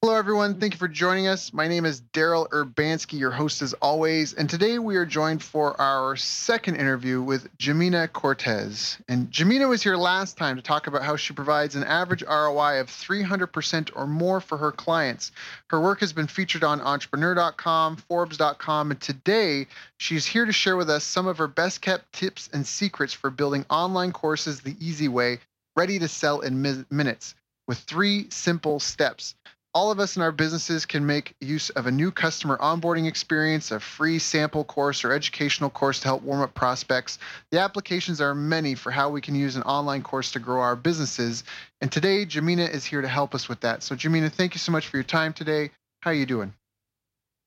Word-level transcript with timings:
Hello, 0.00 0.14
everyone. 0.14 0.60
Thank 0.60 0.74
you 0.74 0.78
for 0.78 0.86
joining 0.86 1.26
us. 1.26 1.52
My 1.52 1.66
name 1.66 1.84
is 1.84 2.02
Daryl 2.12 2.48
Urbanski, 2.50 3.18
your 3.18 3.32
host 3.32 3.62
as 3.62 3.72
always. 3.74 4.32
And 4.32 4.48
today 4.48 4.78
we 4.78 4.94
are 4.94 5.04
joined 5.04 5.42
for 5.42 5.78
our 5.80 6.14
second 6.14 6.76
interview 6.76 7.20
with 7.20 7.48
Jimena 7.58 8.06
Cortes. 8.12 8.96
And 9.08 9.28
Jimena 9.32 9.68
was 9.68 9.82
here 9.82 9.96
last 9.96 10.36
time 10.36 10.54
to 10.54 10.62
talk 10.62 10.86
about 10.86 11.02
how 11.02 11.16
she 11.16 11.34
provides 11.34 11.74
an 11.74 11.82
average 11.82 12.22
ROI 12.22 12.78
of 12.78 12.86
300% 12.86 13.90
or 13.96 14.06
more 14.06 14.40
for 14.40 14.56
her 14.56 14.70
clients. 14.70 15.32
Her 15.68 15.80
work 15.80 15.98
has 15.98 16.12
been 16.12 16.28
featured 16.28 16.62
on 16.62 16.80
entrepreneur.com, 16.80 17.96
Forbes.com, 17.96 18.92
and 18.92 19.00
today 19.00 19.66
she's 19.96 20.24
here 20.24 20.44
to 20.44 20.52
share 20.52 20.76
with 20.76 20.90
us 20.90 21.02
some 21.02 21.26
of 21.26 21.38
her 21.38 21.48
best 21.48 21.80
kept 21.80 22.12
tips 22.12 22.48
and 22.52 22.64
secrets 22.64 23.12
for 23.12 23.30
building 23.30 23.66
online 23.68 24.12
courses 24.12 24.60
the 24.60 24.76
easy 24.78 25.08
way, 25.08 25.40
ready 25.74 25.98
to 25.98 26.06
sell 26.06 26.38
in 26.38 26.62
mi- 26.62 26.84
minutes 26.88 27.34
with 27.66 27.78
three 27.78 28.28
simple 28.30 28.78
steps 28.78 29.34
all 29.78 29.92
of 29.92 30.00
us 30.00 30.16
in 30.16 30.22
our 30.22 30.32
businesses 30.32 30.84
can 30.84 31.06
make 31.06 31.36
use 31.40 31.70
of 31.70 31.86
a 31.86 31.90
new 31.92 32.10
customer 32.10 32.58
onboarding 32.58 33.06
experience, 33.06 33.70
a 33.70 33.78
free 33.78 34.18
sample 34.18 34.64
course 34.64 35.04
or 35.04 35.12
educational 35.12 35.70
course 35.70 36.00
to 36.00 36.08
help 36.08 36.20
warm 36.24 36.42
up 36.42 36.52
prospects. 36.52 37.20
The 37.52 37.60
applications 37.60 38.20
are 38.20 38.34
many 38.34 38.74
for 38.74 38.90
how 38.90 39.08
we 39.08 39.20
can 39.20 39.36
use 39.36 39.54
an 39.54 39.62
online 39.62 40.02
course 40.02 40.32
to 40.32 40.40
grow 40.40 40.62
our 40.62 40.74
businesses. 40.74 41.44
And 41.80 41.92
today, 41.92 42.26
Jimena 42.26 42.68
is 42.68 42.84
here 42.84 43.02
to 43.02 43.06
help 43.06 43.36
us 43.36 43.48
with 43.48 43.60
that. 43.60 43.84
So, 43.84 43.94
Jimena, 43.94 44.32
thank 44.32 44.52
you 44.52 44.58
so 44.58 44.72
much 44.72 44.88
for 44.88 44.96
your 44.96 45.04
time 45.04 45.32
today. 45.32 45.70
How 46.00 46.10
are 46.10 46.14
you 46.14 46.26
doing? 46.26 46.57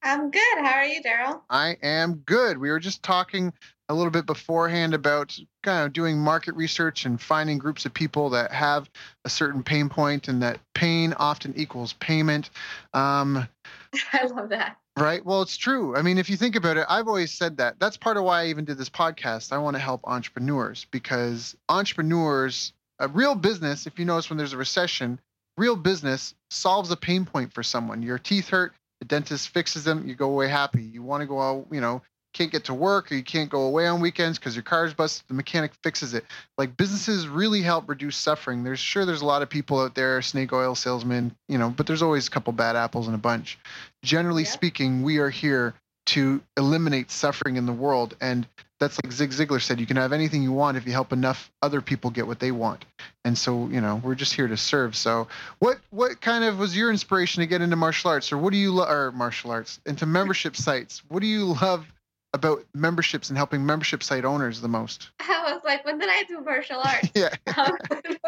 I'm 0.04 0.32
good. 0.32 0.58
How 0.58 0.74
are 0.74 0.86
you, 0.86 1.02
Daryl? 1.02 1.42
I 1.50 1.78
am 1.84 2.16
good. 2.26 2.58
We 2.58 2.72
were 2.72 2.80
just 2.80 3.04
talking 3.04 3.54
a 3.88 3.94
little 3.94 4.12
bit 4.12 4.26
beforehand 4.26 4.94
about 4.94 5.38
kind 5.64 5.86
of 5.86 5.94
doing 5.94 6.18
market 6.18 6.56
research 6.56 7.06
and 7.06 7.22
finding 7.22 7.58
groups 7.58 7.86
of 7.86 7.94
people 7.94 8.30
that 8.32 8.52
have 8.52 8.90
a 9.26 9.30
certain 9.30 9.64
pain 9.64 9.90
point 9.90 10.28
and 10.28 10.42
that 10.42 10.60
pain 10.74 11.14
often 11.14 11.54
equals 11.56 11.94
payment. 11.94 12.50
Um, 12.94 13.48
I 14.14 14.26
love 14.26 14.50
that. 14.50 14.78
Right. 14.98 15.26
Well, 15.26 15.42
it's 15.42 15.58
true. 15.58 15.96
I 15.96 16.02
mean, 16.02 16.18
if 16.18 16.30
you 16.30 16.38
think 16.38 16.56
about 16.56 16.78
it, 16.78 16.86
I've 16.90 17.08
always 17.08 17.32
said 17.32 17.58
that. 17.58 17.80
That's 17.80 17.98
part 17.98 18.18
of 18.18 18.24
why 18.24 18.42
I 18.42 18.48
even 18.48 18.66
did 18.66 18.78
this 18.78 18.90
podcast. 18.90 19.52
I 19.52 19.58
want 19.58 19.76
to 19.76 19.80
help 19.82 20.02
entrepreneurs 20.04 20.86
because 20.92 21.56
entrepreneurs, 21.70 22.74
a 23.00 23.08
real 23.08 23.36
business, 23.36 23.88
if 23.88 24.00
you 24.00 24.06
notice 24.06 24.30
when 24.30 24.38
there's 24.38 24.54
a 24.54 24.58
recession, 24.58 25.20
real 25.58 25.76
business 25.76 26.34
solves 26.50 26.92
a 26.92 26.98
pain 26.98 27.26
point 27.26 27.54
for 27.54 27.64
someone. 27.64 28.02
Your 28.02 28.18
teeth 28.18 28.50
hurt, 28.50 28.74
the 29.02 29.06
dentist 29.06 29.50
fixes 29.50 29.84
them, 29.84 30.08
you 30.08 30.14
go 30.14 30.30
away 30.30 30.48
happy. 30.48 30.84
You 30.84 31.02
want 31.02 31.22
to 31.22 31.28
go 31.28 31.42
out, 31.42 31.66
you 31.72 31.82
know, 31.82 32.04
can't 32.34 32.52
get 32.52 32.66
to 32.66 32.74
work 32.74 33.12
or 33.12 33.16
you 33.16 33.24
can't 33.24 33.50
go 33.50 33.64
away 33.64 33.88
on 33.88 34.00
weekends 34.00 34.38
because 34.38 34.56
your 34.56 34.64
car's 34.64 34.94
busted, 34.94 35.28
the 35.28 35.34
mechanic 35.34 35.72
fixes 35.84 36.14
it. 36.14 36.23
Like 36.58 36.78
businesses 36.78 37.28
really 37.28 37.61
help 37.61 37.90
reduce 37.90 38.16
suffering. 38.16 38.64
There's 38.64 38.80
sure 38.80 39.04
there's 39.04 39.22
a 39.22 39.26
lot 39.26 39.42
of 39.42 39.50
people 39.50 39.82
out 39.82 39.95
there, 39.95 40.22
snake 40.22 40.54
oil 40.54 40.76
salesmen, 40.76 41.36
you 41.50 41.58
know, 41.58 41.72
but 41.72 41.88
there's 41.88 42.04
always 42.04 42.28
a 42.28 42.32
couple 42.32 42.54
bad 42.54 42.76
apples 42.76 43.08
in 43.08 43.16
a 43.16 43.17
bunch. 43.17 43.58
Generally 44.04 44.44
yeah. 44.44 44.50
speaking, 44.50 45.02
we 45.02 45.17
are 45.17 45.32
here 45.32 45.73
to 46.08 46.42
eliminate 46.56 47.10
suffering 47.10 47.56
in 47.56 47.66
the 47.66 47.73
world. 47.73 48.16
And 48.22 48.48
that's 48.81 48.99
like 49.03 49.14
Zig 49.14 49.30
Ziglar 49.30 49.61
said, 49.61 49.80
you 49.80 49.86
can 49.86 49.97
have 49.97 50.11
anything 50.11 50.42
you 50.42 50.52
want 50.52 50.75
if 50.75 50.87
you 50.87 50.92
help 50.92 51.14
enough 51.14 51.52
other 51.61 51.81
people 51.81 52.09
get 52.09 52.25
what 52.25 52.39
they 52.39 52.52
want. 52.52 52.83
And 53.23 53.37
so, 53.37 53.67
you 53.67 53.80
know, 53.80 54.02
we're 54.03 54.15
just 54.15 54.33
here 54.33 54.47
to 54.47 54.58
serve. 54.58 54.95
So, 54.95 55.27
what 55.59 55.77
what 55.92 56.19
kind 56.19 56.43
of 56.43 56.58
was 56.58 56.75
your 56.75 56.89
inspiration 56.89 57.42
to 57.42 57.47
get 57.47 57.61
into 57.61 57.75
martial 57.75 58.09
arts, 58.09 58.31
or 58.31 58.39
what 58.39 58.52
do 58.52 58.58
you 58.58 58.71
love, 58.71 58.89
or 58.89 59.11
martial 59.11 59.52
arts 59.52 59.80
into 59.86 60.08
membership 60.08 60.55
sites? 60.55 61.03
What 61.09 61.21
do 61.21 61.27
you 61.27 61.53
love 61.61 61.86
about 62.33 62.65
memberships 62.73 63.30
and 63.30 63.37
helping 63.37 63.64
membership 63.64 64.02
site 64.02 64.25
owners 64.25 64.61
the 64.61 64.67
most? 64.67 65.11
I 65.19 65.53
was 65.53 65.61
like, 65.63 65.86
when 65.86 65.99
did 65.99 66.09
I 66.09 66.23
do 66.27 66.42
martial 66.42 66.80
arts? 66.80 67.11
yeah. 67.15 67.30
um, 67.58 67.77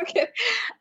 okay. 0.03 0.27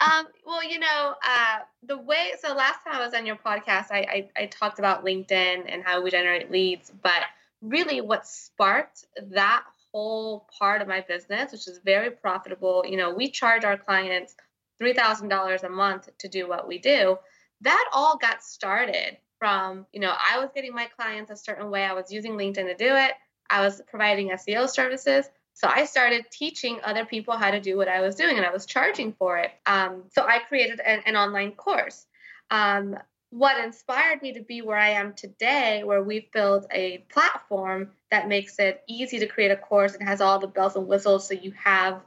um, 0.00 0.26
well, 0.44 0.62
you 0.62 0.80
know, 0.80 1.14
uh, 1.26 1.58
the 1.86 1.96
way, 1.96 2.32
so 2.42 2.54
last 2.54 2.84
time 2.84 2.96
I 2.96 3.04
was 3.04 3.14
on 3.14 3.24
your 3.24 3.36
podcast, 3.36 3.86
I, 3.90 4.28
I, 4.36 4.42
I 4.42 4.46
talked 4.46 4.78
about 4.78 5.02
LinkedIn 5.02 5.64
and 5.66 5.82
how 5.82 6.02
we 6.02 6.10
generate 6.10 6.50
leads, 6.50 6.92
but 7.02 7.22
really 7.62 8.00
what 8.00 8.26
sparked 8.26 9.06
that 9.30 9.64
whole 9.92 10.46
part 10.58 10.82
of 10.82 10.88
my 10.88 11.00
business, 11.00 11.52
which 11.52 11.68
is 11.68 11.80
very 11.84 12.10
profitable, 12.10 12.84
you 12.86 12.96
know, 12.96 13.14
we 13.14 13.30
charge 13.30 13.64
our 13.64 13.76
clients 13.76 14.34
$3,000 14.82 15.62
a 15.62 15.68
month 15.68 16.08
to 16.18 16.28
do 16.28 16.48
what 16.48 16.66
we 16.66 16.78
do. 16.78 17.18
That 17.60 17.90
all 17.92 18.16
got 18.16 18.42
started 18.42 19.16
from, 19.38 19.86
you 19.92 20.00
know, 20.00 20.12
I 20.12 20.38
was 20.38 20.50
getting 20.54 20.74
my 20.74 20.86
clients 20.96 21.30
a 21.30 21.36
certain 21.36 21.70
way. 21.70 21.84
I 21.84 21.92
was 21.92 22.12
using 22.12 22.32
LinkedIn 22.32 22.66
to 22.66 22.74
do 22.74 22.94
it. 22.96 23.12
I 23.48 23.60
was 23.64 23.80
providing 23.88 24.30
SEO 24.30 24.68
services. 24.68 25.28
So 25.54 25.68
I 25.68 25.84
started 25.84 26.24
teaching 26.30 26.80
other 26.82 27.04
people 27.04 27.36
how 27.36 27.50
to 27.50 27.60
do 27.60 27.76
what 27.76 27.88
I 27.88 28.00
was 28.00 28.16
doing 28.16 28.36
and 28.36 28.46
I 28.46 28.50
was 28.50 28.66
charging 28.66 29.12
for 29.12 29.38
it. 29.38 29.50
Um, 29.66 30.04
so 30.12 30.22
I 30.22 30.38
created 30.48 30.80
an, 30.80 31.02
an 31.06 31.16
online 31.16 31.52
course. 31.52 32.06
Um, 32.50 32.96
what 33.32 33.62
inspired 33.64 34.20
me 34.20 34.34
to 34.34 34.42
be 34.42 34.60
where 34.60 34.76
I 34.76 34.90
am 34.90 35.14
today, 35.14 35.82
where 35.84 36.02
we've 36.02 36.30
built 36.32 36.66
a 36.70 36.98
platform 37.08 37.90
that 38.10 38.28
makes 38.28 38.58
it 38.58 38.82
easy 38.86 39.18
to 39.20 39.26
create 39.26 39.50
a 39.50 39.56
course 39.56 39.94
and 39.94 40.06
has 40.06 40.20
all 40.20 40.38
the 40.38 40.46
bells 40.46 40.76
and 40.76 40.86
whistles 40.86 41.26
so 41.26 41.34
you 41.34 41.52
have 41.52 42.02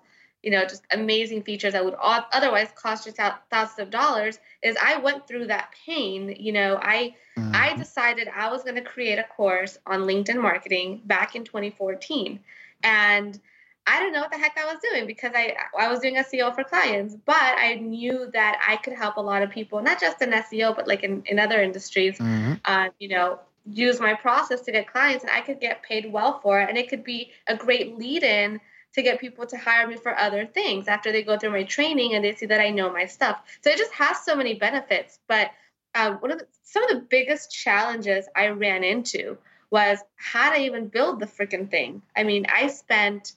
you 0.46 0.52
know, 0.52 0.62
just 0.62 0.84
amazing 0.92 1.42
features 1.42 1.74
that 1.74 1.84
would 1.84 1.96
otherwise 2.00 2.68
cost 2.76 3.08
you 3.08 3.12
thousands 3.12 3.80
of 3.80 3.90
dollars 3.90 4.38
is 4.62 4.78
I 4.80 4.98
went 5.00 5.28
through 5.28 5.48
that 5.48 5.74
pain. 5.86 6.36
You 6.40 6.52
know, 6.52 6.78
I 6.80 7.16
mm-hmm. 7.36 7.52
I 7.52 7.76
decided 7.76 8.28
I 8.28 8.52
was 8.52 8.62
going 8.62 8.76
to 8.76 8.82
create 8.82 9.18
a 9.18 9.24
course 9.24 9.80
on 9.88 10.02
LinkedIn 10.02 10.40
marketing 10.40 11.02
back 11.06 11.36
in 11.36 11.46
2014, 11.46 12.40
and 12.84 13.40
I 13.88 14.00
didn't 14.00 14.14
know 14.14 14.22
what 14.22 14.32
the 14.32 14.38
heck 14.38 14.58
I 14.58 14.66
was 14.66 14.80
doing 14.82 15.06
because 15.06 15.32
I 15.36 15.56
I 15.78 15.90
was 15.90 16.00
doing 16.00 16.16
SEO 16.16 16.54
for 16.56 16.64
clients, 16.64 17.16
but 17.26 17.36
I 17.36 17.76
knew 17.76 18.30
that 18.34 18.60
I 18.68 18.78
could 18.78 18.94
help 18.94 19.18
a 19.18 19.22
lot 19.22 19.44
of 19.44 19.50
people, 19.50 19.82
not 19.82 20.00
just 20.00 20.22
in 20.22 20.32
SEO, 20.32 20.76
but 20.76 20.88
like 20.88 21.04
in, 21.04 21.24
in 21.26 21.40
other 21.40 21.62
industries. 21.62 22.18
Mm-hmm. 22.18 22.54
Uh, 22.66 22.90
you 23.00 23.10
know, 23.10 23.40
use 23.66 24.00
my 24.00 24.14
process 24.14 24.62
to 24.62 24.72
get 24.72 24.92
clients, 24.92 25.24
and 25.24 25.32
I 25.32 25.42
could 25.42 25.60
get 25.60 25.84
paid 25.84 26.12
well 26.12 26.40
for 26.40 26.60
it, 26.62 26.70
and 26.70 26.78
it 26.78 26.90
could 26.90 27.04
be 27.04 27.32
a 27.48 27.56
great 27.56 27.98
lead 27.98 28.24
in 28.24 28.60
to 28.96 29.02
get 29.02 29.20
people 29.20 29.46
to 29.46 29.58
hire 29.58 29.88
me 29.88 29.98
for 29.98 30.18
other 30.18 30.46
things 30.46 30.88
after 30.88 31.12
they 31.12 31.22
go 31.22 31.38
through 31.38 31.52
my 31.52 31.64
training 31.64 32.16
and 32.16 32.24
they 32.24 32.34
see 32.34 32.46
that 32.46 32.62
I 32.62 32.70
know 32.70 32.92
my 32.92 33.06
stuff. 33.06 33.42
So 33.62 33.70
it 33.70 33.78
just 33.78 33.92
has 33.92 34.24
so 34.24 34.36
many 34.36 34.54
benefits. 34.54 35.20
But 35.28 35.52
uh, 35.94 36.14
one 36.14 36.32
of 36.32 36.40
the, 36.40 36.48
some 36.64 36.84
of 36.84 36.90
the 36.90 37.06
biggest 37.10 37.52
challenges 37.52 38.26
I 38.36 38.48
ran 38.48 38.86
into 38.86 39.38
was 39.70 40.00
how 40.16 40.54
to 40.54 40.60
even 40.62 40.88
build 40.88 41.20
the 41.20 41.26
freaking 41.26 41.70
thing. 41.70 42.02
I 42.16 42.24
mean, 42.24 42.46
I 42.48 42.68
spent 42.68 43.34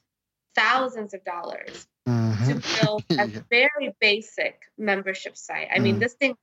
thousands 0.54 1.14
of 1.14 1.24
dollars 1.24 1.86
mm-hmm. 2.08 2.58
to 2.58 2.84
build 2.84 3.04
a 3.10 3.28
yeah. 3.28 3.40
very 3.50 3.94
basic 4.00 4.62
membership 4.76 5.36
site. 5.36 5.68
I 5.72 5.78
mm. 5.78 5.82
mean, 5.82 5.98
this 5.98 6.14
thing 6.14 6.36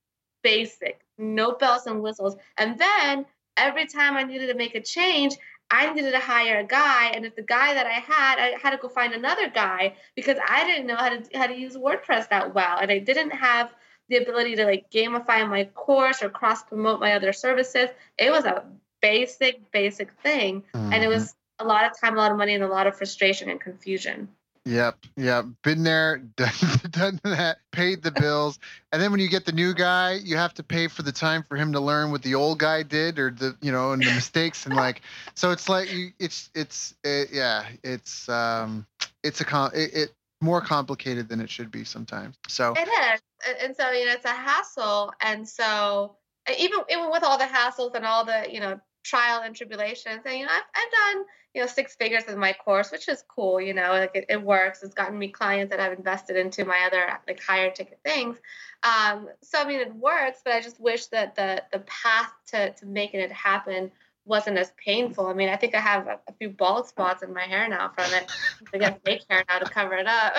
basic, 0.43 1.01
no 1.17 1.53
bells 1.53 1.87
and 1.87 2.01
whistles. 2.01 2.35
And 2.57 2.77
then 2.77 3.25
every 3.57 3.87
time 3.87 4.15
I 4.15 4.23
needed 4.23 4.47
to 4.47 4.53
make 4.53 4.75
a 4.75 4.81
change, 4.81 5.35
I 5.71 5.91
needed 5.93 6.11
to 6.11 6.19
hire 6.19 6.59
a 6.59 6.63
guy, 6.63 7.07
and 7.07 7.25
if 7.25 7.35
the 7.35 7.41
guy 7.41 7.73
that 7.73 7.87
I 7.87 7.93
had, 7.93 8.37
I 8.37 8.57
had 8.61 8.71
to 8.71 8.77
go 8.77 8.87
find 8.87 9.13
another 9.13 9.49
guy 9.49 9.95
because 10.15 10.37
I 10.47 10.63
didn't 10.65 10.85
know 10.85 10.95
how 10.95 11.09
to 11.09 11.23
how 11.33 11.47
to 11.47 11.57
use 11.57 11.75
WordPress 11.75 12.29
that 12.29 12.53
well, 12.53 12.77
and 12.77 12.91
I 12.91 12.99
didn't 12.99 13.31
have 13.31 13.71
the 14.07 14.17
ability 14.17 14.55
to 14.57 14.65
like 14.65 14.91
gamify 14.91 15.47
my 15.49 15.63
course 15.73 16.21
or 16.21 16.29
cross 16.29 16.61
promote 16.61 16.99
my 16.99 17.13
other 17.13 17.33
services. 17.33 17.89
It 18.17 18.29
was 18.29 18.45
a 18.45 18.63
basic, 19.01 19.71
basic 19.71 20.11
thing, 20.21 20.63
mm-hmm. 20.73 20.93
and 20.93 21.03
it 21.03 21.07
was 21.07 21.29
mm-hmm. 21.29 21.44
A 21.59 21.65
lot 21.65 21.85
of 21.85 21.99
time, 21.99 22.15
a 22.15 22.17
lot 22.17 22.31
of 22.31 22.37
money, 22.37 22.53
and 22.53 22.63
a 22.63 22.67
lot 22.67 22.87
of 22.87 22.95
frustration 22.97 23.49
and 23.49 23.59
confusion. 23.59 24.29
Yep, 24.65 24.97
yep. 25.15 25.45
Been 25.63 25.83
there, 25.83 26.17
done, 26.35 26.49
done 26.89 27.19
that, 27.23 27.57
paid 27.71 28.01
the 28.01 28.11
bills. 28.11 28.57
and 28.91 29.01
then 29.01 29.11
when 29.11 29.19
you 29.19 29.29
get 29.29 29.45
the 29.45 29.51
new 29.51 29.75
guy, 29.75 30.13
you 30.23 30.37
have 30.37 30.55
to 30.55 30.63
pay 30.63 30.87
for 30.87 31.03
the 31.03 31.11
time 31.11 31.43
for 31.43 31.55
him 31.55 31.73
to 31.73 31.79
learn 31.79 32.09
what 32.11 32.23
the 32.23 32.33
old 32.33 32.57
guy 32.57 32.81
did 32.81 33.19
or 33.19 33.29
the, 33.29 33.55
you 33.61 33.71
know, 33.71 33.91
and 33.91 34.01
the 34.01 34.11
mistakes 34.11 34.65
and 34.65 34.75
like, 34.75 35.01
so 35.35 35.51
it's 35.51 35.69
like, 35.69 35.93
you, 35.93 36.11
it's, 36.19 36.49
it's, 36.55 36.95
it, 37.03 37.29
yeah, 37.31 37.65
it's, 37.83 38.27
um, 38.27 38.87
it's 39.23 39.39
a, 39.39 39.45
con, 39.45 39.69
it, 39.75 39.93
it 39.93 40.13
more 40.41 40.61
complicated 40.61 41.29
than 41.29 41.39
it 41.41 41.49
should 41.49 41.69
be 41.69 41.83
sometimes. 41.83 42.35
So 42.47 42.73
it 42.75 42.87
is. 42.87 43.21
And 43.61 43.75
so, 43.75 43.91
you 43.91 44.05
know, 44.05 44.13
it's 44.13 44.25
a 44.25 44.29
hassle. 44.29 45.13
And 45.21 45.47
so, 45.47 46.15
even 46.59 46.79
even 46.89 47.11
with 47.11 47.23
all 47.23 47.37
the 47.37 47.45
hassles 47.45 47.95
and 47.95 48.05
all 48.05 48.25
the 48.25 48.45
you 48.51 48.59
know 48.59 48.79
trial 49.05 49.41
and 49.43 49.55
tribulations, 49.55 50.21
and 50.25 50.37
you 50.37 50.45
know 50.45 50.51
I've, 50.51 50.63
I've 50.75 51.15
done 51.15 51.25
you 51.53 51.61
know 51.61 51.67
six 51.67 51.95
figures 51.95 52.23
in 52.25 52.37
my 52.37 52.53
course, 52.53 52.91
which 52.91 53.07
is 53.07 53.23
cool. 53.27 53.61
You 53.61 53.73
know, 53.73 53.91
like 53.91 54.11
it, 54.15 54.25
it 54.29 54.41
works. 54.41 54.83
It's 54.83 54.95
gotten 54.95 55.17
me 55.17 55.29
clients 55.29 55.71
that 55.71 55.79
I've 55.79 55.97
invested 55.97 56.35
into 56.35 56.65
my 56.65 56.87
other 56.87 57.19
like 57.27 57.41
higher 57.41 57.71
ticket 57.71 57.99
things. 58.03 58.37
Um, 58.83 59.29
so 59.41 59.59
I 59.59 59.65
mean, 59.65 59.79
it 59.79 59.95
works, 59.95 60.39
but 60.43 60.53
I 60.53 60.61
just 60.61 60.79
wish 60.79 61.05
that 61.07 61.35
the 61.35 61.63
the 61.71 61.79
path 61.79 62.31
to 62.47 62.71
to 62.71 62.85
making 62.85 63.21
it 63.21 63.31
happen 63.31 63.91
wasn't 64.25 64.57
as 64.57 64.71
painful. 64.83 65.27
I 65.27 65.33
mean, 65.33 65.49
I 65.49 65.55
think 65.55 65.75
I 65.75 65.79
have 65.79 66.07
a, 66.07 66.19
a 66.27 66.33
few 66.33 66.49
bald 66.49 66.87
spots 66.87 67.23
in 67.23 67.33
my 67.33 67.43
hair 67.43 67.69
now 67.69 67.91
from 67.95 68.11
it. 68.13 68.31
I 68.73 68.77
get 68.77 69.01
fake 69.05 69.23
hair 69.29 69.43
now 69.47 69.59
to 69.59 69.65
cover 69.65 69.93
it 69.95 70.07
up. 70.07 70.33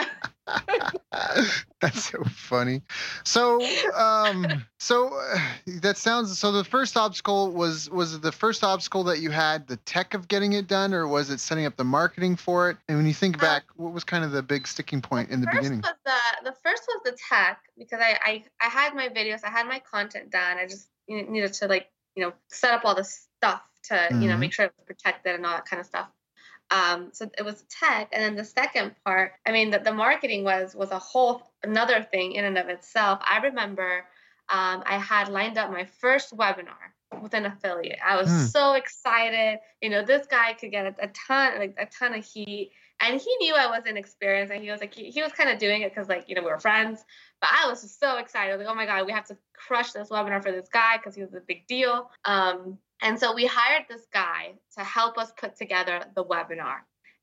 That's 1.80 2.04
so 2.10 2.22
funny. 2.24 2.82
So, 3.24 3.60
um, 3.94 4.64
so 4.78 5.14
uh, 5.14 5.38
that 5.82 5.96
sounds. 5.96 6.38
So 6.38 6.52
the 6.52 6.64
first 6.64 6.96
obstacle 6.96 7.50
was 7.50 7.90
was 7.90 8.20
the 8.20 8.32
first 8.32 8.62
obstacle 8.64 9.04
that 9.04 9.18
you 9.18 9.30
had 9.30 9.66
the 9.66 9.76
tech 9.78 10.14
of 10.14 10.28
getting 10.28 10.52
it 10.52 10.68
done, 10.68 10.94
or 10.94 11.06
was 11.06 11.30
it 11.30 11.40
setting 11.40 11.66
up 11.66 11.76
the 11.76 11.84
marketing 11.84 12.36
for 12.36 12.70
it? 12.70 12.76
And 12.88 12.96
when 12.96 13.06
you 13.06 13.14
think 13.14 13.38
uh, 13.38 13.40
back, 13.40 13.64
what 13.76 13.92
was 13.92 14.04
kind 14.04 14.24
of 14.24 14.32
the 14.32 14.42
big 14.42 14.66
sticking 14.66 15.02
point 15.02 15.30
in 15.30 15.40
the 15.40 15.48
beginning? 15.52 15.80
Was 15.80 15.94
the 16.04 16.50
the 16.50 16.56
first 16.62 16.84
was 16.88 17.02
the 17.04 17.16
tech 17.28 17.60
because 17.76 18.00
I, 18.00 18.18
I 18.24 18.44
I 18.60 18.68
had 18.68 18.94
my 18.94 19.08
videos, 19.08 19.40
I 19.44 19.50
had 19.50 19.66
my 19.66 19.80
content 19.80 20.30
done. 20.30 20.58
I 20.58 20.66
just 20.66 20.88
needed 21.08 21.52
to 21.54 21.66
like 21.66 21.88
you 22.14 22.24
know 22.24 22.32
set 22.48 22.72
up 22.72 22.84
all 22.84 22.94
the 22.94 23.04
stuff 23.04 23.62
to 23.88 23.94
mm-hmm. 23.94 24.22
you 24.22 24.28
know 24.28 24.36
make 24.36 24.50
mm-hmm. 24.50 24.54
sure 24.54 24.64
it 24.66 24.72
was 24.76 24.86
protected 24.86 25.34
and 25.34 25.46
all 25.46 25.52
that 25.52 25.66
kind 25.66 25.80
of 25.80 25.86
stuff. 25.86 26.08
Um, 26.70 27.10
so 27.12 27.30
it 27.38 27.44
was 27.44 27.64
tech, 27.70 28.08
and 28.12 28.22
then 28.22 28.34
the 28.34 28.44
second 28.44 28.96
part, 29.04 29.34
I 29.46 29.52
mean, 29.52 29.70
the, 29.70 29.78
the 29.78 29.92
marketing 29.92 30.42
was 30.42 30.74
was 30.74 30.90
a 30.90 30.98
whole 30.98 31.42
another 31.62 32.02
thing 32.02 32.32
in 32.32 32.44
and 32.44 32.58
of 32.58 32.68
itself. 32.68 33.20
I 33.22 33.38
remember 33.38 34.04
um, 34.48 34.82
I 34.86 34.98
had 34.98 35.28
lined 35.28 35.58
up 35.58 35.70
my 35.70 35.86
first 36.00 36.36
webinar 36.36 36.92
with 37.22 37.34
an 37.34 37.46
affiliate. 37.46 37.98
I 38.04 38.16
was 38.16 38.28
mm. 38.28 38.48
so 38.48 38.74
excited. 38.74 39.60
You 39.80 39.90
know, 39.90 40.04
this 40.04 40.26
guy 40.26 40.52
could 40.54 40.70
get 40.70 40.86
a, 40.86 41.04
a, 41.04 41.08
ton, 41.08 41.58
like 41.58 41.76
a 41.78 41.86
ton 41.86 42.14
of 42.14 42.24
heat, 42.24 42.72
and 43.00 43.20
he 43.20 43.36
knew 43.36 43.54
I 43.54 43.68
wasn't 43.68 43.98
experienced, 43.98 44.52
and 44.52 44.62
he 44.62 44.70
was 44.70 44.80
like, 44.80 44.94
he, 44.94 45.10
he 45.10 45.22
was 45.22 45.32
kind 45.32 45.50
of 45.50 45.58
doing 45.58 45.82
it 45.82 45.94
because 45.94 46.08
like 46.08 46.24
you 46.28 46.34
know 46.34 46.42
we 46.42 46.50
were 46.50 46.58
friends. 46.58 47.04
But 47.40 47.50
I 47.52 47.68
was 47.68 47.82
just 47.82 48.00
so 48.00 48.18
excited, 48.18 48.58
like, 48.58 48.68
oh 48.68 48.74
my 48.74 48.86
god, 48.86 49.06
we 49.06 49.12
have 49.12 49.26
to 49.26 49.36
crush 49.54 49.92
this 49.92 50.08
webinar 50.08 50.42
for 50.42 50.52
this 50.52 50.68
guy 50.68 50.96
because 50.96 51.14
he 51.14 51.22
was 51.22 51.34
a 51.34 51.40
big 51.46 51.66
deal. 51.66 52.10
Um, 52.24 52.78
and 53.02 53.18
so 53.18 53.34
we 53.34 53.46
hired 53.46 53.84
this 53.88 54.06
guy 54.12 54.52
to 54.76 54.84
help 54.84 55.18
us 55.18 55.32
put 55.36 55.56
together 55.56 56.04
the 56.14 56.24
webinar 56.24 56.78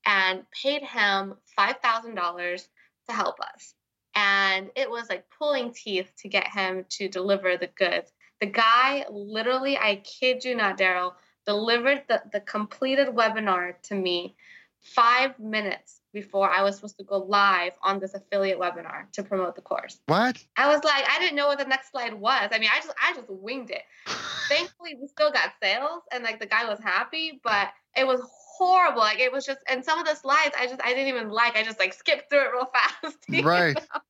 and 0.06 0.44
paid 0.50 0.82
him 0.82 1.34
$5,000 1.58 2.66
to 3.08 3.12
help 3.12 3.40
us. 3.40 3.74
And 4.14 4.70
it 4.76 4.88
was 4.88 5.08
like 5.08 5.24
pulling 5.36 5.72
teeth 5.72 6.10
to 6.18 6.28
get 6.28 6.46
him 6.46 6.84
to 6.90 7.08
deliver 7.08 7.56
the 7.56 7.66
goods. 7.66 8.12
The 8.40 8.46
guy 8.46 9.06
literally, 9.10 9.76
I 9.76 9.96
kid 9.96 10.44
you 10.44 10.54
not, 10.54 10.78
Daryl, 10.78 11.14
delivered 11.46 12.04
the, 12.08 12.22
the 12.32 12.40
completed 12.40 13.08
webinar 13.08 13.74
to 13.84 13.94
me 13.94 14.36
five 14.80 15.38
minutes 15.38 16.00
before 16.14 16.48
I 16.48 16.62
was 16.62 16.76
supposed 16.76 16.96
to 16.98 17.04
go 17.04 17.18
live 17.18 17.72
on 17.82 17.98
this 17.98 18.14
affiliate 18.14 18.58
webinar 18.58 19.10
to 19.12 19.22
promote 19.22 19.56
the 19.56 19.60
course. 19.60 20.00
What? 20.06 20.42
I 20.56 20.68
was 20.68 20.82
like, 20.84 21.04
I 21.10 21.18
didn't 21.18 21.36
know 21.36 21.48
what 21.48 21.58
the 21.58 21.66
next 21.66 21.90
slide 21.90 22.14
was. 22.14 22.48
I 22.52 22.58
mean, 22.58 22.70
I 22.72 22.78
just 22.78 22.94
I 23.02 23.12
just 23.12 23.28
winged 23.28 23.70
it. 23.70 23.82
Thankfully, 24.48 24.96
we 24.98 25.08
still 25.08 25.30
got 25.30 25.52
sales 25.62 26.02
and 26.12 26.24
like 26.24 26.40
the 26.40 26.46
guy 26.46 26.64
was 26.66 26.78
happy, 26.78 27.40
but 27.42 27.68
it 27.96 28.06
was 28.06 28.20
horrible. 28.56 29.00
Like 29.00 29.18
it 29.18 29.32
was 29.32 29.44
just 29.44 29.58
and 29.68 29.84
some 29.84 29.98
of 29.98 30.06
the 30.06 30.14
slides 30.14 30.54
I 30.58 30.66
just 30.66 30.80
I 30.82 30.90
didn't 30.90 31.08
even 31.08 31.28
like. 31.28 31.56
I 31.56 31.62
just 31.64 31.78
like 31.78 31.92
skipped 31.92 32.30
through 32.30 32.46
it 32.46 32.52
real 32.52 32.70
fast. 33.02 33.44
Right. 33.44 33.74
Know? 33.74 34.00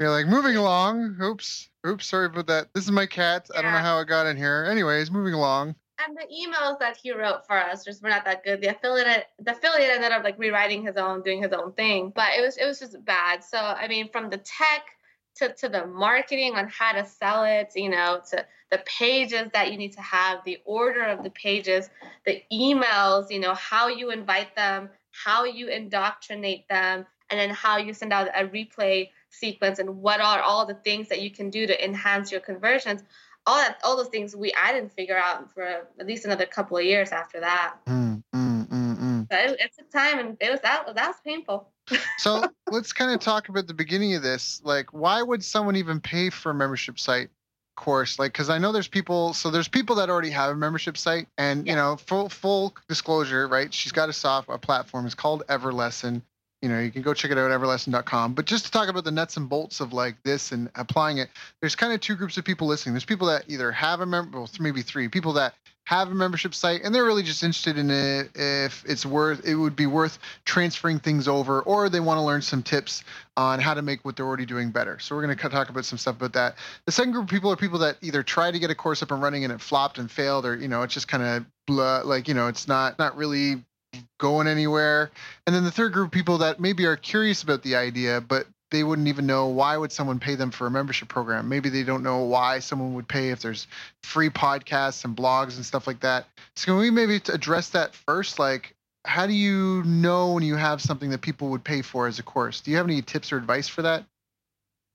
You're 0.00 0.10
like 0.10 0.26
moving 0.26 0.56
along. 0.56 1.16
Oops. 1.22 1.68
Oops, 1.86 2.04
sorry 2.04 2.26
about 2.26 2.48
that. 2.48 2.68
This 2.74 2.84
is 2.84 2.90
my 2.90 3.06
cat. 3.06 3.48
Yeah. 3.52 3.60
I 3.60 3.62
don't 3.62 3.72
know 3.72 3.78
how 3.78 4.00
it 4.00 4.08
got 4.08 4.26
in 4.26 4.36
here. 4.36 4.66
Anyways, 4.68 5.10
moving 5.10 5.34
along 5.34 5.76
and 6.04 6.16
the 6.16 6.26
emails 6.34 6.78
that 6.78 6.96
he 6.96 7.12
wrote 7.12 7.46
for 7.46 7.56
us 7.56 7.84
just 7.84 8.02
were 8.02 8.08
not 8.08 8.24
that 8.24 8.44
good. 8.44 8.60
The 8.60 8.68
affiliate 8.68 9.26
the 9.38 9.52
affiliate 9.52 9.90
ended 9.90 10.12
up 10.12 10.24
like 10.24 10.38
rewriting 10.38 10.84
his 10.84 10.96
own, 10.96 11.22
doing 11.22 11.42
his 11.42 11.52
own 11.52 11.72
thing. 11.72 12.12
But 12.14 12.30
it 12.36 12.42
was 12.42 12.56
it 12.56 12.66
was 12.66 12.78
just 12.78 13.02
bad. 13.04 13.42
So 13.42 13.58
I 13.58 13.88
mean 13.88 14.10
from 14.10 14.30
the 14.30 14.38
tech 14.38 14.82
to, 15.36 15.52
to 15.54 15.68
the 15.68 15.86
marketing 15.86 16.54
on 16.54 16.68
how 16.68 16.92
to 16.92 17.04
sell 17.04 17.44
it, 17.44 17.72
you 17.74 17.90
know, 17.90 18.20
to 18.30 18.44
the 18.70 18.78
pages 18.86 19.48
that 19.52 19.70
you 19.70 19.78
need 19.78 19.92
to 19.92 20.00
have, 20.00 20.42
the 20.44 20.58
order 20.64 21.04
of 21.04 21.22
the 21.22 21.30
pages, 21.30 21.90
the 22.24 22.42
emails, 22.52 23.30
you 23.30 23.38
know, 23.38 23.54
how 23.54 23.88
you 23.88 24.10
invite 24.10 24.56
them, 24.56 24.88
how 25.10 25.44
you 25.44 25.68
indoctrinate 25.68 26.66
them, 26.68 27.06
and 27.30 27.38
then 27.38 27.50
how 27.50 27.76
you 27.76 27.92
send 27.92 28.12
out 28.12 28.28
a 28.34 28.46
replay 28.46 29.10
sequence 29.28 29.78
and 29.78 29.98
what 29.98 30.20
are 30.20 30.40
all 30.40 30.64
the 30.64 30.74
things 30.74 31.08
that 31.08 31.20
you 31.20 31.30
can 31.30 31.50
do 31.50 31.66
to 31.66 31.84
enhance 31.84 32.32
your 32.32 32.40
conversions 32.40 33.02
all 33.46 33.56
that 33.56 33.78
all 33.84 33.96
those 33.96 34.08
things 34.08 34.34
we 34.34 34.52
I 34.54 34.72
didn't 34.72 34.92
figure 34.92 35.16
out 35.16 35.50
for 35.52 35.62
at 35.62 36.06
least 36.06 36.24
another 36.24 36.46
couple 36.46 36.76
of 36.76 36.84
years 36.84 37.10
after 37.10 37.40
that. 37.40 37.76
Mm, 37.86 38.22
mm, 38.34 38.66
mm, 38.66 38.96
mm. 38.98 39.26
it, 39.30 39.60
it, 39.60 39.70
took 39.78 39.90
time 39.90 40.18
and 40.18 40.36
it 40.40 40.50
was 40.50 40.60
that 40.60 40.86
that 40.94 41.08
was 41.08 41.16
painful. 41.24 41.70
so 42.18 42.44
let's 42.70 42.92
kind 42.92 43.12
of 43.12 43.20
talk 43.20 43.48
about 43.48 43.66
the 43.66 43.74
beginning 43.74 44.14
of 44.14 44.22
this. 44.22 44.60
Like, 44.64 44.92
why 44.92 45.22
would 45.22 45.44
someone 45.44 45.76
even 45.76 46.00
pay 46.00 46.30
for 46.30 46.50
a 46.50 46.54
membership 46.54 46.98
site? 46.98 47.30
course 47.76 48.18
like 48.18 48.32
because 48.32 48.48
i 48.48 48.56
know 48.56 48.72
there's 48.72 48.88
people 48.88 49.34
so 49.34 49.50
there's 49.50 49.68
people 49.68 49.96
that 49.96 50.08
already 50.08 50.30
have 50.30 50.50
a 50.50 50.56
membership 50.56 50.96
site 50.96 51.28
and 51.36 51.66
yeah. 51.66 51.72
you 51.72 51.76
know 51.76 51.96
full 51.96 52.28
full 52.30 52.74
disclosure 52.88 53.46
right 53.46 53.72
she's 53.72 53.92
got 53.92 54.08
a 54.08 54.12
soft 54.14 54.48
a 54.48 54.56
platform 54.56 55.04
it's 55.04 55.14
called 55.14 55.42
everlesson 55.48 56.22
you 56.62 56.68
know 56.68 56.80
you 56.80 56.90
can 56.90 57.02
go 57.02 57.12
check 57.12 57.30
it 57.30 57.38
out 57.38 57.50
everlesson.com 57.50 58.34
but 58.34 58.46
just 58.46 58.64
to 58.64 58.70
talk 58.70 58.88
about 58.88 59.04
the 59.04 59.10
nuts 59.10 59.36
and 59.36 59.48
bolts 59.48 59.80
of 59.80 59.92
like 59.92 60.16
this 60.22 60.52
and 60.52 60.70
applying 60.74 61.18
it 61.18 61.28
there's 61.60 61.74
kind 61.74 61.92
of 61.92 62.00
two 62.00 62.16
groups 62.16 62.36
of 62.36 62.44
people 62.44 62.66
listening. 62.66 62.94
There's 62.94 63.04
people 63.04 63.26
that 63.28 63.44
either 63.48 63.72
have 63.72 64.00
a 64.00 64.06
member 64.06 64.38
well 64.38 64.50
maybe 64.60 64.82
three 64.82 65.08
people 65.08 65.32
that 65.34 65.54
have 65.84 66.10
a 66.10 66.14
membership 66.14 66.52
site 66.52 66.82
and 66.82 66.92
they're 66.92 67.04
really 67.04 67.22
just 67.22 67.44
interested 67.44 67.78
in 67.78 67.90
it 67.90 68.30
if 68.34 68.84
it's 68.88 69.06
worth 69.06 69.46
it 69.46 69.54
would 69.54 69.76
be 69.76 69.86
worth 69.86 70.18
transferring 70.44 70.98
things 70.98 71.28
over 71.28 71.62
or 71.62 71.88
they 71.88 72.00
want 72.00 72.18
to 72.18 72.22
learn 72.22 72.42
some 72.42 72.62
tips 72.62 73.04
on 73.36 73.60
how 73.60 73.72
to 73.72 73.82
make 73.82 74.04
what 74.04 74.16
they're 74.16 74.26
already 74.26 74.46
doing 74.46 74.70
better. 74.70 74.98
So 74.98 75.14
we're 75.14 75.22
going 75.22 75.36
to 75.36 75.48
talk 75.48 75.68
about 75.68 75.84
some 75.84 75.98
stuff 75.98 76.16
about 76.16 76.32
that. 76.32 76.56
The 76.86 76.92
second 76.92 77.12
group 77.12 77.24
of 77.24 77.30
people 77.30 77.52
are 77.52 77.56
people 77.56 77.78
that 77.80 77.98
either 78.00 78.22
try 78.24 78.50
to 78.50 78.58
get 78.58 78.70
a 78.70 78.74
course 78.74 79.02
up 79.02 79.12
and 79.12 79.22
running 79.22 79.44
and 79.44 79.52
it 79.52 79.60
flopped 79.60 79.98
and 79.98 80.10
failed 80.10 80.44
or 80.44 80.56
you 80.56 80.68
know 80.68 80.82
it's 80.82 80.94
just 80.94 81.06
kind 81.06 81.22
of 81.22 81.46
blah 81.66 82.02
like 82.04 82.26
you 82.26 82.34
know 82.34 82.48
it's 82.48 82.66
not 82.66 82.98
not 82.98 83.16
really 83.16 83.62
going 84.18 84.46
anywhere. 84.46 85.10
And 85.46 85.54
then 85.54 85.64
the 85.64 85.70
third 85.70 85.92
group 85.92 86.06
of 86.06 86.12
people 86.12 86.38
that 86.38 86.60
maybe 86.60 86.86
are 86.86 86.96
curious 86.96 87.42
about 87.42 87.62
the 87.62 87.76
idea, 87.76 88.20
but 88.20 88.46
they 88.70 88.82
wouldn't 88.82 89.08
even 89.08 89.26
know 89.26 89.46
why 89.46 89.76
would 89.76 89.92
someone 89.92 90.18
pay 90.18 90.34
them 90.34 90.50
for 90.50 90.66
a 90.66 90.70
membership 90.70 91.08
program. 91.08 91.48
Maybe 91.48 91.68
they 91.68 91.84
don't 91.84 92.02
know 92.02 92.24
why 92.24 92.58
someone 92.58 92.94
would 92.94 93.08
pay 93.08 93.30
if 93.30 93.40
there's 93.40 93.66
free 94.02 94.28
podcasts 94.28 95.04
and 95.04 95.16
blogs 95.16 95.56
and 95.56 95.64
stuff 95.64 95.86
like 95.86 96.00
that. 96.00 96.26
So 96.56 96.66
can 96.66 96.76
we 96.78 96.90
maybe 96.90 97.20
address 97.32 97.70
that 97.70 97.94
first? 97.94 98.38
Like, 98.38 98.74
how 99.04 99.26
do 99.26 99.32
you 99.32 99.84
know 99.84 100.32
when 100.32 100.42
you 100.42 100.56
have 100.56 100.82
something 100.82 101.10
that 101.10 101.20
people 101.20 101.48
would 101.50 101.62
pay 101.62 101.82
for 101.82 102.08
as 102.08 102.18
a 102.18 102.24
course? 102.24 102.60
Do 102.60 102.72
you 102.72 102.76
have 102.76 102.86
any 102.86 103.02
tips 103.02 103.30
or 103.30 103.36
advice 103.36 103.68
for 103.68 103.82
that? 103.82 104.04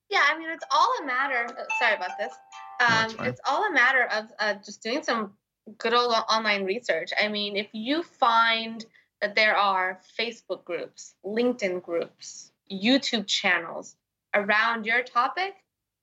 Yeah, 0.09 0.23
I 0.29 0.37
mean, 0.37 0.49
it's 0.49 0.65
all 0.69 0.93
a 1.01 1.05
matter. 1.05 1.47
Oh, 1.57 1.63
sorry 1.79 1.95
about 1.95 2.17
this. 2.19 2.33
Um, 2.81 3.15
no, 3.17 3.23
it's 3.29 3.39
all 3.47 3.63
a 3.63 3.71
matter 3.71 4.05
of 4.11 4.25
uh, 4.39 4.55
just 4.55 4.83
doing 4.83 5.03
some 5.03 5.31
good 5.77 5.93
old 5.93 6.13
online 6.29 6.65
research. 6.65 7.11
I 7.21 7.29
mean, 7.29 7.55
if 7.55 7.67
you 7.71 8.03
find 8.03 8.85
that 9.21 9.35
there 9.35 9.55
are 9.55 10.01
Facebook 10.19 10.65
groups, 10.65 11.13
LinkedIn 11.23 11.83
groups, 11.83 12.51
YouTube 12.71 13.27
channels 13.27 13.95
around 14.33 14.85
your 14.85 15.03
topic, 15.03 15.53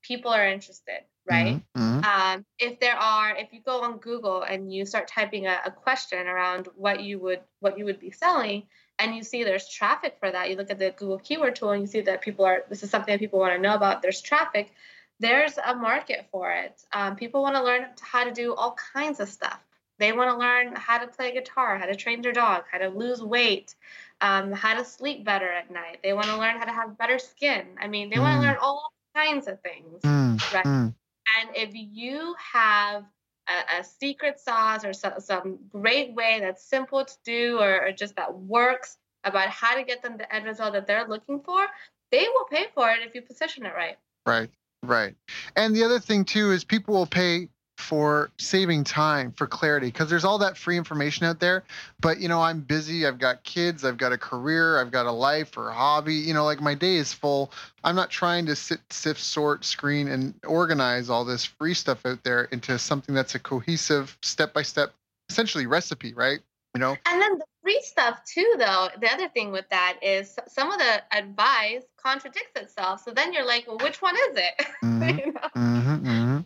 people 0.03 0.31
are 0.31 0.47
interested, 0.47 1.01
right? 1.29 1.57
Mm-hmm. 1.77 1.81
mm-hmm. 1.81 1.99
Um, 2.05 2.45
if 2.59 2.81
there 2.81 2.97
are, 2.97 3.37
if 3.37 3.53
you 3.53 3.61
go 3.61 3.83
on 3.83 3.99
Google 3.99 4.43
and 4.43 4.73
you 4.73 4.87
start 4.87 5.09
typing 5.09 5.47
a, 5.47 5.59
a, 5.67 5.71
question 5.71 6.27
around 6.27 6.69
what 6.77 7.03
you 7.03 7.19
would 7.19 7.41
what 7.61 7.79
you 7.79 7.85
would 7.85 8.01
be 8.01 8.11
selling, 8.11 8.65
and 8.99 9.15
you 9.15 9.23
see 9.23 9.45
there's 9.45 9.69
traffic 9.69 10.17
for 10.21 10.31
that, 10.31 10.49
you 10.49 10.57
look 10.57 10.71
at 10.71 10.79
the 10.79 10.91
Google 10.97 11.19
keyword 11.19 11.57
tool 11.57 11.73
and 11.73 11.83
you 11.83 11.87
see 11.87 12.01
that 12.03 12.23
people 12.23 12.45
are 12.45 12.65
this 12.69 12.83
is 12.83 12.91
something 12.91 13.13
that 13.13 13.21
people 13.21 13.39
want 13.39 13.55
to 13.55 13.61
know 13.61 13.75
about. 13.75 14.03
There's 14.03 14.21
traffic. 14.21 14.73
There's 15.21 15.59
a 15.59 15.75
market 15.75 16.27
for 16.31 16.53
it. 16.53 16.81
Um, 16.93 17.17
people 17.17 17.43
want 17.43 17.57
to 17.57 17.65
learn 17.65 17.87
how 18.01 18.25
to 18.25 18.33
do 18.33 18.55
all 18.55 18.77
kinds 18.95 19.19
of 19.19 19.29
stuff. 19.29 19.61
They 19.99 20.13
want 20.13 20.31
to 20.31 20.37
learn 20.37 20.75
how 20.77 20.99
to 20.99 21.07
play 21.07 21.33
guitar, 21.33 21.79
how 21.79 21.87
to 21.87 21.97
train 21.97 22.23
their 22.23 22.33
dog, 22.33 22.65
how 22.71 22.79
to 22.79 22.89
lose 22.89 23.23
weight, 23.23 23.75
um, 24.21 24.53
how 24.53 24.75
to 24.77 24.85
sleep 24.85 25.25
better 25.25 25.51
at 25.51 25.71
night. 25.71 25.99
They 26.03 26.13
want 26.13 26.27
to 26.27 26.37
learn 26.37 26.59
how 26.59 26.65
to 26.65 26.73
have 26.73 26.99
better 26.99 27.19
skin. 27.19 27.67
I 27.81 27.89
mean, 27.89 28.11
they 28.11 28.17
mm. 28.17 28.23
want 28.23 28.41
to 28.41 28.47
learn 28.47 28.57
all 28.61 28.93
kinds 29.15 29.49
of 29.49 29.61
things, 29.61 30.03
mm. 30.03 30.55
right? 30.55 30.65
Mm. 30.65 30.95
And 31.41 31.57
if 31.57 31.71
you 31.75 32.35
have 32.53 33.05
a, 33.49 33.81
a 33.81 33.85
secret 33.85 34.39
sauce 34.39 34.85
or 34.85 34.93
some, 34.93 35.15
some, 35.19 35.59
great 35.71 36.15
way 36.15 36.39
that's 36.41 36.65
simple 36.65 37.05
to 37.05 37.15
do 37.25 37.59
or, 37.59 37.89
or 37.89 37.93
just 37.93 38.17
that 38.17 38.35
works 38.35 38.97
about 39.25 39.49
how 39.49 39.75
to 39.75 39.83
get 39.83 40.03
them 40.03 40.17
the 40.17 40.33
end 40.35 40.45
result 40.47 40.73
that 40.75 40.87
they're 40.87 41.07
looking 41.09 41.41
for, 41.41 41.67
they 42.11 42.27
will 42.35 42.45
pay 42.51 42.67
for 42.75 42.91
it 42.91 43.01
if 43.07 43.15
you 43.15 43.23
position 43.23 43.67
it 43.67 43.75
right. 43.75 43.97
Right, 44.27 44.51
right. 44.83 45.15
And 45.57 45.75
the 45.75 45.85
other 45.85 45.99
thing 45.99 46.25
too 46.25 46.53
is 46.53 46.65
people 46.65 46.95
will 46.95 47.07
pay 47.07 47.49
for 47.79 48.31
saving 48.39 48.83
time 48.83 49.33
for 49.33 49.47
clarity 49.47 49.87
because 49.87 50.11
there's 50.11 50.25
all 50.25 50.39
that 50.39 50.57
free 50.57 50.77
information 50.77 51.25
out 51.25 51.39
there 51.39 51.63
but 52.01 52.19
you 52.19 52.29
know 52.29 52.43
i'm 52.43 52.61
busy 52.61 53.07
i've 53.07 53.19
got 53.19 53.43
kids 53.45 53.85
i've 53.85 53.97
got 53.97 54.13
a 54.13 54.19
career 54.19 54.81
i've 54.81 54.91
got 54.91 55.07
a 55.07 55.13
life 55.13 55.57
or 55.57 55.69
a 55.69 55.73
hobby 55.73 56.15
you 56.15 56.35
know 56.35 56.45
like 56.45 56.61
my 56.61 56.75
day 56.75 56.97
is 56.97 57.13
full. 57.13 57.53
I'm 57.85 57.95
not 57.95 58.11
trying 58.11 58.47
to 58.47 58.57
sit 58.57 58.81
sift 58.91 59.21
sort 59.21 59.65
screen 59.65 60.09
and 60.09 60.35
organize 60.47 61.11
all 61.11 61.25
this 61.25 61.45
free 61.45 61.75
stuff 61.75 62.05
out 62.05 62.25
there 62.25 62.45
into 62.45 62.79
something 62.79 63.15
that's 63.15 63.35
a 63.35 63.39
cohesive 63.39 64.17
step 64.23 64.53
by 64.53 64.63
step 64.63 64.93
essentially 65.31 65.67
recipe 65.67 66.15
right? 66.15 66.41
You 66.75 66.81
know? 66.81 66.97
And 67.07 67.23
then 67.23 67.39
the 67.39 67.45
free 67.69 67.81
stuff 67.83 68.25
too 68.25 68.55
though 68.59 68.89
the 68.99 69.13
other 69.13 69.29
thing 69.29 69.53
with 69.53 69.69
that 69.69 69.99
is 70.01 70.39
some 70.49 70.73
of 70.73 70.79
the 70.79 71.03
advice 71.15 71.83
contradicts 72.03 72.59
itself 72.59 73.03
so 73.05 73.11
then 73.11 73.31
you're 73.31 73.45
like 73.45 73.67
well 73.67 73.77
which 73.83 74.01
one 74.01 74.15
is 74.31 74.39
it 74.39 74.67
mm-hmm. 74.85 75.19
you 75.19 75.33
know? 75.33 75.41
mm-hmm, 75.55 76.09
mm-hmm. 76.09 76.39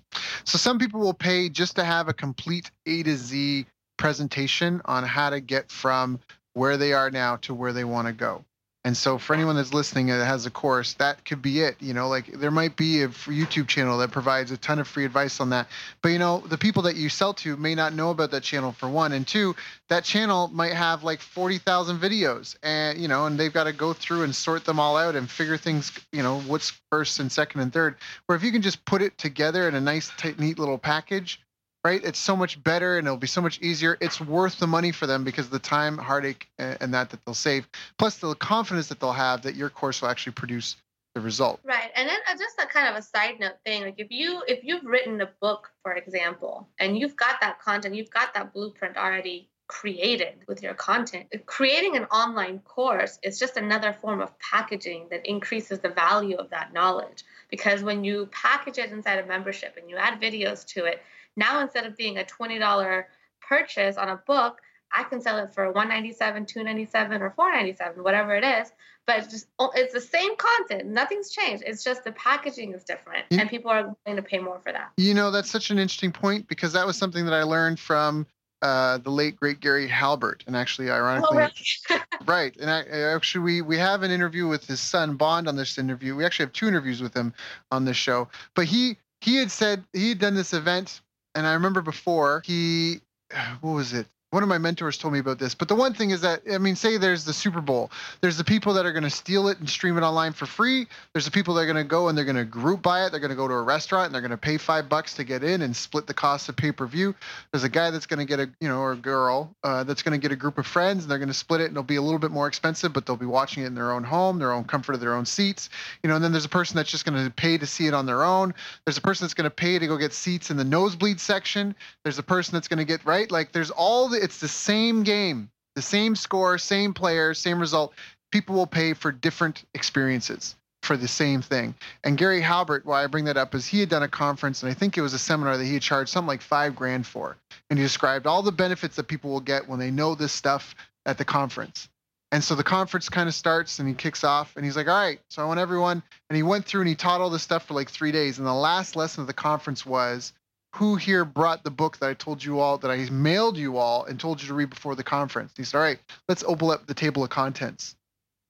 so 0.43 0.59
some 0.59 0.81
people 0.81 0.99
will 0.99 1.15
pay 1.15 1.49
just 1.49 1.77
to 1.77 1.85
have 1.85 2.09
a 2.09 2.13
complete 2.13 2.73
a 2.87 3.05
to 3.05 3.17
z 3.17 3.65
presentation 3.99 4.83
on 4.87 5.05
how 5.05 5.31
to 5.31 5.41
get 5.41 5.71
from 5.71 6.19
where 6.55 6.77
they 6.77 6.93
are 6.93 7.09
now 7.09 7.37
to 7.37 7.55
where 7.55 7.73
they 7.73 7.85
want 7.85 8.09
to 8.09 8.13
go 8.13 8.45
and 8.85 8.97
so 8.97 9.17
for 9.17 9.35
anyone 9.35 9.55
that's 9.55 9.73
listening 9.73 10.09
that 10.09 10.25
has 10.25 10.45
a 10.45 10.51
course, 10.51 10.95
that 10.95 11.25
could 11.25 11.41
be 11.41 11.61
it. 11.61 11.77
You 11.81 11.95
know, 11.95 12.09
like 12.09 12.27
there 12.27 12.51
might 12.51 12.77
be 12.77 13.03
a 13.03 13.09
YouTube 13.09 13.69
channel 13.69 13.99
that 13.99 14.11
provides 14.11 14.51
a 14.51 14.57
ton 14.57 14.81
of 14.81 14.89
free 14.89 15.05
advice 15.05 15.39
on 15.39 15.51
that. 15.51 15.69
But 16.03 16.09
you 16.09 16.19
know, 16.19 16.43
the 16.49 16.59
people 16.59 16.83
that 16.83 16.97
you 16.97 17.09
sell 17.09 17.33
to 17.35 17.57
may 17.57 17.77
not 17.77 17.95
know 17.95 18.11
about 18.11 18.33
that 18.33 18.43
channel 18.43 18.73
for 18.73 18.89
one. 18.89 19.13
And 19.13 19.25
two, 19.25 19.55
that 19.89 20.03
channel 20.03 20.49
might 20.49 20.73
have 20.73 21.05
like 21.05 21.21
40,000 21.21 22.01
videos 22.01 22.57
and 22.65 22.99
you 22.99 23.07
know, 23.07 23.27
and 23.27 23.39
they've 23.39 23.53
got 23.53 23.65
to 23.65 23.73
go 23.73 23.93
through 23.93 24.25
and 24.25 24.35
sort 24.35 24.65
them 24.65 24.81
all 24.81 24.97
out 24.97 25.15
and 25.15 25.31
figure 25.31 25.57
things, 25.57 25.93
you 26.11 26.25
know, 26.25 26.41
what's 26.41 26.73
first 26.91 27.21
and 27.21 27.31
second 27.31 27.61
and 27.61 27.73
third. 27.73 27.95
Where 28.27 28.35
if 28.35 28.43
you 28.43 28.51
can 28.51 28.63
just 28.63 28.85
put 28.85 29.01
it 29.01 29.17
together 29.17 29.69
in 29.69 29.77
a 29.77 29.81
nice, 29.81 30.11
tight, 30.19 30.41
neat 30.41 30.59
little 30.59 30.79
package, 30.79 31.41
right? 31.85 32.05
It's 32.05 32.19
so 32.19 32.37
much 32.37 32.63
better 32.63 32.99
and 32.99 33.07
it'll 33.07 33.17
be 33.17 33.27
so 33.27 33.41
much 33.41 33.61
easier. 33.61 33.99
It's 34.01 34.21
worth 34.21 34.59
the 34.59 34.67
money 34.67 34.93
for 34.93 35.07
them 35.07 35.25
because 35.25 35.49
the 35.49 35.59
time, 35.59 35.99
heartache, 35.99 36.49
and 36.59 36.95
that 36.95 37.11
that 37.11 37.25
they'll 37.25 37.35
save, 37.35 37.69
plus 37.99 38.19
the 38.19 38.35
confidence 38.35 38.89
that 38.89 39.01
they'll 39.01 39.13
have 39.13 39.43
that 39.43 39.55
your 39.55 39.71
course 39.71 40.03
will 40.03 40.09
actually 40.09 40.33
produce 40.33 40.77
the 41.15 41.21
result. 41.21 41.61
Right. 41.65 41.91
And 41.95 42.09
then 42.09 42.19
uh, 42.31 42.37
just 42.39 42.59
a 42.59 42.67
kind 42.67 42.89
of 42.89 42.97
a 42.97 43.03
side 43.03 43.39
note 43.39 43.57
thing, 43.65 43.83
like 43.83 43.97
if 43.99 44.11
you 44.11 44.43
if 44.49 44.65
you've 44.65 44.85
written 44.85 45.21
a 45.21 45.29
book, 45.41 45.71
for 45.83 45.93
example, 45.93 46.69
and 46.79 46.97
you've 46.99 47.17
got 47.17 47.41
that 47.41 47.61
content, 47.61 47.95
you've 47.95 48.11
got 48.11 48.33
that 48.35 48.53
blueprint 48.53 48.97
already 48.97 49.49
created 49.69 50.35
with 50.49 50.63
your 50.63 50.75
content. 50.75 51.27
Creating 51.47 51.97
an 51.97 52.05
online 52.05 52.59
course 52.61 53.19
is 53.23 53.39
just 53.39 53.57
another 53.57 53.93
form 53.93 54.21
of 54.21 54.39
packaging 54.39 55.07
that 55.11 55.25
increases 55.25 55.79
the 55.79 55.89
value 55.89 56.37
of 56.37 56.51
that 56.51 56.73
knowledge 56.73 57.25
because 57.49 57.83
when 57.83 58.05
you 58.05 58.29
package 58.33 58.79
it 58.79 58.93
inside 58.93 59.19
a 59.19 59.27
membership 59.27 59.77
and 59.79 59.89
you 59.89 59.97
add 59.97 60.21
videos 60.21 60.67
to 60.67 60.85
it, 60.85 61.03
now 61.37 61.61
instead 61.61 61.87
of 61.87 61.97
being 61.97 62.19
a 62.19 62.25
$20 62.25 63.05
purchase 63.41 63.97
on 63.97 64.09
a 64.09 64.17
book, 64.17 64.61
I 64.93 65.05
can 65.05 65.21
sell 65.21 65.39
it 65.39 65.53
for 65.55 65.65
197, 65.67 66.47
297 66.47 67.23
or 67.23 67.31
497, 67.31 68.03
whatever 68.03 68.35
it 68.35 68.45
is. 68.45 68.71
But 69.07 69.19
it's 69.19 69.29
just 69.29 69.49
oh, 69.59 69.73
it's 69.75 69.93
the 69.93 70.01
same 70.01 70.37
content. 70.37 70.87
Nothing's 70.87 71.31
changed. 71.31 71.65
It's 71.67 71.83
just 71.83 72.05
the 72.05 72.13
packaging 72.13 72.73
is 72.73 72.85
different 72.85 73.25
and 73.33 73.51
people 73.51 73.69
are 73.71 73.97
willing 74.07 74.17
to 74.17 74.23
pay 74.23 74.39
more 74.39 74.61
for 74.61 74.71
that. 74.71 74.93
You 74.97 75.15
know, 75.15 75.33
that's 75.33 75.51
such 75.51 75.71
an 75.71 75.79
interesting 75.79 76.13
point 76.13 76.47
because 76.47 76.73
that 76.75 76.87
was 76.87 76.97
something 76.97 77.25
that 77.25 77.35
I 77.35 77.43
learned 77.43 77.81
from 77.81 78.27
uh, 78.63 78.99
the 78.99 79.11
late 79.11 79.35
great 79.35 79.59
Gary 79.59 79.89
Halbert, 79.89 80.45
and 80.47 80.57
actually, 80.57 80.89
ironically, 80.89 81.31
oh, 81.33 81.49
really? 81.91 82.03
right. 82.27 82.57
And 82.59 82.71
I, 82.71 82.83
actually, 83.13 83.43
we 83.43 83.61
we 83.61 83.77
have 83.77 84.05
an 84.05 84.13
interview 84.13 84.47
with 84.47 84.65
his 84.65 84.81
son 84.81 85.17
Bond 85.17 85.49
on 85.49 85.57
this 85.57 85.79
interview. 85.79 86.15
We 86.15 86.25
actually 86.25 86.47
have 86.47 86.53
two 86.53 86.69
interviews 86.69 87.03
with 87.03 87.13
him 87.13 87.35
on 87.73 87.85
this 87.85 87.97
show. 87.97 88.29
But 88.55 88.67
he 88.67 88.99
he 89.21 89.37
had 89.37 89.51
said 89.51 89.83
he 89.93 90.11
had 90.11 90.21
done 90.21 90.37
this 90.37 90.53
event 90.53 91.01
and 91.35 91.47
I 91.47 91.55
remember 91.55 91.83
before 91.83 92.43
he, 92.47 93.01
what 93.61 93.73
was 93.75 93.93
it? 93.95 94.07
One 94.33 94.43
of 94.43 94.49
my 94.49 94.57
mentors 94.57 94.97
told 94.97 95.13
me 95.13 95.21
about 95.21 95.39
this. 95.39 95.55
But 95.55 95.69
the 95.69 95.75
one 95.75 95.93
thing 95.93 96.11
is 96.11 96.23
that 96.23 96.41
I 96.51 96.57
mean, 96.57 96.75
say 96.75 96.97
there's 96.97 97.27
the 97.27 97.35
Super 97.35 97.61
Bowl. 97.61 97.91
There's 98.23 98.39
the 98.39 98.45
people 98.45 98.73
that 98.73 98.87
are 98.87 98.93
going 98.93 99.03
to 99.03 99.11
steal 99.11 99.49
it 99.49 99.59
and 99.59 99.69
stream 99.69 99.99
it 99.99 100.01
online 100.01 100.33
for 100.33 100.47
free. 100.47 100.87
There's 101.13 101.27
the 101.27 101.31
people 101.31 101.53
that 101.55 101.61
are 101.61 101.67
going 101.67 101.77
to 101.77 101.85
go 101.85 102.09
and 102.09 102.17
they're 102.17 102.25
going 102.25 102.37
to 102.37 102.45
group 102.45 102.81
buy 102.81 103.05
it. 103.05 103.11
They're 103.11 103.21
going 103.21 103.31
to 103.31 103.37
go 103.37 103.47
to 103.47 103.53
a 103.53 103.63
restaurant 103.63 104.07
and 104.07 104.15
they're 104.15 104.23
going 104.23 104.31
to 104.31 104.39
pay 104.39 104.57
five 104.57 104.89
bucks 104.89 105.13
to 105.15 105.25
get 105.25 105.45
in 105.45 105.61
and 105.61 105.77
split 105.77 106.07
the 106.07 106.15
cost 106.15 106.49
of 106.49 106.57
pay 106.57 106.73
per 106.73 106.87
view. 106.87 107.15
There's 107.53 107.65
a 107.65 107.69
guy 107.69 107.91
that's 107.91 108.07
going 108.07 108.21
to 108.21 108.25
get 108.25 108.41
a 108.41 108.49
you 108.59 108.69
know 108.69 108.79
or 108.79 108.93
a 108.93 108.97
girl 108.97 109.55
uh, 109.65 109.85
that's 109.85 110.03
going 110.03 110.19
to 110.19 110.23
get 110.23 110.33
a 110.33 110.37
group 110.37 110.57
of 110.57 110.67
friends 110.67 111.05
and 111.05 111.11
they're 111.11 111.19
going 111.19 111.29
to 111.29 111.35
split 111.35 111.61
it 111.61 111.65
and 111.65 111.75
it'll 111.75 111.83
be 111.83 111.97
a 111.97 112.03
little 112.03 112.19
bit 112.19 112.31
more 112.31 112.47
expensive, 112.47 112.95
but 112.95 113.05
they'll 113.05 113.17
be 113.17 113.27
watching 113.27 113.65
it 113.65 113.67
in 113.67 113.75
their 113.75 113.93
own 113.93 114.03
home, 114.03 114.39
their 114.39 114.53
own 114.53 114.65
comfort 114.65 114.95
of 114.95 115.01
their 115.01 115.15
own 115.15 115.27
seats. 115.27 115.69
You 116.03 116.09
know, 116.09 116.15
and 116.15 116.25
then 116.25 116.33
there's 116.33 116.47
a 116.47 116.49
person 116.49 116.77
that's 116.77 116.91
just 116.91 117.05
going 117.05 117.23
to 117.23 117.31
pay 117.31 117.59
to 117.59 117.67
see 117.67 117.87
it 117.87 117.93
on 117.93 118.07
their 118.07 118.23
own. 118.23 118.55
There's 118.87 118.97
a 118.97 119.03
person 119.03 119.27
that's 119.27 119.35
going 119.35 119.45
to 119.45 119.51
pay 119.51 119.79
to 119.79 119.87
go 119.87 119.99
get 119.99 120.15
seats 120.15 120.51
in 120.51 120.57
the 120.57 120.65
nosebleed 120.65 121.21
section. 121.21 121.75
There's 122.03 122.19
a 122.19 122.23
person 122.23 122.55
that's 122.55 122.69
going 122.69 122.79
to 122.79 122.87
get 122.87 123.05
right 123.05 123.31
like 123.31 123.53
there's 123.53 123.71
all 123.71 124.09
the 124.09 124.22
it's 124.23 124.39
the 124.39 124.49
same 124.49 125.03
game, 125.03 125.51
the 125.75 125.83
same 125.83 126.15
score, 126.17 126.57
same 126.59 126.95
player, 126.95 127.35
same 127.35 127.59
result. 127.59 127.93
People 128.31 128.55
will 128.55 128.67
pay 128.67 128.95
for 128.95 129.13
different 129.13 129.65
experiences 129.75 130.55
for 130.83 130.97
the 130.97 131.09
same 131.09 131.43
thing. 131.43 131.75
And 132.03 132.19
Gary 132.19 132.41
Halbert, 132.41 132.85
why 132.85 133.05
I 133.05 133.07
bring 133.07 133.25
that 133.27 133.37
up 133.37 133.55
is 133.55 133.67
he 133.67 133.81
had 133.81 133.89
done 133.89 134.03
a 134.03 134.09
conference, 134.09 134.63
and 134.63 134.71
I 134.71 134.75
think 134.75 134.97
it 134.97 135.03
was 135.03 135.15
a 135.15 135.19
seminar 135.19 135.57
that 135.57 135.65
he 135.65 135.75
had 135.75 135.83
charged 135.83 136.11
something 136.11 136.29
like 136.29 136.43
five 136.43 136.75
grand 136.75 137.07
for. 137.07 137.37
And 137.71 137.79
he 137.79 137.85
described 137.85 138.27
all 138.27 138.43
the 138.43 138.53
benefits 138.53 138.97
that 138.97 139.09
people 139.09 139.31
will 139.31 139.41
get 139.41 139.69
when 139.69 139.79
they 139.79 139.91
know 139.91 140.15
this 140.15 140.33
stuff 140.33 140.75
at 141.07 141.19
the 141.19 141.25
conference. 141.25 141.89
And 142.33 142.43
so 142.43 142.55
the 142.55 142.65
conference 142.65 143.11
kind 143.11 143.29
of 143.29 143.35
starts 143.35 143.79
and 143.79 143.87
he 143.87 143.95
kicks 143.95 144.25
off 144.25 144.57
and 144.57 144.65
he's 144.65 144.75
like, 144.75 144.89
all 144.89 144.97
right, 144.97 145.21
so 145.29 145.43
I 145.43 145.45
want 145.45 145.61
everyone. 145.61 146.03
And 146.31 146.37
he 146.37 146.43
went 146.43 146.65
through 146.65 146.81
and 146.81 146.89
he 146.89 146.95
taught 146.95 147.21
all 147.21 147.29
this 147.29 147.43
stuff 147.43 147.67
for 147.67 147.75
like 147.75 147.91
three 147.91 148.11
days. 148.11 148.39
And 148.39 148.47
the 148.47 148.55
last 148.55 148.97
lesson 148.97 149.21
of 149.21 149.27
the 149.27 149.35
conference 149.35 149.85
was 149.85 150.33
who 150.75 150.97
here 150.97 151.25
brought 151.25 151.65
the 151.65 151.71
book 151.71 151.99
that 151.99 152.09
I 152.09 152.15
told 152.15 152.43
you 152.43 152.61
all 152.61 152.79
that 152.79 152.91
I 152.91 153.09
mailed 153.11 153.59
you 153.59 153.77
all 153.77 154.05
and 154.05 154.19
told 154.19 154.41
you 154.41 154.49
to 154.49 154.55
read 154.55 154.71
before 154.71 154.95
the 154.95 155.05
conference? 155.05 155.53
He 155.57 155.65
said, 155.65 155.79
All 155.79 155.85
right, 155.85 155.99
let's 156.29 156.45
open 156.45 156.71
up 156.71 156.87
the 156.87 156.95
table 156.95 157.23
of 157.23 157.31
contents. 157.31 157.95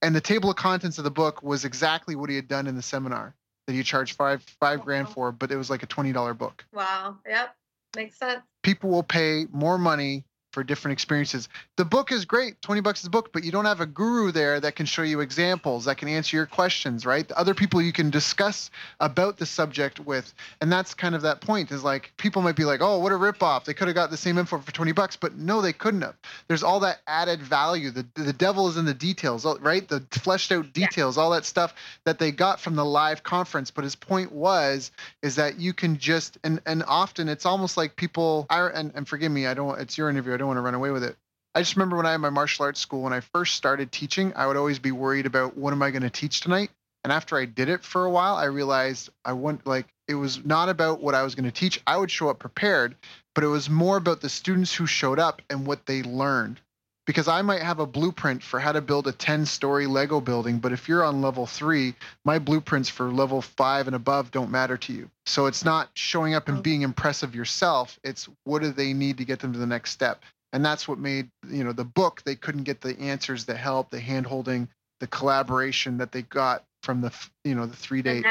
And 0.02 0.14
the 0.14 0.20
table 0.20 0.50
of 0.50 0.56
contents 0.56 0.98
of 0.98 1.04
the 1.04 1.10
book 1.10 1.42
was 1.42 1.64
exactly 1.64 2.16
what 2.16 2.30
he 2.30 2.36
had 2.36 2.48
done 2.48 2.66
in 2.66 2.74
the 2.74 2.82
seminar 2.82 3.34
that 3.66 3.72
he 3.72 3.82
charged 3.82 4.16
five 4.16 4.42
five 4.60 4.82
grand 4.82 5.08
for, 5.08 5.30
but 5.32 5.50
it 5.50 5.56
was 5.56 5.70
like 5.70 5.82
a 5.82 5.86
twenty 5.86 6.12
dollar 6.12 6.34
book. 6.34 6.64
Wow. 6.72 7.18
Yep. 7.26 7.54
Makes 7.96 8.18
sense. 8.18 8.42
People 8.62 8.90
will 8.90 9.02
pay 9.02 9.46
more 9.52 9.78
money 9.78 10.24
for 10.52 10.62
different 10.62 10.92
experiences. 10.92 11.48
The 11.76 11.84
book 11.84 12.12
is 12.12 12.24
great, 12.24 12.60
20 12.62 12.82
bucks 12.82 13.00
is 13.00 13.06
a 13.06 13.10
book, 13.10 13.32
but 13.32 13.42
you 13.42 13.50
don't 13.50 13.64
have 13.64 13.80
a 13.80 13.86
guru 13.86 14.30
there 14.30 14.60
that 14.60 14.76
can 14.76 14.86
show 14.86 15.02
you 15.02 15.20
examples, 15.20 15.86
that 15.86 15.96
can 15.96 16.08
answer 16.08 16.36
your 16.36 16.46
questions, 16.46 17.06
right? 17.06 17.26
The 17.26 17.38
other 17.38 17.54
people 17.54 17.80
you 17.80 17.92
can 17.92 18.10
discuss 18.10 18.70
about 19.00 19.38
the 19.38 19.46
subject 19.46 19.98
with. 19.98 20.32
And 20.60 20.70
that's 20.70 20.94
kind 20.94 21.14
of 21.14 21.22
that 21.22 21.40
point 21.40 21.72
is 21.72 21.82
like 21.82 22.12
people 22.18 22.42
might 22.42 22.56
be 22.56 22.64
like, 22.64 22.80
oh, 22.82 22.98
what 22.98 23.12
a 23.12 23.16
ripoff. 23.16 23.64
They 23.64 23.74
could 23.74 23.88
have 23.88 23.94
got 23.94 24.10
the 24.10 24.16
same 24.16 24.38
info 24.38 24.58
for 24.58 24.72
20 24.72 24.92
bucks, 24.92 25.16
but 25.16 25.36
no, 25.36 25.62
they 25.62 25.72
couldn't 25.72 26.02
have. 26.02 26.16
There's 26.48 26.62
all 26.62 26.80
that 26.80 27.00
added 27.06 27.40
value. 27.40 27.90
The, 27.90 28.06
the 28.14 28.32
devil 28.32 28.68
is 28.68 28.76
in 28.76 28.84
the 28.84 28.94
details, 28.94 29.46
right? 29.60 29.88
The 29.88 30.04
fleshed 30.10 30.52
out 30.52 30.72
details, 30.72 31.16
yeah. 31.16 31.22
all 31.22 31.30
that 31.30 31.46
stuff 31.46 31.74
that 32.04 32.18
they 32.18 32.30
got 32.30 32.60
from 32.60 32.76
the 32.76 32.84
live 32.84 33.22
conference. 33.22 33.70
But 33.70 33.84
his 33.84 33.96
point 33.96 34.32
was, 34.32 34.90
is 35.22 35.36
that 35.36 35.58
you 35.58 35.72
can 35.72 35.96
just, 35.98 36.38
and, 36.44 36.60
and 36.66 36.84
often 36.86 37.28
it's 37.28 37.46
almost 37.46 37.76
like 37.76 37.96
people, 37.96 38.46
I, 38.50 38.68
and, 38.68 38.92
and 38.94 39.08
forgive 39.08 39.32
me, 39.32 39.46
I 39.46 39.54
don't, 39.54 39.80
it's 39.80 39.96
your 39.96 40.10
interview 40.10 40.34
don't 40.42 40.48
want 40.48 40.58
to 40.58 40.62
run 40.62 40.74
away 40.74 40.90
with 40.90 41.04
it. 41.04 41.16
I 41.54 41.60
just 41.60 41.76
remember 41.76 41.96
when 41.96 42.06
I 42.06 42.12
had 42.12 42.18
my 42.18 42.30
martial 42.30 42.64
arts 42.64 42.80
school, 42.80 43.02
when 43.02 43.12
I 43.12 43.20
first 43.20 43.54
started 43.54 43.92
teaching, 43.92 44.32
I 44.34 44.46
would 44.46 44.56
always 44.56 44.78
be 44.78 44.92
worried 44.92 45.26
about 45.26 45.56
what 45.56 45.72
am 45.72 45.82
I 45.82 45.90
going 45.90 46.02
to 46.02 46.10
teach 46.10 46.40
tonight. 46.40 46.70
And 47.04 47.12
after 47.12 47.36
I 47.36 47.44
did 47.44 47.68
it 47.68 47.84
for 47.84 48.04
a 48.04 48.10
while, 48.10 48.36
I 48.36 48.44
realized 48.44 49.10
I 49.24 49.32
want 49.32 49.66
like 49.66 49.86
it 50.08 50.14
was 50.14 50.44
not 50.44 50.68
about 50.68 51.02
what 51.02 51.14
I 51.14 51.22
was 51.22 51.34
going 51.34 51.44
to 51.44 51.50
teach. 51.50 51.80
I 51.86 51.96
would 51.96 52.10
show 52.10 52.28
up 52.28 52.38
prepared, 52.38 52.94
but 53.34 53.44
it 53.44 53.48
was 53.48 53.68
more 53.68 53.96
about 53.96 54.20
the 54.20 54.28
students 54.28 54.74
who 54.74 54.86
showed 54.86 55.18
up 55.18 55.42
and 55.50 55.66
what 55.66 55.86
they 55.86 56.02
learned. 56.02 56.60
Because 57.04 57.26
I 57.26 57.42
might 57.42 57.62
have 57.62 57.80
a 57.80 57.86
blueprint 57.86 58.42
for 58.42 58.60
how 58.60 58.70
to 58.72 58.80
build 58.80 59.08
a 59.08 59.12
10 59.12 59.44
story 59.44 59.86
Lego 59.86 60.20
building, 60.20 60.58
but 60.58 60.72
if 60.72 60.88
you're 60.88 61.02
on 61.02 61.20
level 61.20 61.46
three, 61.46 61.94
my 62.24 62.38
blueprints 62.38 62.88
for 62.88 63.10
level 63.10 63.42
five 63.42 63.88
and 63.88 63.96
above 63.96 64.30
don't 64.30 64.52
matter 64.52 64.76
to 64.76 64.92
you. 64.92 65.10
So 65.26 65.46
it's 65.46 65.64
not 65.64 65.90
showing 65.94 66.34
up 66.34 66.48
and 66.48 66.62
being 66.62 66.82
impressive 66.82 67.34
yourself. 67.34 67.98
It's 68.04 68.28
what 68.44 68.62
do 68.62 68.70
they 68.70 68.92
need 68.92 69.18
to 69.18 69.24
get 69.24 69.40
them 69.40 69.52
to 69.52 69.58
the 69.58 69.66
next 69.66 69.90
step? 69.90 70.22
And 70.52 70.64
that's 70.64 70.86
what 70.86 70.98
made 70.98 71.30
you 71.48 71.64
know 71.64 71.72
the 71.72 71.84
book 71.84 72.22
they 72.24 72.36
couldn't 72.36 72.64
get 72.64 72.80
the 72.80 72.98
answers 73.00 73.44
the 73.44 73.56
help 73.56 73.90
the 73.90 74.00
hand 74.00 74.26
holding 74.26 74.68
the 75.00 75.06
collaboration 75.06 75.98
that 75.98 76.12
they 76.12 76.22
got 76.22 76.64
from 76.82 77.00
the 77.00 77.12
you 77.44 77.54
know 77.54 77.66
the 77.66 77.76
three 77.76 78.02
day 78.02 78.22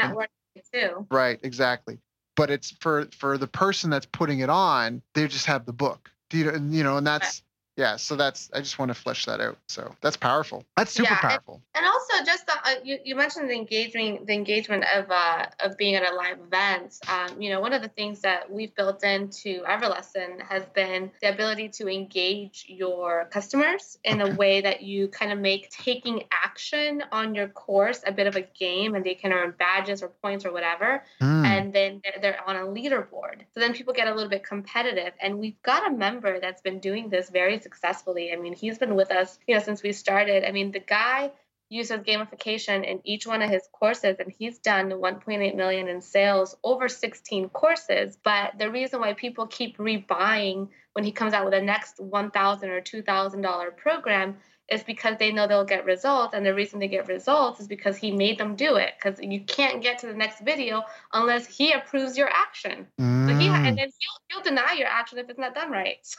too. 0.72 1.06
Right 1.10 1.40
exactly. 1.42 1.98
But 2.36 2.50
it's 2.50 2.70
for 2.80 3.08
for 3.18 3.38
the 3.38 3.48
person 3.48 3.90
that's 3.90 4.06
putting 4.06 4.40
it 4.40 4.50
on 4.50 5.02
they 5.14 5.26
just 5.26 5.46
have 5.46 5.66
the 5.66 5.72
book. 5.72 6.10
You 6.32 6.44
know 6.44 6.50
and, 6.52 6.74
you 6.74 6.84
know 6.84 6.96
and 6.96 7.06
that's 7.06 7.42
yeah 7.76 7.96
so 7.96 8.16
that's 8.16 8.50
i 8.54 8.58
just 8.58 8.78
want 8.78 8.88
to 8.88 8.94
flesh 8.94 9.24
that 9.26 9.40
out 9.40 9.58
so 9.68 9.94
that's 10.00 10.16
powerful 10.16 10.64
that's 10.76 10.92
super 10.92 11.12
yeah, 11.12 11.20
powerful 11.20 11.62
and, 11.74 11.84
and, 11.84 11.86
also 11.86 12.24
just 12.24 12.48
uh, 12.64 12.74
you, 12.84 12.98
you 13.04 13.14
mentioned 13.14 13.48
the 13.48 13.54
engagement 13.54 14.26
the 14.26 14.32
engagement 14.32 14.84
of 14.94 15.10
uh, 15.10 15.46
of 15.60 15.76
being 15.76 15.94
at 15.94 16.10
a 16.10 16.14
live 16.14 16.38
event. 16.40 16.98
Um, 17.08 17.40
you 17.40 17.50
know, 17.50 17.60
one 17.60 17.72
of 17.72 17.82
the 17.82 17.88
things 17.88 18.20
that 18.20 18.50
we've 18.50 18.74
built 18.74 19.04
into 19.04 19.62
Everlesson 19.62 20.40
has 20.42 20.64
been 20.74 21.10
the 21.20 21.32
ability 21.32 21.68
to 21.70 21.88
engage 21.88 22.66
your 22.68 23.28
customers 23.30 23.98
in 24.04 24.20
a 24.20 24.34
way 24.34 24.60
that 24.60 24.82
you 24.82 25.08
kind 25.08 25.32
of 25.32 25.38
make 25.38 25.70
taking 25.70 26.24
action 26.30 27.02
on 27.12 27.34
your 27.34 27.48
course 27.48 28.02
a 28.06 28.12
bit 28.12 28.26
of 28.26 28.36
a 28.36 28.42
game, 28.42 28.94
and 28.94 29.04
they 29.04 29.14
can 29.14 29.32
earn 29.32 29.54
badges 29.58 30.02
or 30.02 30.08
points 30.08 30.44
or 30.44 30.52
whatever, 30.52 31.04
mm. 31.20 31.44
and 31.44 31.72
then 31.72 32.00
they're, 32.04 32.20
they're 32.20 32.48
on 32.48 32.56
a 32.56 32.60
leaderboard. 32.60 33.40
So 33.54 33.60
then 33.60 33.72
people 33.72 33.92
get 33.92 34.08
a 34.08 34.14
little 34.14 34.30
bit 34.30 34.44
competitive, 34.44 35.12
and 35.20 35.38
we've 35.38 35.60
got 35.62 35.86
a 35.86 35.94
member 35.94 36.40
that's 36.40 36.62
been 36.62 36.78
doing 36.78 37.08
this 37.08 37.30
very 37.30 37.58
successfully. 37.62 38.32
I 38.32 38.36
mean, 38.36 38.54
he's 38.54 38.78
been 38.78 38.94
with 38.94 39.10
us, 39.10 39.38
you 39.46 39.54
know, 39.54 39.62
since 39.62 39.82
we 39.82 39.92
started. 39.92 40.44
I 40.44 40.52
mean, 40.52 40.72
the 40.72 40.80
guy 40.80 41.32
uses 41.72 42.00
gamification 42.00 42.84
in 42.84 43.00
each 43.04 43.26
one 43.26 43.40
of 43.40 43.48
his 43.48 43.66
courses 43.72 44.16
and 44.18 44.30
he's 44.30 44.58
done 44.58 44.90
1.8 44.90 45.56
million 45.56 45.88
in 45.88 46.02
sales 46.02 46.54
over 46.62 46.86
16 46.86 47.48
courses 47.48 48.18
but 48.22 48.58
the 48.58 48.70
reason 48.70 49.00
why 49.00 49.14
people 49.14 49.46
keep 49.46 49.78
rebuying 49.78 50.68
when 50.92 51.02
he 51.02 51.12
comes 51.12 51.32
out 51.32 51.46
with 51.46 51.54
a 51.54 51.62
next 51.62 51.98
1000 51.98 52.68
or 52.68 52.82
2000 52.82 53.40
dollar 53.40 53.70
program 53.70 54.36
is 54.72 54.82
because 54.82 55.16
they 55.18 55.30
know 55.30 55.46
they'll 55.46 55.64
get 55.64 55.84
results 55.84 56.34
and 56.34 56.44
the 56.44 56.54
reason 56.54 56.78
they 56.78 56.88
get 56.88 57.06
results 57.06 57.60
is 57.60 57.68
because 57.68 57.96
he 57.96 58.10
made 58.10 58.38
them 58.38 58.56
do 58.56 58.76
it 58.76 58.94
because 58.96 59.20
you 59.20 59.40
can't 59.40 59.82
get 59.82 59.98
to 59.98 60.06
the 60.06 60.14
next 60.14 60.40
video 60.40 60.82
unless 61.12 61.46
he 61.46 61.72
approves 61.72 62.16
your 62.16 62.28
action 62.28 62.86
mm. 63.00 63.28
so 63.28 63.36
he 63.36 63.48
and 63.48 63.64
mm. 63.64 63.76
then 63.76 63.76
he'll, 63.76 63.90
he'll 64.30 64.42
deny 64.42 64.72
your 64.72 64.88
action 64.88 65.18
if 65.18 65.28
it's 65.28 65.38
not 65.38 65.54
done 65.54 65.70
right 65.70 65.98
so, 66.02 66.18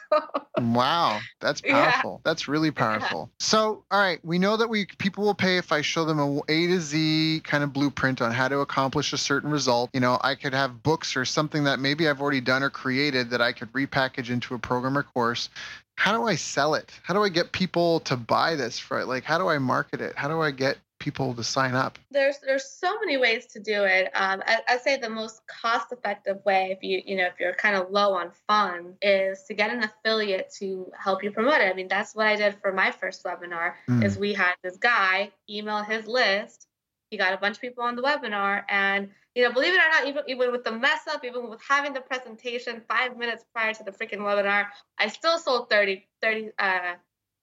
wow 0.61 1.19
that's 1.39 1.61
powerful 1.67 2.21
yeah. 2.23 2.29
that's 2.29 2.47
really 2.47 2.71
powerful 2.83 3.29
yeah. 3.31 3.45
so 3.45 3.83
all 3.91 3.99
right 3.99 4.23
we 4.23 4.37
know 4.37 4.55
that 4.57 4.69
we 4.69 4.85
people 4.97 5.23
will 5.23 5.33
pay 5.33 5.57
if 5.57 5.71
i 5.71 5.81
show 5.81 6.05
them 6.05 6.19
a 6.19 6.41
a 6.49 6.67
to 6.67 6.79
z 6.79 7.41
kind 7.43 7.63
of 7.63 7.73
blueprint 7.73 8.21
on 8.21 8.31
how 8.31 8.47
to 8.47 8.59
accomplish 8.59 9.13
a 9.13 9.17
certain 9.17 9.49
result 9.49 9.89
you 9.93 9.99
know 9.99 10.19
i 10.21 10.35
could 10.35 10.53
have 10.53 10.83
books 10.83 11.15
or 11.15 11.25
something 11.25 11.63
that 11.63 11.79
maybe 11.79 12.07
i've 12.07 12.21
already 12.21 12.41
done 12.41 12.61
or 12.61 12.69
created 12.69 13.29
that 13.29 13.41
i 13.41 13.51
could 13.51 13.71
repackage 13.73 14.29
into 14.29 14.53
a 14.53 14.59
program 14.59 14.97
or 14.97 15.03
course 15.03 15.49
how 15.95 16.17
do 16.17 16.25
I 16.25 16.35
sell 16.35 16.75
it? 16.75 16.91
How 17.03 17.13
do 17.13 17.23
I 17.23 17.29
get 17.29 17.51
people 17.51 17.99
to 18.01 18.17
buy 18.17 18.55
this 18.55 18.79
for 18.79 18.99
it? 18.99 19.07
like 19.07 19.23
how 19.23 19.37
do 19.37 19.47
I 19.47 19.57
market 19.57 20.01
it? 20.01 20.15
How 20.15 20.27
do 20.27 20.41
I 20.41 20.51
get 20.51 20.77
people 20.99 21.33
to 21.33 21.43
sign 21.43 21.75
up? 21.75 21.99
There's 22.11 22.37
there's 22.39 22.65
so 22.65 22.97
many 22.99 23.17
ways 23.17 23.45
to 23.47 23.59
do 23.59 23.83
it. 23.83 24.05
Um, 24.15 24.41
I, 24.47 24.59
I 24.67 24.77
say 24.77 24.97
the 24.97 25.09
most 25.09 25.41
cost 25.47 25.91
effective 25.91 26.43
way, 26.45 26.75
if 26.75 26.81
you 26.81 27.01
you 27.05 27.17
know 27.17 27.25
if 27.25 27.33
you're 27.39 27.53
kind 27.53 27.75
of 27.75 27.91
low 27.91 28.13
on 28.13 28.31
funds, 28.47 28.97
is 29.01 29.43
to 29.43 29.53
get 29.53 29.71
an 29.71 29.83
affiliate 29.83 30.51
to 30.59 30.91
help 30.97 31.23
you 31.23 31.31
promote 31.31 31.61
it. 31.61 31.69
I 31.69 31.73
mean 31.73 31.87
that's 31.87 32.15
what 32.15 32.27
I 32.27 32.35
did 32.35 32.55
for 32.61 32.71
my 32.71 32.91
first 32.91 33.23
webinar. 33.23 33.73
Mm. 33.89 34.03
Is 34.03 34.17
we 34.17 34.33
had 34.33 34.53
this 34.63 34.77
guy 34.77 35.31
email 35.49 35.83
his 35.83 36.07
list. 36.07 36.67
He 37.11 37.17
got 37.17 37.33
a 37.33 37.37
bunch 37.37 37.57
of 37.57 37.61
people 37.61 37.83
on 37.83 37.95
the 37.95 38.01
webinar, 38.01 38.63
and 38.69 39.09
you 39.35 39.43
know, 39.43 39.51
believe 39.51 39.73
it 39.73 39.77
or 39.77 39.89
not, 39.89 40.07
even 40.07 40.23
even 40.27 40.51
with 40.51 40.63
the 40.63 40.71
mess 40.71 41.07
up, 41.09 41.25
even 41.25 41.49
with 41.49 41.61
having 41.67 41.93
the 41.93 42.01
presentation 42.01 42.81
five 42.87 43.17
minutes 43.17 43.43
prior 43.53 43.73
to 43.73 43.83
the 43.83 43.91
freaking 43.91 44.19
webinar, 44.19 44.67
I 44.99 45.07
still 45.07 45.39
sold 45.39 45.69
30, 45.69 46.05
30 46.21 46.49
uh, 46.59 46.79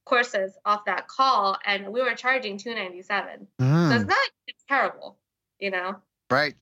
courses 0.05 0.57
off 0.65 0.85
that 0.87 1.09
call, 1.09 1.59
and 1.65 1.89
we 1.93 2.01
were 2.01 2.15
charging 2.15 2.59
297. 2.59 3.47
Mm. 3.61 3.89
So 3.89 3.97
it's 3.97 4.05
not 4.05 4.19
it's 4.47 4.65
terrible, 4.69 5.17
you 5.59 5.71
know. 5.71 5.97
Right. 6.31 6.55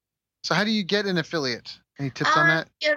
So 0.44 0.54
how 0.54 0.64
do 0.64 0.70
you 0.70 0.82
get 0.82 1.06
an 1.06 1.18
affiliate? 1.18 1.78
Any 1.99 2.11
tips 2.11 2.37
um, 2.37 2.43
on 2.43 2.49
that? 2.49 2.69
You 2.81 2.90
know, 2.90 2.97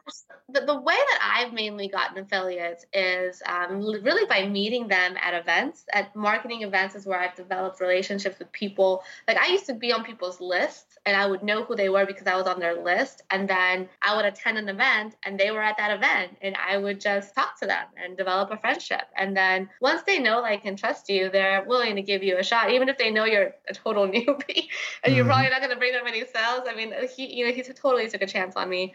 the, 0.49 0.65
the 0.65 0.79
way 0.79 0.95
that 0.95 1.37
I've 1.37 1.53
mainly 1.53 1.87
gotten 1.87 2.17
affiliates 2.17 2.85
is 2.93 3.41
um, 3.45 3.81
really 3.81 4.25
by 4.25 4.47
meeting 4.47 4.87
them 4.87 5.15
at 5.21 5.33
events. 5.33 5.85
At 5.91 6.15
marketing 6.15 6.61
events 6.61 6.95
is 6.95 7.05
where 7.05 7.19
I've 7.19 7.35
developed 7.35 7.79
relationships 7.79 8.37
with 8.37 8.51
people. 8.51 9.03
Like 9.27 9.37
I 9.37 9.47
used 9.47 9.65
to 9.67 9.73
be 9.73 9.91
on 9.91 10.03
people's 10.03 10.39
lists 10.39 10.97
and 11.05 11.15
I 11.15 11.25
would 11.25 11.41
know 11.41 11.63
who 11.63 11.75
they 11.75 11.89
were 11.89 12.05
because 12.05 12.27
I 12.27 12.35
was 12.35 12.45
on 12.45 12.59
their 12.59 12.81
list. 12.81 13.23
And 13.31 13.49
then 13.49 13.89
I 14.03 14.15
would 14.15 14.25
attend 14.25 14.57
an 14.57 14.69
event 14.69 15.15
and 15.23 15.39
they 15.39 15.51
were 15.51 15.61
at 15.61 15.77
that 15.77 15.91
event 15.91 16.37
and 16.41 16.55
I 16.55 16.77
would 16.77 17.01
just 17.01 17.33
talk 17.33 17.59
to 17.59 17.65
them 17.65 17.87
and 17.97 18.15
develop 18.17 18.51
a 18.51 18.57
friendship. 18.57 19.03
And 19.17 19.35
then 19.35 19.69
once 19.81 20.03
they 20.03 20.19
know, 20.19 20.41
like, 20.41 20.65
and 20.65 20.77
trust 20.77 21.09
you, 21.09 21.29
they're 21.29 21.63
willing 21.65 21.95
to 21.95 22.01
give 22.01 22.23
you 22.23 22.37
a 22.37 22.43
shot, 22.43 22.71
even 22.71 22.87
if 22.87 22.97
they 22.97 23.09
know 23.09 23.25
you're 23.25 23.53
a 23.67 23.73
total 23.73 24.07
newbie 24.07 24.27
and 24.27 24.37
mm-hmm. 24.37 25.15
you're 25.15 25.25
probably 25.25 25.49
not 25.49 25.59
going 25.59 25.71
to 25.71 25.77
bring 25.77 25.93
them 25.93 26.05
any 26.05 26.19
sales. 26.19 26.63
I 26.67 26.75
mean, 26.75 26.93
he, 27.15 27.33
you 27.35 27.47
know, 27.47 27.53
he 27.53 27.63
totally 27.63 28.07
took 28.09 28.21
a 28.21 28.27
chance 28.27 28.55
on 28.55 28.69
me. 28.69 28.90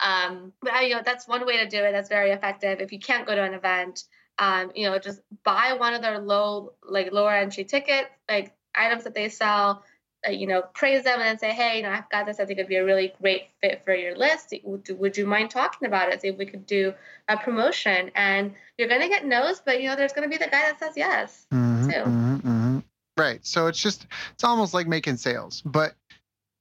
Um, 0.00 0.52
but 0.60 0.88
you 0.88 0.94
know, 0.94 1.02
that's 1.04 1.26
one 1.26 1.46
way 1.46 1.58
to 1.58 1.68
do 1.68 1.78
it. 1.78 1.92
That's 1.92 2.08
very 2.08 2.30
effective. 2.30 2.80
If 2.80 2.92
you 2.92 2.98
can't 2.98 3.26
go 3.26 3.34
to 3.34 3.42
an 3.42 3.54
event, 3.54 4.04
um, 4.38 4.70
you 4.74 4.88
know, 4.88 4.98
just 4.98 5.20
buy 5.44 5.74
one 5.78 5.94
of 5.94 6.02
their 6.02 6.18
low, 6.18 6.74
like 6.86 7.12
lower 7.12 7.32
entry 7.32 7.64
tickets, 7.64 8.08
like 8.28 8.54
items 8.74 9.04
that 9.04 9.14
they 9.14 9.28
sell. 9.28 9.84
Uh, 10.26 10.30
you 10.30 10.46
know, 10.46 10.62
praise 10.74 11.04
them 11.04 11.20
and 11.20 11.28
then 11.28 11.38
say, 11.38 11.52
hey, 11.52 11.76
you 11.76 11.82
know, 11.82 11.90
I've 11.90 12.08
got 12.08 12.26
this. 12.26 12.40
I 12.40 12.46
think 12.46 12.58
it'd 12.58 12.68
be 12.68 12.76
a 12.76 12.84
really 12.84 13.12
great 13.20 13.48
fit 13.60 13.82
for 13.84 13.94
your 13.94 14.16
list. 14.16 14.52
Would, 14.64 14.88
would 14.98 15.16
you 15.16 15.26
mind 15.26 15.50
talking 15.50 15.86
about 15.86 16.10
it? 16.10 16.22
See 16.22 16.28
if 16.28 16.38
we 16.38 16.46
could 16.46 16.66
do 16.66 16.94
a 17.28 17.36
promotion. 17.36 18.10
And 18.14 18.54
you're 18.78 18.88
gonna 18.88 19.08
get 19.08 19.26
no's, 19.26 19.60
but 19.60 19.80
you 19.80 19.88
know, 19.88 19.96
there's 19.96 20.12
gonna 20.12 20.28
be 20.28 20.38
the 20.38 20.46
guy 20.46 20.62
that 20.62 20.78
says 20.78 20.94
yes 20.96 21.46
mm-hmm, 21.52 21.90
too. 21.90 21.96
Mm-hmm, 21.96 22.36
mm-hmm. 22.36 22.78
Right. 23.16 23.44
So 23.46 23.66
it's 23.66 23.78
just 23.78 24.06
it's 24.34 24.44
almost 24.44 24.74
like 24.74 24.86
making 24.86 25.18
sales, 25.18 25.62
but 25.64 25.94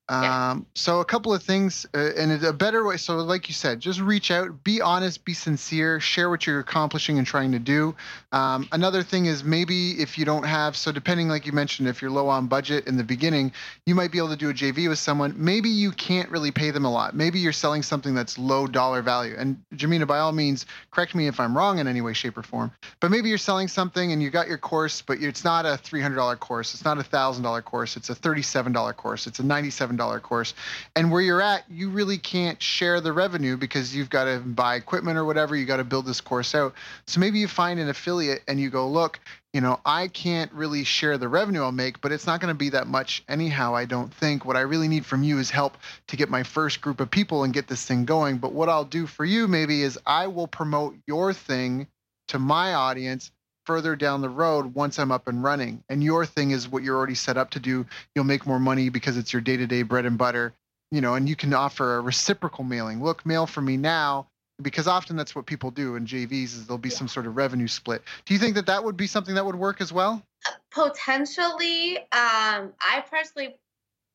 um, 0.07 0.67
so 0.75 0.99
a 0.99 1.05
couple 1.05 1.33
of 1.33 1.41
things, 1.41 1.87
uh, 1.95 2.11
and 2.15 2.43
a 2.43 2.53
better 2.53 2.85
way. 2.85 2.97
So, 2.97 3.17
like 3.17 3.47
you 3.47 3.55
said, 3.55 3.79
just 3.79 3.99
reach 3.99 4.29
out, 4.29 4.63
be 4.63 4.79
honest, 4.79 5.25
be 5.25 5.33
sincere, 5.33 5.99
share 5.99 6.29
what 6.29 6.45
you're 6.45 6.59
accomplishing 6.59 7.17
and 7.17 7.25
trying 7.25 7.53
to 7.53 7.59
do. 7.59 7.95
Um, 8.31 8.67
another 8.71 9.01
thing 9.01 9.25
is 9.25 9.43
maybe 9.43 9.91
if 9.93 10.17
you 10.17 10.25
don't 10.25 10.43
have, 10.43 10.75
so 10.75 10.91
depending, 10.91 11.27
like 11.27 11.47
you 11.47 11.53
mentioned, 11.53 11.87
if 11.87 12.01
you're 12.03 12.11
low 12.11 12.27
on 12.29 12.45
budget 12.45 12.85
in 12.85 12.97
the 12.97 13.03
beginning, 13.03 13.51
you 13.87 13.95
might 13.95 14.11
be 14.11 14.19
able 14.19 14.29
to 14.29 14.35
do 14.35 14.49
a 14.51 14.53
JV 14.53 14.87
with 14.87 14.99
someone. 14.99 15.33
Maybe 15.37 15.69
you 15.69 15.91
can't 15.91 16.29
really 16.29 16.51
pay 16.51 16.69
them 16.69 16.85
a 16.85 16.91
lot. 16.91 17.15
Maybe 17.15 17.39
you're 17.39 17.51
selling 17.51 17.81
something 17.81 18.13
that's 18.13 18.37
low 18.37 18.67
dollar 18.67 19.01
value. 19.01 19.35
And 19.35 19.57
Jimena, 19.73 20.05
by 20.05 20.19
all 20.19 20.33
means, 20.33 20.67
correct 20.91 21.15
me 21.15 21.27
if 21.27 21.39
I'm 21.39 21.57
wrong 21.57 21.79
in 21.79 21.87
any 21.87 22.01
way, 22.01 22.13
shape, 22.13 22.37
or 22.37 22.43
form. 22.43 22.71
But 22.99 23.09
maybe 23.09 23.29
you're 23.29 23.39
selling 23.39 23.67
something 23.67 24.11
and 24.11 24.21
you 24.21 24.29
got 24.29 24.47
your 24.47 24.59
course, 24.59 25.01
but 25.01 25.19
it's 25.19 25.43
not 25.43 25.65
a 25.65 25.79
$300 25.83 26.39
course. 26.39 26.75
It's 26.75 26.85
not 26.85 26.99
a 26.99 27.03
$1,000 27.03 27.63
course. 27.63 27.97
It's 27.97 28.11
a 28.11 28.15
$37 28.15 28.95
course. 28.95 29.25
It's 29.25 29.39
a 29.39 29.43
97 29.43 29.94
$7 29.97 30.21
course. 30.21 30.53
And 30.95 31.11
where 31.11 31.21
you're 31.21 31.41
at, 31.41 31.63
you 31.69 31.89
really 31.89 32.17
can't 32.17 32.61
share 32.61 33.01
the 33.01 33.13
revenue 33.13 33.57
because 33.57 33.95
you've 33.95 34.09
got 34.09 34.25
to 34.25 34.39
buy 34.39 34.75
equipment 34.75 35.17
or 35.17 35.25
whatever. 35.25 35.55
You 35.55 35.65
got 35.65 35.77
to 35.77 35.83
build 35.83 36.05
this 36.05 36.21
course 36.21 36.55
out. 36.55 36.73
So 37.07 37.19
maybe 37.19 37.39
you 37.39 37.47
find 37.47 37.79
an 37.79 37.89
affiliate 37.89 38.43
and 38.47 38.59
you 38.59 38.69
go, 38.69 38.87
look, 38.87 39.19
you 39.53 39.61
know, 39.61 39.79
I 39.85 40.09
can't 40.09 40.51
really 40.51 40.83
share 40.83 41.17
the 41.17 41.29
revenue 41.29 41.61
I'll 41.61 41.71
make, 41.71 42.01
but 42.01 42.11
it's 42.11 42.27
not 42.27 42.41
going 42.41 42.53
to 42.53 42.57
be 42.57 42.69
that 42.69 42.87
much 42.87 43.23
anyhow, 43.29 43.73
I 43.73 43.85
don't 43.85 44.13
think. 44.13 44.43
What 44.43 44.57
I 44.57 44.61
really 44.61 44.89
need 44.89 45.05
from 45.05 45.23
you 45.23 45.39
is 45.39 45.49
help 45.49 45.77
to 46.07 46.17
get 46.17 46.29
my 46.29 46.43
first 46.43 46.81
group 46.81 46.99
of 46.99 47.09
people 47.09 47.45
and 47.45 47.53
get 47.53 47.67
this 47.67 47.85
thing 47.85 48.03
going. 48.03 48.37
But 48.37 48.51
what 48.51 48.67
I'll 48.67 48.83
do 48.83 49.07
for 49.07 49.23
you 49.23 49.47
maybe 49.47 49.81
is 49.81 49.97
I 50.05 50.27
will 50.27 50.47
promote 50.47 50.95
your 51.07 51.31
thing 51.31 51.87
to 52.27 52.39
my 52.39 52.73
audience 52.73 53.31
further 53.65 53.95
down 53.95 54.21
the 54.21 54.29
road 54.29 54.73
once 54.73 54.99
I'm 54.99 55.11
up 55.11 55.27
and 55.27 55.43
running. 55.43 55.83
And 55.89 56.03
your 56.03 56.25
thing 56.25 56.51
is 56.51 56.67
what 56.67 56.83
you're 56.83 56.95
already 56.95 57.15
set 57.15 57.37
up 57.37 57.51
to 57.51 57.59
do. 57.59 57.85
You'll 58.13 58.25
make 58.25 58.45
more 58.45 58.59
money 58.59 58.89
because 58.89 59.17
it's 59.17 59.33
your 59.33 59.41
day 59.41 59.57
to 59.57 59.67
day 59.67 59.83
bread 59.83 60.05
and 60.05 60.17
butter, 60.17 60.53
you 60.91 61.01
know, 61.01 61.15
and 61.15 61.27
you 61.27 61.35
can 61.35 61.53
offer 61.53 61.97
a 61.97 62.01
reciprocal 62.01 62.63
mailing. 62.63 63.03
Look, 63.03 63.25
mail 63.25 63.45
for 63.45 63.61
me 63.61 63.77
now. 63.77 64.27
Because 64.61 64.87
often 64.87 65.17
that's 65.17 65.35
what 65.35 65.45
people 65.45 65.69
do 65.69 65.97
in 65.97 66.05
JVs 66.05 66.43
is 66.43 66.65
there'll 66.65 66.77
be 66.77 66.87
yeah. 66.87 66.95
some 66.95 67.09
sort 67.09 67.25
of 67.25 67.35
revenue 67.35 67.67
split. 67.67 68.01
Do 68.23 68.33
you 68.33 68.39
think 68.39 68.55
that 68.55 68.67
that 68.67 68.85
would 68.85 68.95
be 68.95 69.05
something 69.05 69.35
that 69.35 69.45
would 69.45 69.55
work 69.55 69.81
as 69.81 69.91
well? 69.91 70.23
Potentially, 70.71 71.97
um, 71.97 72.71
I 72.79 73.03
personally 73.11 73.57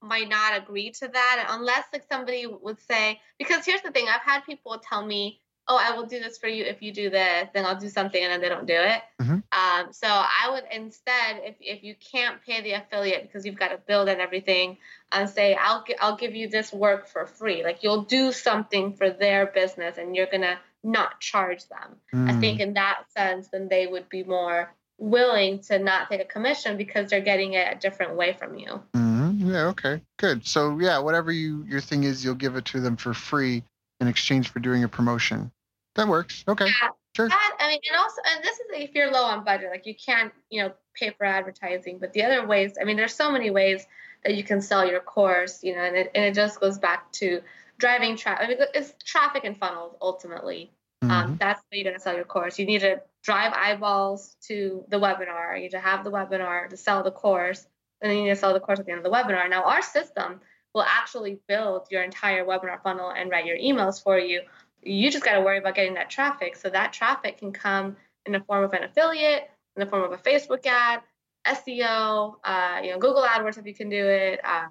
might 0.02 0.30
not 0.30 0.56
agree 0.56 0.90
to 0.90 1.08
that 1.08 1.46
unless 1.50 1.84
like 1.92 2.04
somebody 2.10 2.46
would 2.46 2.78
say 2.88 3.20
because 3.38 3.66
here's 3.66 3.82
the 3.82 3.90
thing 3.90 4.06
I've 4.08 4.22
had 4.22 4.40
people 4.46 4.78
tell 4.78 5.04
me 5.04 5.40
oh, 5.68 5.78
I 5.80 5.96
will 5.96 6.06
do 6.06 6.18
this 6.20 6.38
for 6.38 6.48
you 6.48 6.64
if 6.64 6.82
you 6.82 6.92
do 6.92 7.10
this, 7.10 7.48
then 7.54 7.64
I'll 7.64 7.78
do 7.78 7.88
something, 7.88 8.22
and 8.22 8.32
then 8.32 8.40
they 8.40 8.48
don't 8.48 8.66
do 8.66 8.74
it. 8.74 9.02
Mm-hmm. 9.20 9.32
Um, 9.32 9.92
so 9.92 10.08
I 10.08 10.50
would 10.50 10.64
instead, 10.72 11.42
if, 11.44 11.56
if 11.60 11.84
you 11.84 11.94
can't 12.12 12.42
pay 12.44 12.60
the 12.60 12.72
affiliate 12.72 13.22
because 13.22 13.46
you've 13.46 13.58
got 13.58 13.68
to 13.68 13.78
build 13.78 14.08
and 14.08 14.20
everything, 14.20 14.78
and 15.12 15.24
uh, 15.24 15.26
say 15.26 15.54
I'll 15.54 15.84
I'll 16.00 16.16
give 16.16 16.34
you 16.34 16.48
this 16.48 16.72
work 16.72 17.08
for 17.08 17.26
free. 17.26 17.62
Like 17.62 17.82
you'll 17.82 18.02
do 18.02 18.32
something 18.32 18.94
for 18.94 19.10
their 19.10 19.46
business, 19.46 19.96
and 19.98 20.16
you're 20.16 20.26
gonna 20.26 20.58
not 20.82 21.20
charge 21.20 21.68
them. 21.68 21.96
Mm. 22.12 22.30
I 22.30 22.40
think 22.40 22.60
in 22.60 22.74
that 22.74 23.04
sense, 23.16 23.48
then 23.48 23.68
they 23.68 23.86
would 23.86 24.08
be 24.08 24.24
more 24.24 24.74
willing 24.98 25.60
to 25.60 25.78
not 25.78 26.10
take 26.10 26.20
a 26.20 26.24
commission 26.24 26.76
because 26.76 27.10
they're 27.10 27.20
getting 27.20 27.54
it 27.54 27.66
a 27.74 27.78
different 27.78 28.16
way 28.16 28.34
from 28.34 28.58
you. 28.58 28.82
Mm-hmm. 28.94 29.50
Yeah. 29.50 29.66
Okay. 29.68 30.00
Good. 30.18 30.46
So 30.46 30.78
yeah, 30.78 30.98
whatever 30.98 31.32
you 31.32 31.64
your 31.68 31.80
thing 31.80 32.04
is, 32.04 32.24
you'll 32.24 32.34
give 32.34 32.56
it 32.56 32.66
to 32.66 32.80
them 32.80 32.96
for 32.96 33.14
free 33.14 33.62
in 34.00 34.08
exchange 34.08 34.48
for 34.50 34.60
doing 34.60 34.84
a 34.84 34.88
promotion. 34.88 35.52
That 35.96 36.08
works. 36.08 36.44
Okay. 36.48 36.66
Yeah. 36.66 36.90
Sure. 37.16 37.28
That, 37.28 37.56
I 37.58 37.68
mean, 37.68 37.80
and 37.90 37.98
also, 37.98 38.22
and 38.34 38.44
this 38.44 38.54
is 38.54 38.66
if 38.72 38.94
you're 38.94 39.10
low 39.10 39.24
on 39.24 39.44
budget, 39.44 39.70
like 39.70 39.84
you 39.84 39.94
can't, 39.94 40.32
you 40.48 40.62
know, 40.62 40.72
pay 40.94 41.10
for 41.10 41.24
advertising. 41.26 41.98
But 41.98 42.12
the 42.12 42.22
other 42.22 42.46
ways, 42.46 42.74
I 42.80 42.84
mean, 42.84 42.96
there's 42.96 43.14
so 43.14 43.32
many 43.32 43.50
ways 43.50 43.84
that 44.22 44.36
you 44.36 44.44
can 44.44 44.60
sell 44.60 44.86
your 44.86 45.00
course, 45.00 45.64
you 45.64 45.74
know, 45.74 45.82
and 45.82 45.96
it, 45.96 46.10
and 46.14 46.24
it 46.24 46.34
just 46.34 46.60
goes 46.60 46.78
back 46.78 47.10
to 47.14 47.42
driving 47.78 48.16
traffic. 48.16 48.44
I 48.44 48.48
mean, 48.48 48.58
it's 48.74 48.94
traffic 49.04 49.44
and 49.44 49.56
funnels 49.58 49.96
ultimately. 50.00 50.70
Um, 51.02 51.08
mm-hmm. 51.08 51.30
Um, 51.32 51.36
that's 51.40 51.60
how 51.60 51.66
you're 51.72 51.84
going 51.84 51.96
to 51.96 52.00
sell 52.00 52.14
your 52.14 52.24
course. 52.24 52.58
You 52.58 52.66
need 52.66 52.82
to 52.82 53.02
drive 53.24 53.52
eyeballs 53.54 54.36
to 54.42 54.84
the 54.88 54.98
webinar. 55.00 55.56
You 55.56 55.62
need 55.62 55.70
to 55.72 55.80
have 55.80 56.04
the 56.04 56.10
webinar 56.10 56.68
to 56.68 56.76
sell 56.76 57.02
the 57.02 57.10
course. 57.10 57.66
and 58.00 58.10
then 58.10 58.18
you 58.18 58.24
need 58.24 58.30
to 58.30 58.36
sell 58.36 58.52
the 58.52 58.60
course 58.60 58.78
at 58.78 58.86
the 58.86 58.92
end 58.92 58.98
of 58.98 59.04
the 59.04 59.10
webinar. 59.10 59.50
Now, 59.50 59.64
our 59.64 59.82
system 59.82 60.40
will 60.74 60.82
actually 60.82 61.38
build 61.48 61.86
your 61.90 62.02
entire 62.02 62.44
webinar 62.44 62.82
funnel 62.82 63.10
and 63.10 63.30
write 63.30 63.46
your 63.46 63.58
emails 63.58 64.02
for 64.02 64.18
you. 64.18 64.42
You 64.82 65.10
just 65.10 65.24
got 65.24 65.34
to 65.34 65.40
worry 65.40 65.58
about 65.58 65.74
getting 65.74 65.94
that 65.94 66.10
traffic. 66.10 66.56
So 66.56 66.70
that 66.70 66.92
traffic 66.92 67.38
can 67.38 67.52
come 67.52 67.96
in 68.26 68.32
the 68.32 68.40
form 68.40 68.64
of 68.64 68.72
an 68.72 68.84
affiliate, 68.84 69.50
in 69.76 69.80
the 69.80 69.86
form 69.86 70.02
of 70.02 70.12
a 70.12 70.16
Facebook 70.16 70.64
ad, 70.66 71.00
SEO, 71.46 72.34
uh, 72.44 72.80
you 72.82 72.90
know, 72.90 72.98
Google 72.98 73.22
AdWords 73.22 73.58
if 73.58 73.66
you 73.66 73.74
can 73.74 73.88
do 73.88 74.06
it, 74.06 74.40
uh, 74.44 74.66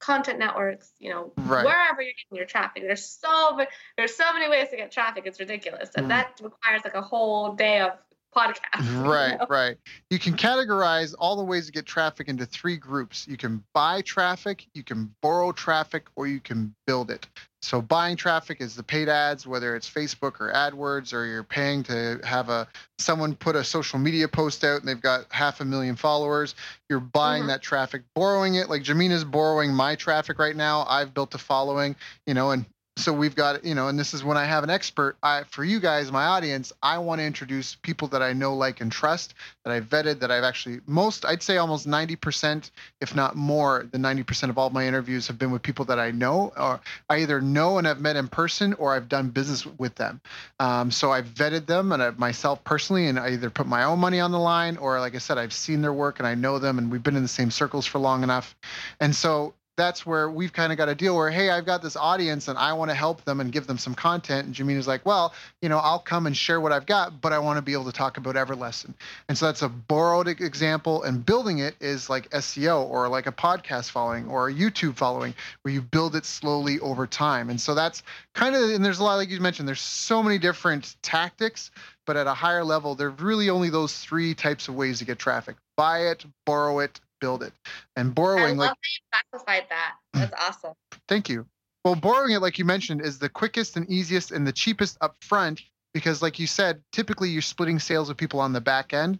content 0.00 0.38
networks, 0.38 0.90
you 0.98 1.10
know, 1.10 1.32
right. 1.36 1.64
wherever 1.64 2.02
you're 2.02 2.12
getting 2.12 2.36
your 2.36 2.46
traffic. 2.46 2.82
There's 2.82 3.04
so 3.04 3.58
there's 3.96 4.14
so 4.14 4.32
many 4.32 4.50
ways 4.50 4.68
to 4.70 4.76
get 4.76 4.90
traffic. 4.90 5.24
It's 5.26 5.40
ridiculous, 5.40 5.90
and 5.96 6.06
mm. 6.06 6.08
that 6.10 6.40
requires 6.42 6.82
like 6.84 6.94
a 6.94 7.02
whole 7.02 7.54
day 7.54 7.80
of 7.80 7.92
podcast. 8.34 9.04
Right, 9.06 9.32
you 9.32 9.38
know? 9.38 9.46
right. 9.48 9.76
You 10.10 10.18
can 10.18 10.34
categorize 10.34 11.14
all 11.18 11.36
the 11.36 11.44
ways 11.44 11.66
to 11.66 11.72
get 11.72 11.86
traffic 11.86 12.28
into 12.28 12.46
three 12.46 12.76
groups. 12.76 13.26
You 13.28 13.36
can 13.36 13.62
buy 13.72 14.02
traffic, 14.02 14.66
you 14.74 14.82
can 14.82 15.14
borrow 15.22 15.52
traffic, 15.52 16.06
or 16.16 16.26
you 16.26 16.40
can 16.40 16.74
build 16.86 17.10
it. 17.10 17.26
So 17.64 17.80
buying 17.80 18.16
traffic 18.16 18.60
is 18.60 18.76
the 18.76 18.82
paid 18.82 19.08
ads, 19.08 19.46
whether 19.46 19.74
it's 19.74 19.88
Facebook 19.88 20.38
or 20.38 20.52
AdWords, 20.52 21.14
or 21.14 21.24
you're 21.24 21.42
paying 21.42 21.82
to 21.84 22.20
have 22.22 22.50
a 22.50 22.68
someone 22.98 23.34
put 23.34 23.56
a 23.56 23.64
social 23.64 23.98
media 23.98 24.28
post 24.28 24.62
out 24.64 24.80
and 24.80 24.88
they've 24.88 25.00
got 25.00 25.24
half 25.30 25.62
a 25.62 25.64
million 25.64 25.96
followers. 25.96 26.54
You're 26.90 27.00
buying 27.00 27.42
mm-hmm. 27.42 27.48
that 27.48 27.62
traffic, 27.62 28.02
borrowing 28.14 28.56
it. 28.56 28.68
Like 28.68 28.82
Jimena's 28.82 29.24
borrowing 29.24 29.72
my 29.72 29.94
traffic 29.94 30.38
right 30.38 30.54
now. 30.54 30.84
I've 30.86 31.14
built 31.14 31.34
a 31.34 31.38
following, 31.38 31.96
you 32.26 32.34
know, 32.34 32.50
and 32.50 32.66
so 32.96 33.12
we've 33.12 33.34
got 33.34 33.64
you 33.64 33.74
know 33.74 33.88
and 33.88 33.98
this 33.98 34.14
is 34.14 34.22
when 34.22 34.36
i 34.36 34.44
have 34.44 34.62
an 34.62 34.70
expert 34.70 35.16
I, 35.22 35.42
for 35.44 35.64
you 35.64 35.80
guys 35.80 36.12
my 36.12 36.26
audience 36.26 36.72
i 36.82 36.96
want 36.98 37.20
to 37.20 37.24
introduce 37.24 37.74
people 37.74 38.08
that 38.08 38.22
i 38.22 38.32
know 38.32 38.54
like 38.54 38.80
and 38.80 38.90
trust 38.90 39.34
that 39.64 39.72
i've 39.72 39.84
vetted 39.84 40.20
that 40.20 40.30
i've 40.30 40.44
actually 40.44 40.80
most 40.86 41.24
i'd 41.24 41.42
say 41.42 41.56
almost 41.56 41.88
90% 41.88 42.70
if 43.00 43.14
not 43.14 43.34
more 43.36 43.86
than 43.90 44.02
90% 44.02 44.48
of 44.48 44.58
all 44.58 44.70
my 44.70 44.86
interviews 44.86 45.26
have 45.26 45.38
been 45.38 45.50
with 45.50 45.62
people 45.62 45.84
that 45.86 45.98
i 45.98 46.10
know 46.10 46.52
or 46.56 46.80
i 47.10 47.18
either 47.18 47.40
know 47.40 47.78
and 47.78 47.86
have 47.86 48.00
met 48.00 48.16
in 48.16 48.28
person 48.28 48.74
or 48.74 48.94
i've 48.94 49.08
done 49.08 49.28
business 49.28 49.66
with 49.66 49.94
them. 49.96 50.20
Um, 50.60 50.90
so 50.90 51.10
i've 51.10 51.26
vetted 51.26 51.66
them 51.66 51.92
and 51.92 52.02
I've 52.02 52.18
myself 52.18 52.62
personally 52.64 53.08
and 53.08 53.18
i 53.18 53.30
either 53.30 53.50
put 53.50 53.66
my 53.66 53.84
own 53.84 53.98
money 53.98 54.20
on 54.20 54.30
the 54.30 54.38
line 54.38 54.76
or 54.76 55.00
like 55.00 55.14
i 55.14 55.18
said 55.18 55.36
i've 55.36 55.52
seen 55.52 55.82
their 55.82 55.92
work 55.92 56.20
and 56.20 56.28
i 56.28 56.34
know 56.34 56.58
them 56.58 56.78
and 56.78 56.90
we've 56.90 57.02
been 57.02 57.16
in 57.16 57.22
the 57.22 57.28
same 57.28 57.50
circles 57.50 57.86
for 57.86 57.98
long 57.98 58.22
enough. 58.22 58.54
And 59.00 59.14
so 59.14 59.54
that's 59.76 60.06
where 60.06 60.30
we've 60.30 60.52
kind 60.52 60.70
of 60.72 60.78
got 60.78 60.88
a 60.88 60.94
deal 60.94 61.16
where, 61.16 61.30
hey, 61.30 61.50
I've 61.50 61.66
got 61.66 61.82
this 61.82 61.96
audience 61.96 62.48
and 62.48 62.56
I 62.56 62.72
want 62.72 62.90
to 62.90 62.94
help 62.94 63.24
them 63.24 63.40
and 63.40 63.50
give 63.50 63.66
them 63.66 63.78
some 63.78 63.94
content. 63.94 64.46
And 64.46 64.54
Jimena's 64.54 64.86
like, 64.86 65.04
well, 65.04 65.34
you 65.62 65.68
know, 65.68 65.78
I'll 65.78 65.98
come 65.98 66.26
and 66.26 66.36
share 66.36 66.60
what 66.60 66.72
I've 66.72 66.86
got, 66.86 67.20
but 67.20 67.32
I 67.32 67.38
want 67.38 67.56
to 67.56 67.62
be 67.62 67.72
able 67.72 67.86
to 67.86 67.92
talk 67.92 68.16
about 68.16 68.36
Everlesson. 68.36 68.94
And 69.28 69.36
so 69.36 69.46
that's 69.46 69.62
a 69.62 69.68
borrowed 69.68 70.28
example. 70.28 71.02
And 71.02 71.24
building 71.24 71.58
it 71.58 71.74
is 71.80 72.08
like 72.08 72.30
SEO 72.30 72.88
or 72.88 73.08
like 73.08 73.26
a 73.26 73.32
podcast 73.32 73.90
following 73.90 74.28
or 74.28 74.48
a 74.48 74.54
YouTube 74.54 74.96
following 74.96 75.34
where 75.62 75.74
you 75.74 75.82
build 75.82 76.14
it 76.14 76.24
slowly 76.24 76.78
over 76.80 77.06
time. 77.06 77.50
And 77.50 77.60
so 77.60 77.74
that's 77.74 78.02
kind 78.34 78.54
of, 78.54 78.70
and 78.70 78.84
there's 78.84 79.00
a 79.00 79.04
lot, 79.04 79.16
like 79.16 79.30
you 79.30 79.40
mentioned, 79.40 79.66
there's 79.66 79.80
so 79.80 80.22
many 80.22 80.38
different 80.38 80.96
tactics, 81.02 81.70
but 82.06 82.16
at 82.16 82.26
a 82.26 82.34
higher 82.34 82.64
level, 82.64 82.94
there's 82.94 83.18
really 83.20 83.50
only 83.50 83.70
those 83.70 83.98
three 83.98 84.34
types 84.34 84.68
of 84.68 84.74
ways 84.74 85.00
to 85.00 85.04
get 85.04 85.18
traffic 85.18 85.56
buy 85.76 86.06
it, 86.06 86.24
borrow 86.46 86.78
it, 86.78 87.00
build 87.24 87.42
it. 87.42 87.54
And 87.96 88.14
borrowing, 88.14 88.44
I 88.44 88.48
love 88.48 88.58
like, 88.58 88.70
that 88.70 88.76
you 88.92 89.20
classified 89.30 89.64
that. 89.70 89.94
Mm. 90.14 90.20
That's 90.20 90.42
awesome. 90.42 90.74
Thank 91.08 91.30
you. 91.30 91.46
Well, 91.82 91.94
borrowing 91.94 92.32
it, 92.32 92.40
like 92.40 92.58
you 92.58 92.66
mentioned, 92.66 93.00
is 93.00 93.18
the 93.18 93.30
quickest 93.30 93.78
and 93.78 93.88
easiest 93.88 94.30
and 94.30 94.46
the 94.46 94.52
cheapest 94.52 94.98
up 95.00 95.16
front 95.22 95.62
because, 95.94 96.20
like 96.20 96.38
you 96.38 96.46
said, 96.46 96.82
typically 96.92 97.30
you're 97.30 97.42
splitting 97.42 97.78
sales 97.78 98.08
with 98.08 98.18
people 98.18 98.40
on 98.40 98.52
the 98.52 98.60
back 98.60 98.92
end 98.92 99.18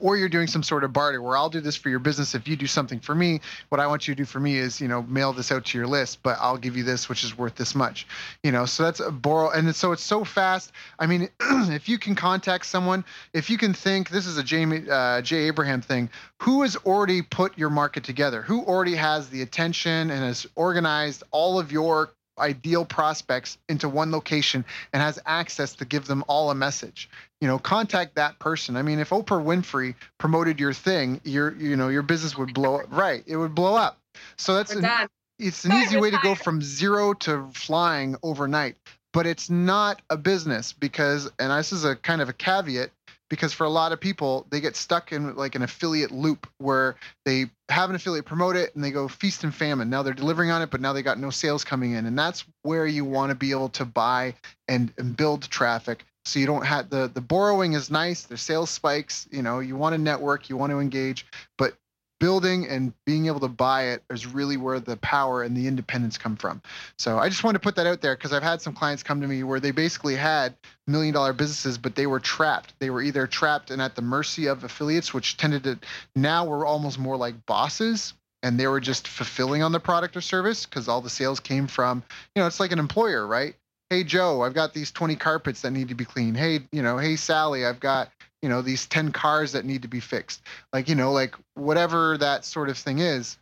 or 0.00 0.16
you're 0.16 0.28
doing 0.28 0.46
some 0.46 0.62
sort 0.62 0.84
of 0.84 0.92
barter 0.92 1.22
where 1.22 1.36
I'll 1.36 1.48
do 1.48 1.60
this 1.60 1.74
for 1.74 1.88
your 1.88 1.98
business 1.98 2.34
if 2.34 2.46
you 2.46 2.54
do 2.54 2.66
something 2.66 3.00
for 3.00 3.14
me. 3.14 3.40
What 3.70 3.80
I 3.80 3.86
want 3.86 4.06
you 4.06 4.14
to 4.14 4.18
do 4.18 4.26
for 4.26 4.38
me 4.38 4.58
is, 4.58 4.80
you 4.80 4.88
know, 4.88 5.02
mail 5.02 5.32
this 5.32 5.50
out 5.50 5.64
to 5.66 5.78
your 5.78 5.86
list, 5.86 6.22
but 6.22 6.36
I'll 6.40 6.58
give 6.58 6.76
you 6.76 6.82
this, 6.82 7.08
which 7.08 7.24
is 7.24 7.36
worth 7.36 7.54
this 7.54 7.74
much. 7.74 8.06
You 8.42 8.52
know, 8.52 8.66
so 8.66 8.82
that's 8.82 9.00
a 9.00 9.10
borrow, 9.10 9.50
and 9.50 9.74
so 9.74 9.92
it's 9.92 10.02
so 10.02 10.22
fast. 10.24 10.72
I 10.98 11.06
mean, 11.06 11.30
if 11.40 11.88
you 11.88 11.98
can 11.98 12.14
contact 12.14 12.66
someone, 12.66 13.04
if 13.32 13.48
you 13.48 13.56
can 13.56 13.72
think, 13.72 14.10
this 14.10 14.26
is 14.26 14.36
a 14.36 14.42
Jamie 14.42 14.84
uh, 14.90 15.22
Jay 15.22 15.46
Abraham 15.46 15.80
thing. 15.80 16.10
Who 16.42 16.62
has 16.62 16.76
already 16.76 17.22
put 17.22 17.56
your 17.56 17.70
market 17.70 18.04
together? 18.04 18.42
Who 18.42 18.64
already 18.64 18.94
has 18.96 19.30
the 19.30 19.40
attention 19.40 20.10
and 20.10 20.20
has 20.20 20.46
organized 20.56 21.22
all 21.30 21.58
of 21.58 21.72
your 21.72 22.10
ideal 22.38 22.84
prospects 22.84 23.58
into 23.68 23.88
one 23.88 24.10
location 24.10 24.64
and 24.92 25.02
has 25.02 25.18
access 25.26 25.74
to 25.74 25.84
give 25.84 26.06
them 26.06 26.24
all 26.28 26.50
a 26.50 26.54
message. 26.54 27.08
You 27.40 27.48
know 27.48 27.58
contact 27.58 28.14
that 28.16 28.38
person. 28.38 28.76
I 28.76 28.82
mean 28.82 28.98
if 28.98 29.10
oprah 29.10 29.42
winfrey 29.42 29.94
promoted 30.18 30.58
your 30.60 30.72
thing 30.72 31.20
your 31.24 31.54
you 31.56 31.76
know 31.76 31.88
your 31.88 32.02
business 32.02 32.36
would 32.36 32.54
blow 32.54 32.76
up. 32.76 32.86
Right 32.90 33.22
it 33.26 33.36
would 33.36 33.54
blow 33.54 33.76
up. 33.76 33.98
So 34.36 34.54
that's 34.54 34.74
an, 34.74 34.86
it's 35.38 35.64
an 35.64 35.72
easy 35.72 35.98
way 35.98 36.10
to 36.10 36.18
go 36.22 36.34
from 36.34 36.62
zero 36.62 37.12
to 37.14 37.48
flying 37.52 38.16
overnight. 38.22 38.76
But 39.12 39.26
it's 39.26 39.48
not 39.48 40.02
a 40.10 40.16
business 40.16 40.72
because 40.72 41.30
and 41.38 41.50
this 41.50 41.72
is 41.72 41.84
a 41.84 41.96
kind 41.96 42.20
of 42.20 42.28
a 42.28 42.32
caveat 42.32 42.90
because 43.28 43.52
for 43.52 43.64
a 43.64 43.70
lot 43.70 43.92
of 43.92 44.00
people 44.00 44.46
they 44.50 44.60
get 44.60 44.76
stuck 44.76 45.12
in 45.12 45.34
like 45.36 45.54
an 45.54 45.62
affiliate 45.62 46.10
loop 46.10 46.46
where 46.58 46.96
they 47.24 47.46
have 47.68 47.90
an 47.90 47.96
affiliate 47.96 48.24
promote 48.24 48.56
it 48.56 48.74
and 48.74 48.84
they 48.84 48.90
go 48.90 49.08
feast 49.08 49.44
and 49.44 49.54
famine. 49.54 49.90
Now 49.90 50.02
they're 50.02 50.14
delivering 50.14 50.50
on 50.50 50.62
it 50.62 50.70
but 50.70 50.80
now 50.80 50.92
they 50.92 51.02
got 51.02 51.18
no 51.18 51.30
sales 51.30 51.64
coming 51.64 51.92
in. 51.92 52.06
And 52.06 52.18
that's 52.18 52.44
where 52.62 52.86
you 52.86 53.04
want 53.04 53.30
to 53.30 53.34
be 53.34 53.50
able 53.50 53.70
to 53.70 53.84
buy 53.84 54.34
and, 54.68 54.92
and 54.98 55.16
build 55.16 55.42
traffic. 55.50 56.04
So 56.24 56.40
you 56.40 56.46
don't 56.46 56.66
have 56.66 56.90
the 56.90 57.08
the 57.12 57.20
borrowing 57.20 57.74
is 57.74 57.88
nice 57.88 58.22
the 58.22 58.36
sales 58.36 58.68
spikes 58.70 59.28
you 59.30 59.42
know 59.42 59.60
you 59.60 59.76
want 59.76 59.94
to 59.94 59.98
network 59.98 60.48
you 60.48 60.56
want 60.56 60.72
to 60.72 60.80
engage 60.80 61.24
but 61.56 61.74
building 62.18 62.66
and 62.66 62.92
being 63.04 63.26
able 63.26 63.40
to 63.40 63.48
buy 63.48 63.88
it 63.88 64.02
is 64.10 64.26
really 64.26 64.56
where 64.56 64.80
the 64.80 64.96
power 64.98 65.42
and 65.42 65.56
the 65.56 65.66
independence 65.66 66.16
come 66.16 66.36
from. 66.36 66.62
So 66.98 67.18
I 67.18 67.28
just 67.28 67.44
wanted 67.44 67.58
to 67.58 67.62
put 67.62 67.76
that 67.76 67.86
out 67.86 68.00
there 68.00 68.16
because 68.16 68.32
I've 68.32 68.42
had 68.42 68.62
some 68.62 68.74
clients 68.74 69.02
come 69.02 69.20
to 69.20 69.26
me 69.26 69.42
where 69.42 69.60
they 69.60 69.70
basically 69.70 70.16
had 70.16 70.54
million 70.86 71.12
dollar 71.12 71.32
businesses, 71.32 71.78
but 71.78 71.94
they 71.94 72.06
were 72.06 72.20
trapped. 72.20 72.74
They 72.78 72.90
were 72.90 73.02
either 73.02 73.26
trapped 73.26 73.70
and 73.70 73.82
at 73.82 73.96
the 73.96 74.02
mercy 74.02 74.46
of 74.46 74.64
affiliates, 74.64 75.12
which 75.12 75.36
tended 75.36 75.64
to 75.64 75.78
now 76.14 76.44
we're 76.44 76.66
almost 76.66 76.98
more 76.98 77.16
like 77.16 77.46
bosses 77.46 78.14
and 78.42 78.58
they 78.58 78.66
were 78.66 78.80
just 78.80 79.08
fulfilling 79.08 79.62
on 79.62 79.72
the 79.72 79.80
product 79.80 80.16
or 80.16 80.20
service 80.20 80.66
because 80.66 80.88
all 80.88 81.00
the 81.00 81.10
sales 81.10 81.40
came 81.40 81.66
from, 81.66 82.02
you 82.34 82.40
know, 82.40 82.46
it's 82.46 82.60
like 82.60 82.72
an 82.72 82.78
employer, 82.78 83.26
right? 83.26 83.54
Hey 83.90 84.04
Joe, 84.04 84.42
I've 84.42 84.54
got 84.54 84.74
these 84.74 84.90
20 84.90 85.16
carpets 85.16 85.62
that 85.62 85.70
need 85.70 85.88
to 85.88 85.94
be 85.94 86.04
cleaned. 86.04 86.36
Hey, 86.36 86.60
you 86.72 86.82
know, 86.82 86.98
hey 86.98 87.16
Sally, 87.16 87.64
I've 87.64 87.80
got 87.80 88.10
you 88.42 88.48
know 88.48 88.62
these 88.62 88.86
10 88.86 89.12
cars 89.12 89.52
that 89.52 89.64
need 89.64 89.82
to 89.82 89.88
be 89.88 90.00
fixed. 90.00 90.42
Like 90.72 90.88
you 90.88 90.94
know 90.94 91.12
like 91.12 91.34
whatever 91.54 92.18
that 92.18 92.44
sort 92.44 92.68
of 92.68 92.78
thing 92.78 92.98
is. 92.98 93.38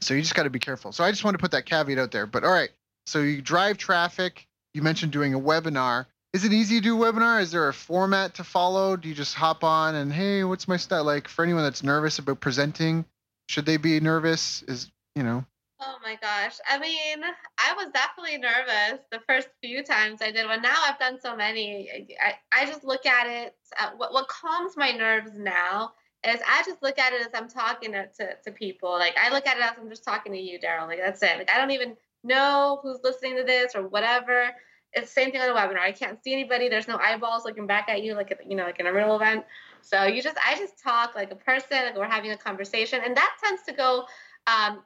So 0.00 0.14
you 0.14 0.22
just 0.22 0.34
got 0.34 0.44
to 0.44 0.50
be 0.50 0.58
careful. 0.58 0.92
So 0.92 1.04
i 1.04 1.10
just 1.10 1.24
want 1.24 1.34
to 1.34 1.38
put 1.38 1.50
that 1.52 1.66
caveat 1.66 1.98
out 1.98 2.10
there 2.12 2.26
but 2.26 2.44
all 2.44 2.52
right 2.52 2.70
so 3.06 3.20
you 3.20 3.42
drive 3.42 3.78
traffic. 3.78 4.46
You 4.74 4.82
mentioned 4.82 5.12
doing 5.12 5.34
a 5.34 5.40
webinar. 5.40 6.06
Is 6.32 6.44
it 6.44 6.52
easy 6.52 6.76
to 6.76 6.80
do 6.80 6.96
webinar? 6.96 7.42
Is 7.42 7.50
there 7.50 7.68
a 7.68 7.74
format 7.74 8.34
to 8.36 8.44
follow? 8.44 8.96
Do 8.96 9.08
you 9.08 9.14
just 9.14 9.34
hop 9.34 9.64
on 9.64 9.94
and 9.94 10.12
hey 10.12 10.44
what's 10.44 10.68
my 10.68 10.76
style 10.76 11.04
like 11.04 11.28
for 11.28 11.44
anyone 11.44 11.62
that's 11.62 11.82
nervous 11.82 12.18
about 12.18 12.40
presenting 12.40 13.04
should 13.48 13.66
they 13.66 13.76
be 13.76 14.00
nervous? 14.00 14.62
Is 14.62 14.90
you 15.14 15.22
know 15.22 15.44
Oh 15.84 15.96
my 16.00 16.16
gosh. 16.20 16.58
I 16.68 16.78
mean, 16.78 17.24
I 17.58 17.74
was 17.74 17.88
definitely 17.92 18.38
nervous 18.38 19.04
the 19.10 19.18
first 19.26 19.48
few 19.60 19.82
times 19.82 20.22
I 20.22 20.30
did 20.30 20.46
one. 20.46 20.62
Now 20.62 20.80
I've 20.86 20.98
done 20.98 21.18
so 21.20 21.34
many. 21.34 22.06
I, 22.24 22.34
I 22.52 22.66
just 22.66 22.84
look 22.84 23.04
at 23.04 23.26
it. 23.26 23.56
Uh, 23.80 23.90
what, 23.96 24.12
what 24.12 24.28
calms 24.28 24.76
my 24.76 24.92
nerves 24.92 25.32
now 25.36 25.92
is 26.24 26.40
I 26.48 26.62
just 26.64 26.82
look 26.84 27.00
at 27.00 27.12
it 27.12 27.22
as 27.22 27.30
I'm 27.34 27.48
talking 27.48 27.92
to, 27.92 28.06
to, 28.44 28.52
people. 28.52 28.90
Like 28.90 29.16
I 29.20 29.32
look 29.32 29.44
at 29.44 29.56
it 29.56 29.62
as 29.62 29.72
I'm 29.76 29.88
just 29.88 30.04
talking 30.04 30.32
to 30.32 30.38
you, 30.38 30.60
Daryl. 30.60 30.86
Like 30.86 31.00
that's 31.00 31.20
it. 31.20 31.36
Like 31.36 31.50
I 31.50 31.58
don't 31.58 31.72
even 31.72 31.96
know 32.22 32.78
who's 32.82 33.00
listening 33.02 33.36
to 33.38 33.42
this 33.42 33.74
or 33.74 33.88
whatever. 33.88 34.50
It's 34.92 35.12
the 35.12 35.20
same 35.20 35.32
thing 35.32 35.40
on 35.40 35.48
a 35.48 35.54
webinar. 35.54 35.80
I 35.80 35.90
can't 35.90 36.22
see 36.22 36.32
anybody. 36.32 36.68
There's 36.68 36.86
no 36.86 36.98
eyeballs 36.98 37.44
looking 37.44 37.66
back 37.66 37.88
at 37.88 38.04
you 38.04 38.14
like 38.14 38.30
a, 38.30 38.36
you 38.48 38.54
know 38.54 38.64
like 38.64 38.78
in 38.78 38.86
a 38.86 38.92
real 38.92 39.16
event. 39.16 39.44
So 39.80 40.04
you 40.04 40.22
just 40.22 40.36
I 40.46 40.56
just 40.56 40.80
talk 40.80 41.16
like 41.16 41.32
a 41.32 41.36
person, 41.36 41.86
like 41.86 41.96
we're 41.96 42.06
having 42.06 42.30
a 42.30 42.36
conversation, 42.36 43.00
and 43.04 43.16
that 43.16 43.36
tends 43.42 43.64
to 43.64 43.72
go 43.72 44.04
um, 44.46 44.82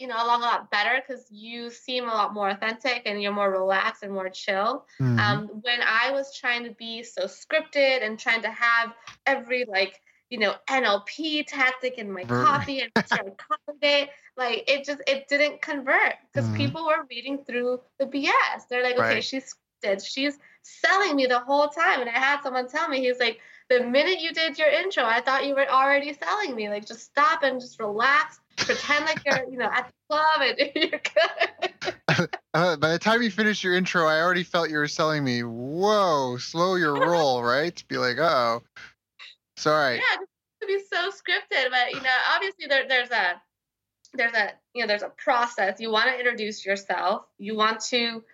you 0.00 0.06
know 0.06 0.16
along 0.16 0.40
a 0.40 0.44
lot 0.44 0.70
better 0.70 1.02
because 1.06 1.26
you 1.30 1.70
seem 1.70 2.04
a 2.04 2.12
lot 2.12 2.32
more 2.32 2.48
authentic 2.48 3.02
and 3.04 3.22
you're 3.22 3.32
more 3.32 3.50
relaxed 3.50 4.02
and 4.02 4.12
more 4.12 4.30
chill 4.30 4.86
mm-hmm. 4.98 5.18
um, 5.18 5.48
when 5.62 5.80
i 5.82 6.10
was 6.10 6.34
trying 6.34 6.64
to 6.64 6.70
be 6.70 7.02
so 7.02 7.24
scripted 7.24 8.04
and 8.04 8.18
trying 8.18 8.42
to 8.42 8.50
have 8.50 8.92
every 9.26 9.64
like 9.66 10.00
you 10.30 10.38
know 10.38 10.54
nlp 10.68 11.46
tactic 11.46 11.98
in 11.98 12.10
my 12.10 12.24
copy 12.24 12.80
and 12.80 12.90
trying 13.06 13.26
to 13.26 13.32
copy 13.32 13.76
it 13.82 14.10
like 14.36 14.64
it 14.68 14.84
just 14.84 15.00
it 15.06 15.28
didn't 15.28 15.60
convert 15.60 16.14
because 16.32 16.48
mm-hmm. 16.48 16.56
people 16.56 16.86
were 16.86 17.06
reading 17.10 17.38
through 17.44 17.80
the 17.98 18.06
bs 18.06 18.66
they're 18.68 18.82
like 18.82 18.94
okay 18.94 19.14
right. 19.14 19.24
she's 19.24 19.54
scripted 19.84 20.04
she's 20.04 20.38
selling 20.62 21.16
me 21.16 21.26
the 21.26 21.38
whole 21.38 21.68
time 21.68 22.00
and 22.00 22.08
i 22.08 22.18
had 22.18 22.42
someone 22.42 22.68
tell 22.68 22.88
me 22.88 23.00
he's 23.00 23.18
like 23.18 23.38
the 23.68 23.84
minute 23.84 24.20
you 24.20 24.32
did 24.32 24.58
your 24.58 24.68
intro 24.68 25.04
i 25.04 25.20
thought 25.20 25.46
you 25.46 25.54
were 25.54 25.68
already 25.68 26.12
selling 26.12 26.54
me 26.54 26.68
like 26.68 26.86
just 26.86 27.04
stop 27.04 27.42
and 27.42 27.60
just 27.60 27.78
relax 27.78 28.39
pretend 28.64 29.04
like 29.04 29.22
you're, 29.24 29.50
you 29.50 29.58
know, 29.58 29.70
at 29.72 29.88
the 29.88 29.92
club 30.08 30.40
and 30.42 30.70
you're 30.74 31.00
good. 32.18 32.28
uh, 32.54 32.76
by 32.76 32.92
the 32.92 32.98
time 32.98 33.22
you 33.22 33.30
finish 33.30 33.62
your 33.62 33.74
intro, 33.74 34.06
I 34.06 34.20
already 34.20 34.44
felt 34.44 34.70
you 34.70 34.78
were 34.78 34.88
selling 34.88 35.24
me, 35.24 35.42
whoa, 35.42 36.36
slow 36.38 36.76
your 36.76 36.94
roll, 37.10 37.42
right? 37.42 37.74
To 37.74 37.88
be 37.88 37.98
like, 37.98 38.18
oh. 38.18 38.62
Sorry. 39.56 39.96
Yeah, 39.96 40.16
to 40.62 40.66
be 40.66 40.80
so 40.90 41.10
scripted, 41.10 41.70
but 41.70 41.92
you 41.92 42.00
know, 42.00 42.10
obviously 42.34 42.66
there, 42.66 42.88
there's 42.88 43.10
a 43.10 43.40
there's 44.14 44.34
a 44.34 44.52
you 44.74 44.82
know 44.82 44.86
there's 44.86 45.02
a 45.02 45.10
process. 45.10 45.80
You 45.80 45.90
want 45.90 46.08
to 46.08 46.18
introduce 46.18 46.64
yourself. 46.64 47.26
You 47.38 47.56
want 47.56 47.80
to 47.90 48.24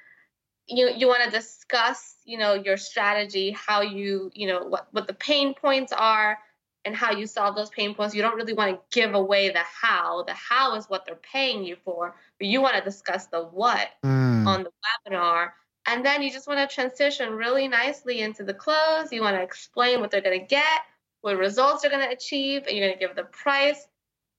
you 0.69 0.91
you 0.97 1.09
want 1.09 1.25
to 1.25 1.31
discuss 1.31 2.17
you 2.25 2.39
know 2.39 2.55
your 2.55 2.77
strategy, 2.77 3.57
how 3.59 3.83
you 3.83 4.31
you 4.35 4.47
know 4.47 4.65
what 4.65 4.89
what 4.93 5.07
the 5.07 5.15
pain 5.15 5.55
points 5.55 5.93
are, 5.93 6.39
and 6.87 6.95
how 6.95 7.11
you 7.11 7.27
solve 7.27 7.57
those 7.57 7.69
pain 7.69 7.95
points. 7.95 8.15
You 8.15 8.23
don't 8.23 8.37
really 8.37 8.53
want 8.53 8.71
to 8.71 8.81
give 8.97 9.15
away 9.15 9.51
the 9.51 9.59
how. 9.83 10.23
The 10.23 10.33
how 10.33 10.77
is 10.77 10.87
what 10.87 11.05
they're 11.05 11.17
paying 11.17 11.65
you 11.65 11.77
for, 11.85 12.15
but 12.39 12.47
you 12.47 12.63
want 12.63 12.77
to 12.77 12.83
discuss 12.83 13.27
the 13.27 13.43
what 13.43 13.89
mm. 14.05 14.47
on 14.47 14.63
the 14.63 14.71
webinar. 15.11 15.51
And 15.89 16.05
then 16.05 16.23
you 16.23 16.31
just 16.31 16.49
want 16.49 16.59
to 16.59 16.73
transition 16.73 17.35
really 17.35 17.69
nicely 17.69 18.21
into 18.21 18.45
the 18.45 18.55
close. 18.55 19.13
You 19.13 19.21
want 19.21 19.37
to 19.37 19.43
explain 19.43 20.01
what 20.01 20.11
they're 20.11 20.21
going 20.21 20.41
to 20.41 20.47
get, 20.47 20.81
what 21.21 21.37
results 21.37 21.83
they're 21.83 21.91
going 21.91 22.07
to 22.07 22.15
achieve, 22.15 22.65
and 22.67 22.77
you're 22.77 22.87
going 22.87 22.99
to 22.99 23.07
give 23.07 23.17
the 23.17 23.25
price, 23.25 23.87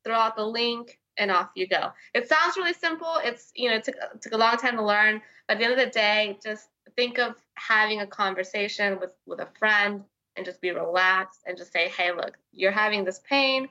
throw 0.04 0.16
out 0.16 0.36
the 0.36 0.46
link, 0.46 1.00
and 1.18 1.32
off 1.32 1.50
you 1.56 1.68
go. 1.68 1.92
It 2.14 2.30
sounds 2.30 2.56
really 2.58 2.74
simple. 2.74 3.16
It's, 3.24 3.52
you 3.56 3.70
know, 3.70 3.76
it 3.76 3.84
took, 3.84 3.96
it 3.96 4.22
took 4.22 4.34
a 4.34 4.38
long 4.38 4.58
time 4.58 4.78
to 4.78 4.86
learn. 4.86 5.22
But 5.48 5.56
at 5.56 5.60
the 5.60 5.66
end 5.66 5.80
of 5.80 5.86
the 5.86 5.92
day, 5.92 6.38
just 6.44 6.68
think 6.96 7.18
of 7.18 7.36
having 7.56 8.02
a 8.02 8.08
conversation 8.08 9.00
with, 9.00 9.12
with 9.26 9.40
a 9.40 9.48
friend 9.58 10.04
and 10.38 10.46
just 10.46 10.62
be 10.62 10.72
relaxed 10.72 11.42
and 11.46 11.58
just 11.58 11.74
say, 11.74 11.90
hey, 11.90 12.12
look, 12.12 12.38
you're 12.54 12.72
having 12.72 13.04
this 13.04 13.20
pain. 13.28 13.68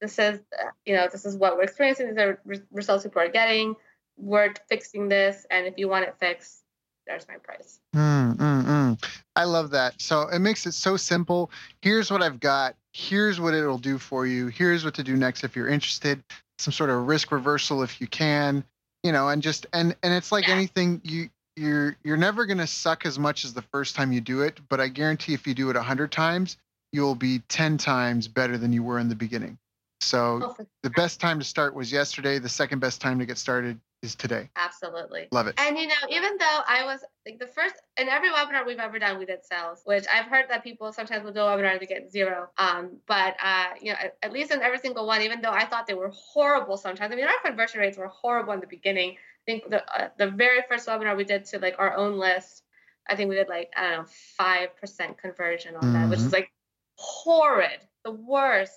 This 0.00 0.18
is, 0.18 0.38
you 0.86 0.94
know, 0.94 1.08
this 1.10 1.24
is 1.24 1.36
what 1.36 1.56
we're 1.56 1.64
experiencing. 1.64 2.08
These 2.08 2.18
are 2.18 2.40
results 2.70 3.04
people 3.04 3.20
are 3.20 3.28
getting. 3.28 3.74
We're 4.16 4.54
fixing 4.68 5.08
this. 5.08 5.44
And 5.50 5.66
if 5.66 5.74
you 5.76 5.88
want 5.88 6.04
it 6.04 6.14
fixed, 6.20 6.62
there's 7.06 7.26
my 7.26 7.36
price. 7.36 7.80
Mm, 7.96 8.36
mm, 8.36 8.64
mm. 8.64 9.04
I 9.34 9.44
love 9.44 9.70
that. 9.70 10.00
So 10.00 10.28
it 10.28 10.38
makes 10.38 10.66
it 10.66 10.72
so 10.72 10.96
simple. 10.96 11.50
Here's 11.82 12.10
what 12.10 12.22
I've 12.22 12.38
got. 12.38 12.76
Here's 12.92 13.40
what 13.40 13.54
it'll 13.54 13.78
do 13.78 13.98
for 13.98 14.26
you. 14.26 14.48
Here's 14.48 14.84
what 14.84 14.94
to 14.94 15.02
do 15.02 15.16
next 15.16 15.42
if 15.42 15.56
you're 15.56 15.68
interested. 15.68 16.22
Some 16.58 16.72
sort 16.72 16.90
of 16.90 17.06
risk 17.06 17.32
reversal 17.32 17.82
if 17.82 18.00
you 18.00 18.06
can. 18.06 18.64
You 19.04 19.12
know, 19.12 19.28
and 19.28 19.40
just 19.40 19.66
and 19.72 19.96
and 20.02 20.12
it's 20.12 20.32
like 20.32 20.48
yeah. 20.48 20.54
anything 20.54 21.00
you 21.04 21.30
you're 21.58 21.96
you're 22.04 22.16
never 22.16 22.46
going 22.46 22.58
to 22.58 22.66
suck 22.66 23.04
as 23.04 23.18
much 23.18 23.44
as 23.44 23.52
the 23.52 23.62
first 23.62 23.94
time 23.94 24.12
you 24.12 24.20
do 24.20 24.42
it, 24.42 24.60
but 24.68 24.80
I 24.80 24.88
guarantee 24.88 25.34
if 25.34 25.46
you 25.46 25.54
do 25.54 25.68
it 25.70 25.76
100 25.76 26.12
times, 26.12 26.56
you'll 26.92 27.14
be 27.14 27.40
10 27.48 27.76
times 27.76 28.28
better 28.28 28.56
than 28.56 28.72
you 28.72 28.82
were 28.82 28.98
in 28.98 29.08
the 29.08 29.14
beginning. 29.14 29.58
So 30.00 30.56
the 30.82 30.90
best 30.90 31.20
time 31.20 31.38
to 31.38 31.44
start 31.44 31.74
was 31.74 31.90
yesterday. 31.90 32.38
The 32.38 32.48
second 32.48 32.78
best 32.78 33.00
time 33.00 33.18
to 33.18 33.26
get 33.26 33.36
started 33.36 33.80
is 34.02 34.14
today. 34.14 34.48
Absolutely. 34.56 35.28
Love 35.32 35.48
it. 35.48 35.54
And 35.58 35.76
you 35.76 35.88
know, 35.88 35.94
even 36.10 36.36
though 36.38 36.60
I 36.66 36.84
was 36.84 37.00
like 37.26 37.38
the 37.38 37.46
first 37.46 37.74
in 37.96 38.08
every 38.08 38.30
webinar 38.30 38.66
we've 38.66 38.78
ever 38.78 38.98
done, 38.98 39.18
we 39.18 39.26
did 39.26 39.44
sales, 39.44 39.82
which 39.84 40.04
I've 40.12 40.26
heard 40.26 40.46
that 40.50 40.62
people 40.62 40.92
sometimes 40.92 41.24
will 41.24 41.32
do 41.32 41.40
a 41.40 41.44
webinar 41.44 41.72
and 41.72 41.80
they 41.80 41.86
get 41.86 42.10
zero. 42.10 42.48
Um, 42.58 42.98
but 43.06 43.36
uh, 43.42 43.70
you 43.80 43.92
know, 43.92 43.98
at, 44.00 44.16
at, 44.22 44.32
least 44.32 44.52
in 44.52 44.62
every 44.62 44.78
single 44.78 45.06
one, 45.06 45.22
even 45.22 45.40
though 45.40 45.50
I 45.50 45.64
thought 45.64 45.86
they 45.86 45.94
were 45.94 46.12
horrible 46.14 46.76
sometimes. 46.76 47.12
I 47.12 47.16
mean, 47.16 47.26
our 47.26 47.40
conversion 47.44 47.80
rates 47.80 47.98
were 47.98 48.08
horrible 48.08 48.52
in 48.52 48.60
the 48.60 48.66
beginning 48.66 49.16
I 49.48 49.50
think 49.50 49.70
the 49.70 50.00
uh, 50.00 50.08
the 50.18 50.30
very 50.30 50.60
first 50.68 50.86
webinar 50.86 51.16
we 51.16 51.24
did 51.24 51.46
to 51.46 51.58
like 51.58 51.76
our 51.78 51.96
own 51.96 52.18
list, 52.18 52.62
I 53.08 53.16
think 53.16 53.30
we 53.30 53.36
did 53.36 53.48
like 53.48 53.72
I 53.74 53.82
don't 53.82 53.98
know 54.00 54.04
five 54.36 54.76
percent 54.76 55.18
conversion 55.18 55.74
on 55.74 55.82
mm-hmm. 55.82 55.92
that, 55.94 56.10
which 56.10 56.18
is 56.18 56.26
mm-hmm. 56.26 56.34
like 56.34 56.52
horrid, 56.96 57.80
the 58.04 58.12
worst. 58.12 58.74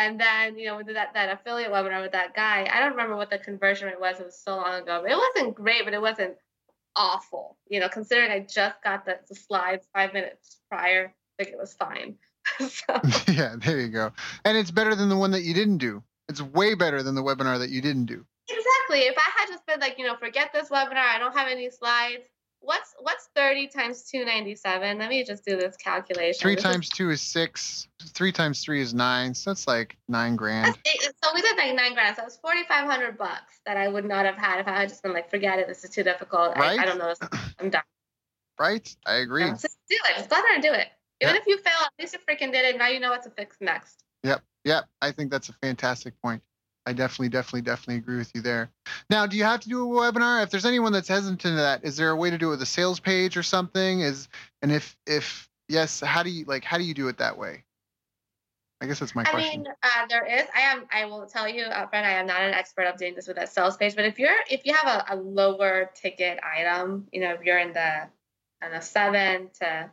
And 0.00 0.18
then 0.18 0.58
you 0.58 0.66
know 0.66 0.78
we 0.78 0.84
did 0.84 0.96
that 0.96 1.12
that 1.12 1.30
affiliate 1.30 1.70
webinar 1.70 2.00
with 2.00 2.12
that 2.12 2.34
guy. 2.34 2.66
I 2.72 2.80
don't 2.80 2.92
remember 2.92 3.16
what 3.16 3.28
the 3.28 3.38
conversion 3.38 3.86
rate 3.88 4.00
was. 4.00 4.18
It 4.18 4.24
was 4.24 4.42
so 4.42 4.56
long 4.56 4.82
ago. 4.82 5.00
But 5.02 5.12
it 5.12 5.18
wasn't 5.18 5.54
great, 5.54 5.84
but 5.84 5.92
it 5.92 6.00
wasn't 6.00 6.36
awful. 6.96 7.58
You 7.68 7.80
know, 7.80 7.88
considering 7.88 8.30
I 8.30 8.40
just 8.40 8.82
got 8.82 9.04
the, 9.04 9.18
the 9.28 9.34
slides 9.34 9.86
five 9.94 10.14
minutes 10.14 10.60
prior, 10.70 11.14
I 11.38 11.42
think 11.42 11.54
it 11.54 11.58
was 11.58 11.74
fine. 11.74 12.16
so. 12.58 13.00
Yeah, 13.32 13.56
there 13.58 13.78
you 13.78 13.88
go. 13.88 14.12
And 14.44 14.56
it's 14.56 14.70
better 14.70 14.94
than 14.94 15.10
the 15.10 15.16
one 15.16 15.32
that 15.32 15.42
you 15.42 15.52
didn't 15.52 15.78
do. 15.78 16.02
It's 16.28 16.40
way 16.40 16.74
better 16.74 17.02
than 17.02 17.14
the 17.14 17.22
webinar 17.22 17.58
that 17.58 17.70
you 17.70 17.82
didn't 17.82 18.06
do. 18.06 18.24
Exactly. 18.48 19.00
If 19.00 19.16
I 19.18 19.40
had 19.40 19.48
just 19.48 19.66
been 19.66 19.80
like, 19.80 19.98
you 19.98 20.06
know, 20.06 20.16
forget 20.16 20.50
this 20.52 20.70
webinar, 20.70 20.96
I 20.96 21.18
don't 21.18 21.36
have 21.36 21.48
any 21.48 21.68
slides. 21.70 22.22
What's 22.62 22.94
what's 23.00 23.28
30 23.34 23.68
times 23.68 24.02
297? 24.04 24.98
Let 24.98 25.08
me 25.08 25.24
just 25.24 25.44
do 25.44 25.56
this 25.56 25.76
calculation. 25.76 26.40
Three 26.40 26.56
this 26.56 26.64
times 26.64 26.86
is, 26.86 26.90
two 26.90 27.10
is 27.10 27.22
six. 27.22 27.88
Three 28.08 28.32
times 28.32 28.62
three 28.62 28.82
is 28.82 28.92
nine. 28.92 29.34
So 29.34 29.50
that's 29.50 29.66
like 29.66 29.96
nine 30.08 30.36
grand. 30.36 30.78
so 30.86 31.30
we 31.34 31.40
did 31.40 31.56
like 31.56 31.74
nine 31.74 31.94
grand. 31.94 32.16
So 32.16 32.22
it 32.22 32.26
was 32.26 32.36
4,500 32.36 33.16
bucks 33.16 33.60
that 33.64 33.78
I 33.78 33.88
would 33.88 34.04
not 34.04 34.26
have 34.26 34.36
had 34.36 34.60
if 34.60 34.68
I 34.68 34.72
had 34.72 34.90
just 34.90 35.02
been 35.02 35.14
like, 35.14 35.30
forget 35.30 35.58
it. 35.58 35.68
This 35.68 35.84
is 35.84 35.90
too 35.90 36.02
difficult. 36.02 36.54
Right? 36.56 36.78
I, 36.78 36.82
I 36.82 36.86
don't 36.86 36.98
know. 36.98 37.14
I'm 37.58 37.70
done. 37.70 37.82
Right. 38.58 38.94
I 39.06 39.14
agree. 39.16 39.48
just 39.50 39.78
do 39.88 39.96
it. 40.10 40.16
Just 40.16 40.28
go 40.28 40.36
there 40.36 40.54
and 40.54 40.62
do 40.62 40.72
it. 40.72 40.88
Even 41.22 41.34
yep. 41.34 41.42
if 41.42 41.46
you 41.46 41.56
fail, 41.58 41.72
at 41.82 41.92
least 41.98 42.14
you 42.14 42.18
freaking 42.18 42.52
did 42.52 42.66
it. 42.66 42.78
Now 42.78 42.88
you 42.88 43.00
know 43.00 43.10
what 43.10 43.22
to 43.22 43.30
fix 43.30 43.56
next. 43.60 44.04
Yep. 44.22 44.42
Yep. 44.64 44.84
I 45.00 45.12
think 45.12 45.30
that's 45.30 45.48
a 45.48 45.54
fantastic 45.54 46.20
point. 46.20 46.42
I 46.86 46.92
definitely, 46.92 47.28
definitely, 47.28 47.62
definitely 47.62 47.96
agree 47.96 48.16
with 48.16 48.32
you 48.34 48.40
there. 48.40 48.70
Now, 49.10 49.26
do 49.26 49.36
you 49.36 49.44
have 49.44 49.60
to 49.60 49.68
do 49.68 49.98
a 49.98 50.12
webinar? 50.12 50.42
If 50.42 50.50
there's 50.50 50.64
anyone 50.64 50.92
that's 50.92 51.08
hesitant 51.08 51.40
to 51.42 51.50
that, 51.52 51.84
is 51.84 51.96
there 51.96 52.10
a 52.10 52.16
way 52.16 52.30
to 52.30 52.38
do 52.38 52.48
it 52.48 52.50
with 52.50 52.62
a 52.62 52.66
sales 52.66 52.98
page 52.98 53.36
or 53.36 53.42
something? 53.42 54.00
Is 54.00 54.28
and 54.62 54.72
if 54.72 54.96
if 55.06 55.48
yes, 55.68 56.00
how 56.00 56.22
do 56.22 56.30
you 56.30 56.44
like 56.46 56.64
how 56.64 56.78
do 56.78 56.84
you 56.84 56.94
do 56.94 57.08
it 57.08 57.18
that 57.18 57.36
way? 57.36 57.64
I 58.80 58.86
guess 58.86 58.98
that's 58.98 59.14
my 59.14 59.22
I 59.22 59.30
question. 59.30 59.50
I 59.52 59.56
mean, 59.56 59.66
uh, 59.82 60.06
there 60.08 60.24
is. 60.24 60.46
I 60.54 60.60
am. 60.60 60.86
I 60.90 61.04
will 61.04 61.26
tell 61.26 61.46
you 61.46 61.64
upfront. 61.64 62.04
I 62.04 62.12
am 62.12 62.26
not 62.26 62.40
an 62.40 62.54
expert 62.54 62.84
of 62.84 62.96
doing 62.96 63.14
this 63.14 63.28
with 63.28 63.36
a 63.36 63.46
sales 63.46 63.76
page. 63.76 63.94
But 63.94 64.06
if 64.06 64.18
you're, 64.18 64.36
if 64.50 64.64
you 64.64 64.72
have 64.72 65.04
a, 65.06 65.14
a 65.14 65.16
lower 65.16 65.90
ticket 65.94 66.40
item, 66.42 67.06
you 67.12 67.20
know, 67.20 67.34
if 67.34 67.42
you're 67.42 67.58
in 67.58 67.74
the, 67.74 67.80
I 67.80 68.08
don't 68.62 68.72
know, 68.72 68.80
seven 68.80 69.50
to 69.60 69.90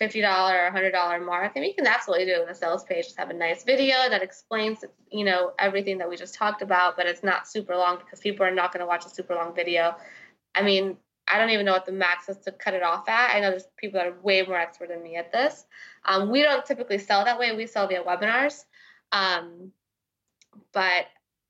$50 0.00 0.14
or 0.24 0.70
$100 0.74 1.24
mark. 1.24 1.52
and 1.54 1.64
you 1.64 1.74
can 1.74 1.86
absolutely 1.86 2.26
do 2.26 2.32
it 2.32 2.40
with 2.40 2.50
a 2.50 2.54
sales 2.54 2.82
page. 2.84 3.04
Just 3.04 3.18
have 3.18 3.30
a 3.30 3.34
nice 3.34 3.62
video 3.64 3.96
that 4.08 4.22
explains, 4.22 4.84
you 5.10 5.24
know, 5.24 5.52
everything 5.58 5.98
that 5.98 6.08
we 6.08 6.16
just 6.16 6.34
talked 6.34 6.62
about, 6.62 6.96
but 6.96 7.06
it's 7.06 7.22
not 7.22 7.46
super 7.46 7.76
long 7.76 7.98
because 7.98 8.20
people 8.20 8.44
are 8.46 8.54
not 8.54 8.72
going 8.72 8.80
to 8.80 8.86
watch 8.86 9.04
a 9.04 9.10
super 9.10 9.34
long 9.34 9.54
video. 9.54 9.94
I 10.54 10.62
mean, 10.62 10.96
I 11.30 11.38
don't 11.38 11.50
even 11.50 11.66
know 11.66 11.72
what 11.72 11.86
the 11.86 11.92
max 11.92 12.28
is 12.28 12.38
to 12.38 12.52
cut 12.52 12.74
it 12.74 12.82
off 12.82 13.08
at. 13.08 13.34
I 13.34 13.40
know 13.40 13.50
there's 13.50 13.66
people 13.76 14.00
that 14.00 14.06
are 14.08 14.20
way 14.22 14.42
more 14.42 14.58
expert 14.58 14.88
than 14.88 15.02
me 15.02 15.16
at 15.16 15.32
this. 15.32 15.64
Um, 16.04 16.30
we 16.30 16.42
don't 16.42 16.64
typically 16.64 16.98
sell 16.98 17.24
that 17.24 17.38
way. 17.38 17.54
We 17.54 17.66
sell 17.66 17.86
via 17.86 18.02
webinars. 18.02 18.64
Um, 19.12 19.72
but 20.72 21.06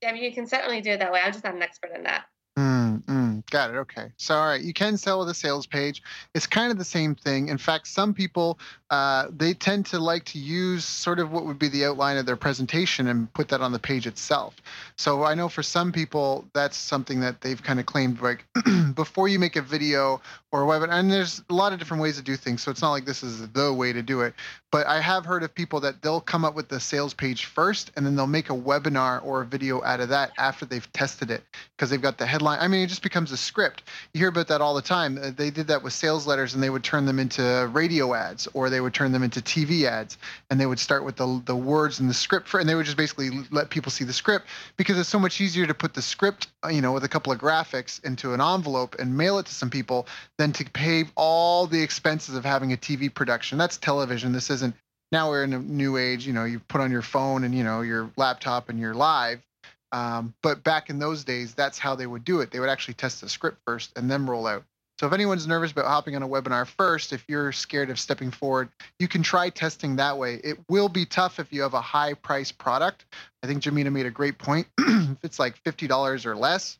I 0.07 0.13
mean, 0.13 0.23
you 0.23 0.33
can 0.33 0.47
certainly 0.47 0.81
do 0.81 0.91
it 0.91 0.99
that 0.99 1.13
way. 1.13 1.21
I'm 1.25 1.33
just 1.33 1.45
not 1.45 1.55
an 1.55 1.63
expert 1.63 1.93
in 1.95 2.03
that. 2.05 2.25
Mm, 2.59 3.05
mm, 3.05 3.32
got 3.53 3.71
it. 3.71 3.77
Okay. 3.77 4.11
So, 4.17 4.35
all 4.35 4.47
right, 4.47 4.63
you 4.63 4.73
can 4.73 4.97
sell 4.97 5.21
with 5.21 5.29
a 5.29 5.35
sales 5.35 5.67
page. 5.67 6.03
It's 6.35 6.47
kind 6.47 6.73
of 6.73 6.79
the 6.79 6.85
same 6.85 7.15
thing. 7.15 7.49
In 7.49 7.59
fact, 7.59 7.87
some 7.87 8.13
people 8.15 8.59
uh, 8.93 9.29
they 9.35 9.55
tend 9.55 9.87
to 9.87 9.99
like 9.99 10.23
to 10.23 10.39
use 10.39 10.85
sort 10.85 11.19
of 11.19 11.33
what 11.33 11.47
would 11.47 11.59
be 11.59 11.69
the 11.69 11.83
outline 11.83 12.19
of 12.19 12.27
their 12.27 12.37
presentation 12.37 13.09
and 13.09 13.33
put 13.33 13.49
that 13.49 13.63
on 13.63 13.73
the 13.73 13.79
page 13.79 14.07
itself. 14.07 14.57
So 14.97 15.25
I 15.25 15.35
know 15.35 15.49
for 15.49 15.63
some 15.63 15.93
people 15.93 16.45
that's 16.53 16.77
something 16.77 17.19
that 17.21 17.41
they've 17.41 17.63
kind 17.63 17.81
of 17.81 17.87
claimed 17.87 18.21
like 18.21 18.45
before 18.95 19.29
you 19.29 19.39
make 19.39 19.57
a 19.57 19.63
video 19.63 20.21
or 20.53 20.65
a 20.65 20.67
webinar, 20.67 20.93
and 20.93 21.11
there's 21.11 21.43
a 21.49 21.55
lot 21.55 21.73
of 21.73 21.79
different 21.79 22.03
ways 22.03 22.17
to 22.17 22.23
do 22.23 22.37
things. 22.37 22.63
So 22.63 22.71
it's 22.71 22.83
not 22.83 22.91
like 22.91 23.07
this 23.07 23.23
is 23.23 23.49
the 23.49 23.73
way 23.73 23.95
to 23.95 24.03
do 24.03 24.21
it. 24.21 24.35
But 24.71 24.87
I 24.87 25.01
have 25.01 25.25
heard 25.25 25.43
of 25.43 25.55
people 25.55 25.81
that 25.81 26.03
they'll 26.03 26.21
come 26.21 26.45
up 26.45 26.55
with 26.55 26.69
the 26.69 26.79
sales 26.79 27.15
page 27.15 27.47
first 27.47 27.93
and 27.97 28.05
then 28.05 28.15
they'll 28.15 28.27
make 28.27 28.51
a 28.51 28.55
webinar 28.55 29.25
or 29.25 29.41
a 29.41 29.47
video 29.47 29.83
out 29.85 30.01
of 30.01 30.11
that 30.11 30.33
after 30.37 30.67
they've 30.67 30.93
tested 30.93 31.31
it 31.31 31.43
because 31.77 31.89
they've 31.89 32.03
got 32.03 32.19
the 32.19 32.27
headline. 32.27 32.59
I 32.61 32.69
mean, 32.69 32.83
it 32.83 32.89
just 32.89 33.03
becomes 33.03 33.33
a 33.33 33.39
script. 33.43 33.83
You 34.15 34.19
hear 34.21 34.29
about 34.29 34.49
that 34.49 34.61
all 34.61 34.75
the 34.75 34.83
time. 34.83 35.19
Uh, 35.21 35.31
they 35.37 35.51
did 35.51 35.67
that 35.67 35.83
with 35.83 35.93
sales 35.93 36.27
letters 36.27 36.55
and 36.55 36.63
they 36.63 36.71
would 36.71 36.85
turn 36.85 37.05
them 37.05 37.19
into 37.19 37.69
radio 37.73 38.15
ads 38.15 38.49
or 38.55 38.71
they 38.71 38.81
would 38.81 38.95
turn 38.95 39.13
them 39.13 39.23
into 39.23 39.41
TV 39.41 39.85
ads, 39.85 40.19
and 40.51 40.61
they 40.61 40.67
would 40.67 40.79
start 40.79 41.05
with 41.05 41.17
the 41.17 41.43
the 41.45 41.57
words 41.57 42.01
and 42.01 42.09
the 42.09 42.15
script 42.15 42.49
for, 42.49 42.61
and 42.61 42.69
they 42.69 42.75
would 42.75 42.87
just 42.87 42.97
basically 42.97 43.31
let 43.51 43.71
people 43.71 43.91
see 43.91 44.05
the 44.05 44.13
script 44.13 44.47
because 44.77 44.99
it's 44.99 45.09
so 45.09 45.19
much 45.19 45.41
easier 45.41 45.67
to 45.67 45.75
put 45.75 45.95
the 45.95 46.03
script, 46.03 46.49
uh, 46.65 46.69
you 46.69 46.81
know, 46.81 46.93
with 46.93 47.05
a 47.05 47.09
couple 47.09 47.33
of 47.33 47.39
graphics 47.39 48.03
into 48.05 48.35
an 48.35 48.41
envelope 48.41 48.97
and 48.99 49.17
mail 49.17 49.39
it 49.39 49.47
to 49.47 49.55
some 49.55 49.71
people 49.71 50.07
than 50.39 50.53
to 50.53 50.65
pay 50.71 51.05
all 51.17 51.67
the 51.67 51.83
expenses 51.83 52.35
of 52.35 52.45
having 52.45 52.73
a 52.73 52.77
TV 52.77 53.13
production. 53.13 53.59
That's 53.59 53.77
television. 53.77 54.33
This 54.33 54.51
isn't. 54.51 54.75
Now 55.11 55.29
we're 55.29 55.45
in 55.45 55.53
a 55.53 55.59
new 55.59 55.99
age. 55.99 56.27
You 56.27 56.33
know, 56.33 56.45
you 56.45 56.59
put 56.61 56.81
on 56.81 56.91
your 56.91 57.03
phone 57.03 57.45
and 57.45 57.55
you 57.55 57.65
know 57.65 57.83
your 57.83 58.11
laptop 58.17 58.69
and 58.69 58.79
you're 58.79 58.95
live. 58.95 59.41
Um, 59.93 60.35
but 60.43 60.65
back 60.65 60.91
in 60.91 60.99
those 60.99 61.23
days, 61.23 61.55
that's 61.55 61.79
how 61.79 61.95
they 61.95 62.07
would 62.07 62.25
do 62.25 62.41
it. 62.41 62.51
They 62.51 62.61
would 62.61 62.71
actually 62.71 62.95
test 62.95 63.21
the 63.21 63.29
script 63.29 63.59
first 63.67 63.93
and 63.97 64.11
then 64.11 64.27
roll 64.27 64.47
out. 64.47 64.65
So 64.99 65.07
if 65.07 65.13
anyone's 65.13 65.47
nervous 65.47 65.73
about 65.73 65.87
hopping 65.87 66.15
on 66.15 66.23
a 66.23 66.29
webinar 66.29 66.67
first, 66.67 67.13
if 67.13 67.25
you're 67.29 67.51
scared 67.51 67.91
of 67.91 67.99
stepping 67.99 68.31
forward, 68.31 68.69
you 68.99 69.09
can 69.09 69.23
try 69.23 69.51
testing 69.51 69.97
that 69.97 70.17
way. 70.17 70.41
It 70.45 70.59
will 70.69 70.89
be 70.89 71.07
tough 71.07 71.41
if 71.41 71.53
you 71.53 71.63
have 71.63 71.75
a 71.75 71.81
high 71.81 72.15
price 72.15 72.53
product. 72.53 73.05
I 73.43 73.47
think 73.47 73.63
Jimena 73.63 73.93
made 73.93 74.07
a 74.07 74.11
great 74.11 74.39
point. 74.39 74.69
if 74.79 75.19
it's 75.25 75.39
like 75.39 75.63
$50 75.65 76.25
or 76.25 76.37
less, 76.37 76.79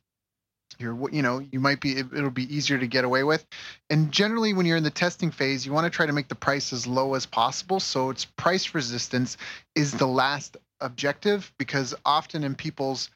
you're 0.79 1.11
you 1.11 1.23
know 1.23 1.45
you 1.53 1.61
might 1.61 1.81
be 1.81 1.99
it'll 1.99 2.31
be 2.31 2.55
easier 2.55 2.79
to 2.79 2.87
get 2.87 3.05
away 3.05 3.23
with 3.25 3.45
and 3.91 4.11
generally 4.11 4.55
when 4.55 4.65
you're 4.65 4.77
in 4.77 4.83
the 4.83 4.91
testing 4.91 5.31
phase 5.31 5.67
you 5.67 5.73
want 5.73 5.85
to 5.85 5.91
try 5.91 6.07
to 6.07 6.13
make 6.13 6.29
the 6.29 6.35
price 6.35 6.73
as 6.73 6.87
low 6.87 7.15
as 7.15 7.27
possible 7.27 7.79
so 7.79 8.09
it's 8.09 8.25
price 8.25 8.75
resistance 8.75 9.37
is 9.75 9.93
the 9.93 10.07
last 10.07 10.57
objective 10.83 11.53
because 11.59 11.95
often 12.05 12.45
in 12.45 12.55
people's 12.55 13.11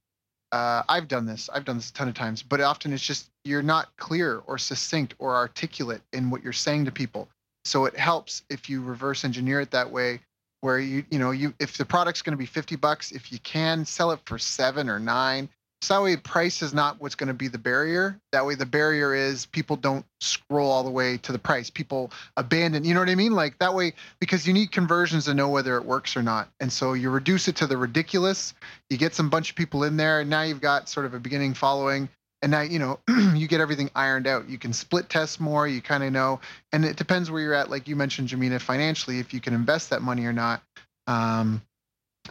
uh, 0.53 0.83
I've 0.89 1.09
done 1.09 1.27
this. 1.27 1.51
I've 1.53 1.65
done 1.65 1.77
this 1.77 1.91
a 1.91 1.93
ton 1.93 2.09
of 2.09 2.15
times, 2.15 2.43
but 2.43 2.61
often 2.61 2.93
it's 2.93 3.05
just 3.05 3.31
you're 3.45 3.63
not 3.63 3.95
clear 3.97 4.43
or 4.47 4.59
succinct 4.59 5.15
or 5.19 5.35
articulate 5.35 6.03
in 6.13 6.31
what 6.31 6.43
you're 6.43 6.53
saying 6.53 6.85
to 6.85 6.93
people. 6.93 7.29
So 7.65 7.85
it 7.85 7.97
helps 7.97 8.43
if 8.49 8.71
you 8.71 8.81
reverse 8.81 9.25
engineer 9.25 9.61
it 9.61 9.73
that 9.73 9.91
way 9.91 10.21
where 10.61 10.79
you 10.79 11.05
you 11.11 11.19
know 11.19 11.33
you 11.33 11.53
if 11.59 11.77
the 11.77 11.85
product's 11.85 12.23
going 12.23 12.33
to 12.33 12.39
be 12.39 12.47
50 12.47 12.77
bucks 12.77 13.13
if 13.13 13.31
you 13.31 13.39
can 13.41 13.85
sell 13.85 14.11
it 14.13 14.21
for 14.25 14.39
seven 14.39 14.89
or 14.89 14.99
nine 14.99 15.49
so 15.83 15.95
that 15.95 16.03
way 16.03 16.17
price 16.17 16.63
is 16.63 16.73
not 16.73 17.01
what's 17.01 17.15
going 17.15 17.29
to 17.29 17.35
be 17.35 17.49
the 17.49 17.59
barrier. 17.59 18.19
That 18.33 18.47
way 18.47 18.55
the 18.55 18.67
barrier 18.67 19.15
is 19.15 19.45
people 19.47 19.77
don't 19.77 20.07
scroll 20.21 20.71
all 20.71 20.83
the 20.83 20.91
way 20.91 21.19
to 21.19 21.33
the 21.33 21.39
price. 21.39 21.69
People 21.69 22.11
abandon 22.37 22.85
you 22.85 22.95
know 22.95 23.01
what 23.01 23.11
i 23.11 23.15
mean? 23.15 23.33
Like 23.33 23.59
that 23.59 23.75
way 23.75 23.93
because 24.19 24.47
you 24.47 24.55
need 24.55 24.73
conversions 24.73 25.27
to 25.27 25.35
know 25.35 25.49
whether 25.49 25.77
it 25.77 25.85
works 25.85 26.17
or 26.17 26.23
not. 26.23 26.49
And 26.61 26.73
so 26.73 26.95
you 26.95 27.11
reduce 27.11 27.47
it 27.47 27.57
to 27.57 27.67
the 27.67 27.77
ridiculous. 27.77 28.55
You 28.89 28.97
get 28.97 29.15
some 29.15 29.29
bunch 29.29 29.51
of 29.51 29.57
people 29.57 29.85
in 29.85 29.97
there 29.97 30.21
and 30.21 30.31
now 30.31 30.43
you've 30.43 30.63
got 30.63 30.89
sort 30.89 31.05
of 31.05 31.15
a 31.15 31.21
beginning 31.21 31.53
following. 31.53 32.09
And 32.41 32.51
now 32.51 32.63
you 32.63 32.79
know 32.79 32.99
you 33.35 33.47
get 33.47 33.61
everything 33.61 33.91
ironed 33.95 34.27
out. 34.27 34.49
You 34.49 34.59
can 34.59 34.73
split 34.73 35.11
test 35.11 35.41
more 35.41 35.69
you 35.69 35.83
kind 35.83 36.03
of 36.03 36.13
know. 36.13 36.41
And 36.73 36.87
it 36.87 36.97
depends 36.97 37.31
where 37.31 37.43
you're 37.43 37.55
at 37.55 37.71
like 37.71 37.87
you 37.87 37.97
mentioned 37.97 38.29
jimena 38.29 38.63
financially 38.63 39.19
if 39.19 39.35
you 39.35 39.41
can 39.41 39.53
invest 39.53 39.91
that 39.91 40.01
money 40.01 40.25
or 40.25 40.33
not. 40.33 40.63
Um, 41.07 41.61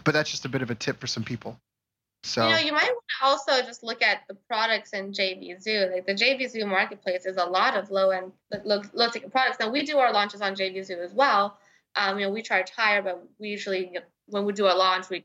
but 0.04 0.14
that's 0.14 0.32
just 0.32 0.46
a 0.46 0.50
bit 0.50 0.64
of 0.64 0.72
a 0.72 0.76
tip 0.76 1.00
for 1.00 1.08
some 1.08 1.24
people 1.24 1.60
so 2.26 2.48
you 2.48 2.54
know 2.54 2.60
you 2.60 2.72
might 2.72 2.90
want 2.90 3.06
to 3.20 3.26
also 3.26 3.62
just 3.62 3.84
look 3.84 4.02
at 4.02 4.24
the 4.28 4.34
products 4.50 4.94
in 4.94 5.12
JVZoo. 5.12 5.94
Like 5.94 6.08
the 6.08 6.14
JVZoo 6.14 6.68
marketplace 6.68 7.28
is 7.28 7.38
a 7.38 7.46
lot 7.46 7.78
of 7.78 7.92
low 7.92 8.10
end 8.10 8.32
low, 8.64 8.82
low 8.94 9.10
ticket 9.10 9.32
products. 9.32 9.60
Now 9.60 9.70
we 9.70 9.84
do 9.84 10.00
our 10.00 10.12
launches 10.12 10.42
on 10.42 10.56
JVZoo 10.56 10.98
as 10.98 11.14
well. 11.14 11.58
Um, 11.96 12.18
you 12.18 12.26
know 12.26 12.32
we 12.32 12.42
charge 12.42 12.72
higher, 12.72 13.04
but 13.04 13.24
we 13.40 13.50
usually 13.50 13.98
when 14.26 14.44
we 14.44 14.54
do 14.54 14.66
a 14.66 14.74
launch 14.74 15.10
we 15.10 15.24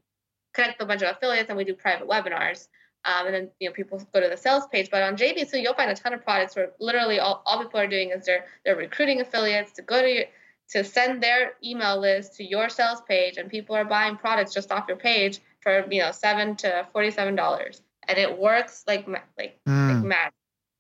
connect 0.53 0.83
a 0.83 0.85
bunch 0.85 1.01
of 1.01 1.17
affiliates 1.17 1.49
and 1.49 1.57
we 1.57 1.65
do 1.65 1.75
private 1.75 2.07
webinars. 2.07 2.69
Um, 3.07 3.27
and 3.27 3.35
then 3.35 3.51
you 3.61 3.69
know 3.69 3.73
people 3.73 3.99
go 4.13 4.21
to 4.21 4.29
the 4.29 4.37
sales 4.37 4.67
page. 4.67 4.91
But 4.91 5.03
on 5.03 5.17
JVZoo, 5.17 5.63
you'll 5.63 5.75
find 5.75 5.91
a 5.91 5.95
ton 5.95 6.13
of 6.13 6.23
products 6.23 6.55
where 6.55 6.73
literally 6.81 7.19
all, 7.19 7.43
all 7.47 7.63
people 7.63 7.81
are 7.81 7.87
doing 7.87 8.11
is 8.11 8.27
they're 8.27 8.45
they're 8.65 8.77
recruiting 8.77 9.23
affiliates 9.23 9.73
to 9.73 9.83
go 9.83 10.03
to 10.03 10.09
your, 10.09 10.25
to 10.73 10.85
send 10.85 11.23
their 11.23 11.53
email 11.65 11.99
list 11.99 12.37
to 12.37 12.45
your 12.45 12.69
sales 12.69 13.01
page, 13.09 13.39
and 13.39 13.49
people 13.49 13.75
are 13.75 13.87
buying 13.87 14.19
products 14.19 14.53
just 14.53 14.71
off 14.71 14.85
your 14.87 14.99
page 14.99 15.41
for 15.61 15.87
you 15.91 16.01
know 16.01 16.13
seven 16.13 16.57
to 16.57 16.87
forty 16.93 17.11
seven 17.11 17.35
dollars, 17.35 17.83
and 18.09 18.19
it 18.19 18.39
works 18.39 18.85
like 18.87 19.07
like 19.39 19.59
mm. 19.69 19.95
like 19.95 20.05
mad. 20.05 20.33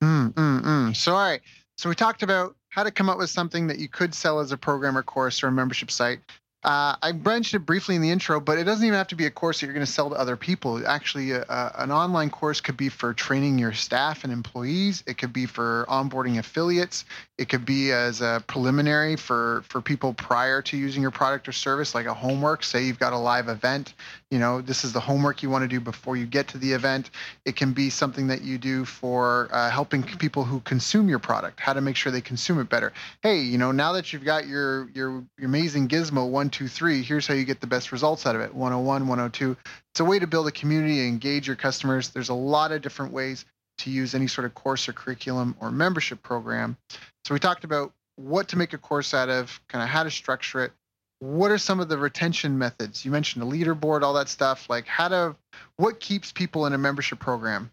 Mm, 0.03 0.33
mm, 0.33 0.63
mm. 0.63 0.97
So 0.97 1.15
all 1.15 1.29
right, 1.29 1.41
so 1.77 1.89
we 1.89 1.95
talked 1.95 2.23
about 2.23 2.57
how 2.69 2.83
to 2.83 2.91
come 2.91 3.09
up 3.09 3.19
with 3.19 3.31
something 3.31 3.67
that 3.67 3.79
you 3.79 3.89
could 3.89 4.15
sell 4.15 4.41
as 4.41 4.53
a 4.53 4.57
program 4.57 4.97
or 4.97 5.03
course 5.03 5.43
or 5.43 5.49
a 5.49 5.53
membership 5.53 5.91
site. 5.91 6.21
Uh, 6.63 6.95
I 7.01 7.13
mentioned 7.13 7.63
it 7.63 7.65
briefly 7.65 7.97
in 7.97 8.03
the 8.03 8.11
intro, 8.11 8.39
but 8.39 8.59
it 8.59 8.65
doesn't 8.65 8.85
even 8.85 8.99
have 8.99 9.09
to 9.09 9.15
be 9.15 9.25
a 9.25 9.31
course 9.31 9.61
that 9.61 9.67
you're 9.67 9.73
going 9.73 9.87
to 9.87 9.91
sell 9.91 10.11
to 10.11 10.17
other 10.17 10.37
people. 10.37 10.87
Actually, 10.87 11.33
uh, 11.33 11.45
uh, 11.49 11.73
an 11.77 11.91
online 11.91 12.29
course 12.29 12.61
could 12.61 12.77
be 12.77 12.91
for 12.91 13.15
training 13.15 13.59
your 13.59 13.73
staff 13.73 14.25
and 14.25 14.33
employees. 14.33 15.03
It 15.07 15.17
could 15.17 15.33
be 15.33 15.47
for 15.47 15.87
onboarding 15.89 16.39
affiliates. 16.39 17.07
It 17.39 17.49
could 17.49 17.65
be 17.65 17.93
as 17.93 18.21
a 18.21 18.45
preliminary 18.47 19.17
for 19.17 19.65
for 19.71 19.81
people 19.81 20.13
prior 20.13 20.61
to 20.63 20.77
using 20.77 21.01
your 21.01 21.11
product 21.11 21.49
or 21.49 21.53
service, 21.53 21.95
like 21.95 22.05
a 22.05 22.13
homework. 22.13 22.63
Say 22.63 22.85
you've 22.85 22.99
got 22.99 23.15
a 23.15 23.19
live 23.19 23.49
event, 23.49 23.95
you 24.31 24.39
know, 24.39 24.61
this 24.61 24.85
is 24.85 24.93
the 24.93 25.01
homework 25.01 25.43
you 25.43 25.51
want 25.51 25.63
to 25.63 25.69
do 25.69 25.81
before 25.81 26.17
you 26.17 26.25
get 26.25 26.47
to 26.49 26.59
the 26.59 26.73
event. 26.73 27.11
It 27.45 27.57
can 27.57 27.73
be 27.73 27.91
something 27.91 28.29
that 28.29 28.43
you 28.43 28.59
do 28.59 28.85
for 28.85 29.49
uh, 29.51 29.71
helping 29.71 30.03
people 30.03 30.45
who 30.45 30.61
consume 30.61 31.09
your 31.09 31.19
product, 31.19 31.59
how 31.59 31.73
to 31.73 31.81
make 31.81 31.97
sure 31.97 32.13
they 32.13 32.21
consume 32.21 32.61
it 32.61 32.69
better. 32.69 32.93
Hey, 33.23 33.41
you 33.41 33.59
know, 33.59 33.73
now 33.73 33.93
that 33.93 34.13
you've 34.13 34.25
got 34.25 34.47
your 34.47 34.91
your, 34.91 35.25
your 35.39 35.49
amazing 35.49 35.89
Gizmo 35.89 36.29
one 36.29 36.50
two 36.51 36.69
three, 36.69 37.03
here's 37.03 37.27
how 37.27 37.35
you 37.35 37.45
get 37.45 37.61
the 37.61 37.67
best 37.67 37.93
results 37.93 38.27
out 38.27 38.35
of 38.35 38.41
it. 38.41 38.55
101, 38.55 39.07
102. 39.07 39.57
It's 39.93 40.01
a 40.01 40.05
way 40.05 40.19
to 40.19 40.27
build 40.27 40.47
a 40.49 40.53
community 40.53 41.01
and 41.01 41.09
engage 41.09 41.47
your 41.47 41.57
customers. 41.57 42.11
There's 42.11 42.29
a 42.29 42.35
lot 42.35 42.73
of 42.73 42.83
different 42.83 43.13
ways 43.13 43.45
to 43.79 43.91
use 43.91 44.15
any 44.15 44.27
sort 44.27 44.45
of 44.45 44.55
course 44.55 44.89
or 44.89 44.93
curriculum 44.93 45.57
or 45.61 45.71
membership 45.71 46.23
program. 46.23 46.77
So 47.25 47.35
we 47.35 47.41
talked 47.41 47.65
about 47.65 47.93
what 48.17 48.49
to 48.49 48.59
make 48.59 48.73
a 48.73 48.79
course 48.79 49.15
out 49.15 49.29
of, 49.29 49.61
kind 49.69 49.83
of 49.83 49.89
how 49.89 50.03
to 50.03 50.11
structure 50.11 50.65
it. 50.65 50.73
What 51.21 51.51
are 51.51 51.59
some 51.59 51.81
of 51.81 51.89
the 51.89 51.99
retention 51.99 52.59
methods? 52.59 53.05
You 53.05 53.11
mentioned 53.11 53.43
a 53.43 53.47
leaderboard, 53.47 54.03
all 54.03 54.15
that 54.15 54.29
stuff. 54.29 54.69
Like 54.71 54.87
how 54.87 55.09
to, 55.09 55.37
what 55.77 56.01
keeps 56.01 56.33
people 56.33 56.67
in 56.67 56.73
a 56.73 56.79
membership 56.79 57.19
program? 57.19 57.71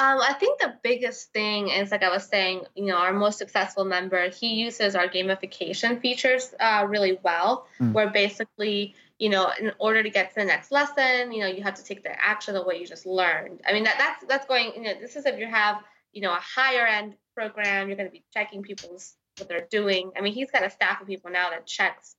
Um, 0.00 0.18
I 0.18 0.32
think 0.32 0.58
the 0.58 0.74
biggest 0.82 1.30
thing 1.34 1.68
is, 1.68 1.90
like 1.90 2.02
I 2.02 2.08
was 2.08 2.24
saying, 2.24 2.64
you 2.74 2.86
know, 2.86 2.96
our 2.96 3.12
most 3.12 3.36
successful 3.36 3.84
member, 3.84 4.30
he 4.30 4.54
uses 4.54 4.94
our 4.94 5.08
gamification 5.08 6.00
features 6.00 6.54
uh, 6.58 6.86
really 6.88 7.18
well, 7.22 7.66
mm. 7.78 7.92
where 7.92 8.08
basically 8.08 8.94
you 9.20 9.28
know, 9.28 9.50
in 9.60 9.70
order 9.78 10.02
to 10.02 10.08
get 10.08 10.30
to 10.30 10.36
the 10.36 10.46
next 10.46 10.72
lesson, 10.72 11.30
you 11.30 11.40
know, 11.40 11.46
you 11.46 11.62
have 11.62 11.74
to 11.74 11.84
take 11.84 12.02
the 12.02 12.24
action 12.24 12.56
of 12.56 12.64
what 12.64 12.80
you 12.80 12.86
just 12.86 13.04
learned. 13.04 13.60
I 13.68 13.74
mean, 13.74 13.84
that 13.84 13.96
that's 13.98 14.24
that's 14.26 14.46
going. 14.46 14.72
You 14.74 14.82
know, 14.82 14.94
this 14.98 15.14
is 15.14 15.26
if 15.26 15.38
you 15.38 15.46
have, 15.46 15.82
you 16.12 16.22
know, 16.22 16.32
a 16.32 16.40
higher 16.40 16.86
end 16.86 17.14
program, 17.34 17.88
you're 17.88 17.98
going 17.98 18.08
to 18.08 18.12
be 18.12 18.24
checking 18.32 18.62
people's 18.62 19.14
what 19.36 19.48
they're 19.48 19.68
doing. 19.70 20.12
I 20.16 20.22
mean, 20.22 20.32
he's 20.32 20.50
got 20.50 20.64
a 20.64 20.70
staff 20.70 21.02
of 21.02 21.06
people 21.06 21.30
now 21.30 21.50
that 21.50 21.66
checks 21.66 22.16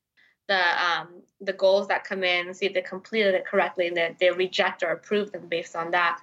the 0.48 0.60
um, 0.60 1.24
the 1.42 1.54
goals 1.54 1.88
that 1.88 2.04
come 2.04 2.24
in, 2.24 2.54
see 2.54 2.68
if 2.68 2.76
they 2.76 2.84
completed 2.84 3.34
it 3.34 3.48
correctly, 3.48 3.88
and 3.88 3.98
then 3.98 4.16
they 4.20 4.30
reject 4.30 4.84
or 4.84 4.92
approve 4.92 5.32
them 5.32 5.48
based 5.48 5.76
on 5.76 5.92
that. 5.92 6.20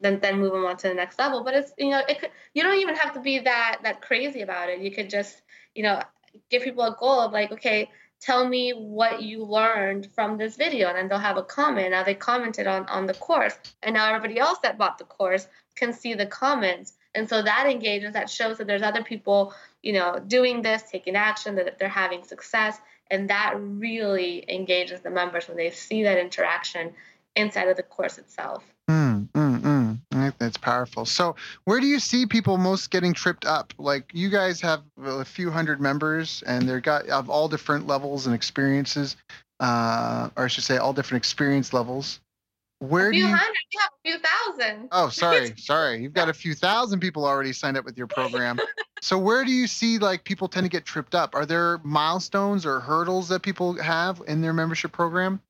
Then 0.00 0.20
then 0.20 0.38
move 0.38 0.52
them 0.52 0.64
on 0.64 0.76
to 0.78 0.88
the 0.88 0.94
next 0.94 1.18
level. 1.18 1.42
But 1.42 1.54
it's 1.54 1.72
you 1.78 1.90
know, 1.90 2.02
it 2.08 2.20
could, 2.20 2.30
you 2.54 2.62
don't 2.62 2.78
even 2.78 2.96
have 2.96 3.14
to 3.14 3.20
be 3.20 3.38
that 3.40 3.78
that 3.82 4.02
crazy 4.02 4.42
about 4.42 4.68
it. 4.68 4.80
You 4.80 4.90
could 4.90 5.10
just 5.10 5.42
you 5.74 5.82
know 5.82 6.00
give 6.50 6.62
people 6.62 6.84
a 6.84 6.96
goal 6.98 7.20
of 7.20 7.32
like, 7.32 7.52
okay 7.52 7.90
tell 8.20 8.48
me 8.48 8.72
what 8.72 9.22
you 9.22 9.44
learned 9.44 10.08
from 10.14 10.38
this 10.38 10.56
video 10.56 10.88
and 10.88 10.96
then 10.96 11.08
they'll 11.08 11.18
have 11.18 11.36
a 11.36 11.42
comment 11.42 11.90
now 11.90 12.02
they 12.02 12.14
commented 12.14 12.66
on 12.66 12.86
on 12.86 13.06
the 13.06 13.14
course 13.14 13.56
and 13.82 13.94
now 13.94 14.08
everybody 14.08 14.38
else 14.38 14.58
that 14.62 14.78
bought 14.78 14.98
the 14.98 15.04
course 15.04 15.46
can 15.74 15.92
see 15.92 16.14
the 16.14 16.26
comments 16.26 16.94
and 17.14 17.28
so 17.28 17.42
that 17.42 17.66
engages 17.66 18.12
that 18.14 18.30
shows 18.30 18.58
that 18.58 18.66
there's 18.66 18.82
other 18.82 19.02
people 19.02 19.52
you 19.82 19.92
know 19.92 20.18
doing 20.26 20.62
this 20.62 20.82
taking 20.90 21.16
action 21.16 21.54
that 21.56 21.78
they're 21.78 21.88
having 21.88 22.24
success 22.24 22.78
and 23.10 23.30
that 23.30 23.54
really 23.58 24.44
engages 24.48 25.00
the 25.00 25.10
members 25.10 25.46
when 25.46 25.56
they 25.56 25.70
see 25.70 26.02
that 26.02 26.18
interaction 26.18 26.92
inside 27.34 27.68
of 27.68 27.76
the 27.76 27.82
course 27.82 28.16
itself 28.16 28.64
mm, 28.88 29.28
mm, 29.28 29.60
mm. 29.60 29.85
That's 30.38 30.56
powerful. 30.56 31.04
So, 31.04 31.36
where 31.64 31.80
do 31.80 31.86
you 31.86 31.98
see 31.98 32.26
people 32.26 32.56
most 32.56 32.90
getting 32.90 33.12
tripped 33.12 33.44
up? 33.44 33.72
Like, 33.78 34.10
you 34.12 34.28
guys 34.28 34.60
have 34.60 34.82
a 35.02 35.24
few 35.24 35.50
hundred 35.50 35.80
members, 35.80 36.42
and 36.46 36.68
they're 36.68 36.80
got 36.80 37.08
of 37.08 37.30
all 37.30 37.48
different 37.48 37.86
levels 37.86 38.26
and 38.26 38.34
experiences, 38.34 39.16
uh, 39.60 40.30
or 40.36 40.44
I 40.44 40.48
should 40.48 40.64
say, 40.64 40.76
all 40.76 40.92
different 40.92 41.22
experience 41.22 41.72
levels. 41.72 42.20
Where 42.80 43.08
a 43.08 43.12
few 43.12 43.22
do 43.22 43.28
you 43.28 43.34
hundred? 43.34 43.54
You 43.72 43.80
have 43.80 43.90
a 43.90 44.08
few 44.08 44.18
thousand. 44.18 44.88
Oh, 44.92 45.08
sorry, 45.08 45.54
sorry. 45.58 46.02
You've 46.02 46.12
got 46.12 46.28
a 46.28 46.34
few 46.34 46.54
thousand 46.54 47.00
people 47.00 47.24
already 47.24 47.52
signed 47.52 47.76
up 47.76 47.84
with 47.84 47.96
your 47.96 48.06
program. 48.06 48.58
so, 49.00 49.16
where 49.16 49.44
do 49.44 49.50
you 49.50 49.66
see 49.66 49.98
like 49.98 50.24
people 50.24 50.46
tend 50.46 50.64
to 50.64 50.70
get 50.70 50.84
tripped 50.84 51.14
up? 51.14 51.34
Are 51.34 51.46
there 51.46 51.78
milestones 51.84 52.66
or 52.66 52.80
hurdles 52.80 53.28
that 53.28 53.40
people 53.40 53.80
have 53.80 54.22
in 54.26 54.42
their 54.42 54.52
membership 54.52 54.92
program? 54.92 55.40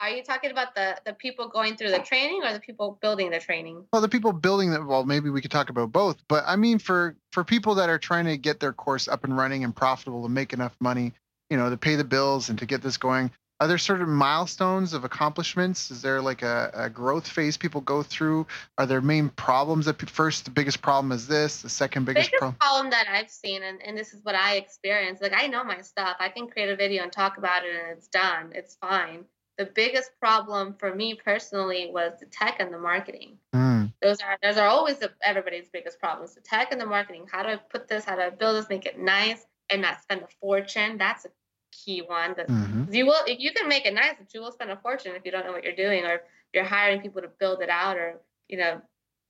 Are 0.00 0.10
you 0.10 0.22
talking 0.22 0.50
about 0.50 0.74
the 0.74 0.96
the 1.04 1.12
people 1.12 1.48
going 1.48 1.76
through 1.76 1.90
the 1.90 1.98
training 1.98 2.42
or 2.44 2.52
the 2.52 2.60
people 2.60 2.98
building 3.02 3.30
the 3.30 3.40
training? 3.40 3.84
Well, 3.92 4.00
the 4.02 4.08
people 4.08 4.32
building 4.32 4.70
the 4.70 4.84
well, 4.84 5.04
maybe 5.04 5.28
we 5.28 5.40
could 5.40 5.50
talk 5.50 5.70
about 5.70 5.90
both. 5.90 6.16
But 6.28 6.44
I 6.46 6.56
mean, 6.56 6.78
for 6.78 7.16
for 7.32 7.42
people 7.42 7.74
that 7.76 7.88
are 7.88 7.98
trying 7.98 8.26
to 8.26 8.36
get 8.36 8.60
their 8.60 8.72
course 8.72 9.08
up 9.08 9.24
and 9.24 9.36
running 9.36 9.64
and 9.64 9.74
profitable 9.74 10.22
to 10.22 10.28
make 10.28 10.52
enough 10.52 10.76
money, 10.80 11.12
you 11.50 11.56
know, 11.56 11.68
to 11.68 11.76
pay 11.76 11.96
the 11.96 12.04
bills 12.04 12.48
and 12.48 12.58
to 12.60 12.66
get 12.66 12.80
this 12.80 12.96
going, 12.96 13.32
are 13.58 13.66
there 13.66 13.76
certain 13.76 14.08
milestones 14.08 14.92
of 14.92 15.02
accomplishments? 15.02 15.90
Is 15.90 16.00
there 16.00 16.22
like 16.22 16.42
a, 16.42 16.70
a 16.74 16.88
growth 16.88 17.26
phase 17.26 17.56
people 17.56 17.80
go 17.80 18.04
through? 18.04 18.46
Are 18.78 18.86
there 18.86 19.00
main 19.00 19.30
problems 19.30 19.86
that 19.86 20.00
first 20.08 20.44
the 20.44 20.52
biggest 20.52 20.80
problem 20.80 21.10
is 21.10 21.26
this, 21.26 21.62
the 21.62 21.68
second 21.68 22.04
biggest, 22.04 22.30
biggest 22.30 22.38
problem? 22.38 22.56
problem 22.60 22.90
that 22.90 23.08
I've 23.10 23.30
seen, 23.30 23.64
and, 23.64 23.82
and 23.82 23.98
this 23.98 24.14
is 24.14 24.24
what 24.24 24.36
I 24.36 24.58
experienced. 24.58 25.22
Like 25.22 25.34
I 25.34 25.48
know 25.48 25.64
my 25.64 25.80
stuff. 25.80 26.18
I 26.20 26.28
can 26.28 26.46
create 26.46 26.68
a 26.68 26.76
video 26.76 27.02
and 27.02 27.10
talk 27.10 27.36
about 27.36 27.64
it, 27.64 27.74
and 27.74 27.98
it's 27.98 28.06
done. 28.06 28.52
It's 28.54 28.76
fine 28.76 29.24
the 29.58 29.66
biggest 29.66 30.12
problem 30.20 30.74
for 30.78 30.94
me 30.94 31.14
personally 31.14 31.90
was 31.92 32.12
the 32.20 32.26
tech 32.26 32.56
and 32.60 32.72
the 32.72 32.78
marketing. 32.78 33.38
Mm. 33.52 33.92
Those 34.00 34.20
are 34.20 34.38
those 34.40 34.56
are 34.56 34.68
always 34.68 34.98
the, 34.98 35.10
everybody's 35.22 35.68
biggest 35.68 35.98
problems: 35.98 36.34
the 36.34 36.40
tech 36.40 36.70
and 36.70 36.80
the 36.80 36.86
marketing. 36.86 37.26
How 37.30 37.42
do 37.42 37.48
I 37.50 37.56
put 37.56 37.88
this? 37.88 38.04
How 38.04 38.14
do 38.14 38.22
I 38.22 38.30
build 38.30 38.56
this? 38.56 38.68
Make 38.68 38.86
it 38.86 38.98
nice 38.98 39.44
and 39.68 39.82
not 39.82 40.00
spend 40.00 40.22
a 40.22 40.28
fortune. 40.40 40.96
That's 40.96 41.24
a 41.24 41.28
key 41.72 42.02
one. 42.02 42.34
That 42.36 42.48
mm-hmm. 42.48 42.94
you 42.94 43.06
will 43.06 43.26
you 43.26 43.52
can 43.52 43.68
make 43.68 43.84
it 43.84 43.92
nice, 43.92 44.14
but 44.16 44.32
you 44.32 44.40
will 44.40 44.52
spend 44.52 44.70
a 44.70 44.76
fortune 44.76 45.16
if 45.16 45.24
you 45.24 45.32
don't 45.32 45.44
know 45.44 45.52
what 45.52 45.64
you're 45.64 45.74
doing, 45.74 46.04
or 46.04 46.22
you're 46.54 46.64
hiring 46.64 47.00
people 47.00 47.20
to 47.22 47.28
build 47.40 47.60
it 47.60 47.68
out, 47.68 47.96
or 47.96 48.20
you 48.46 48.58
know, 48.58 48.80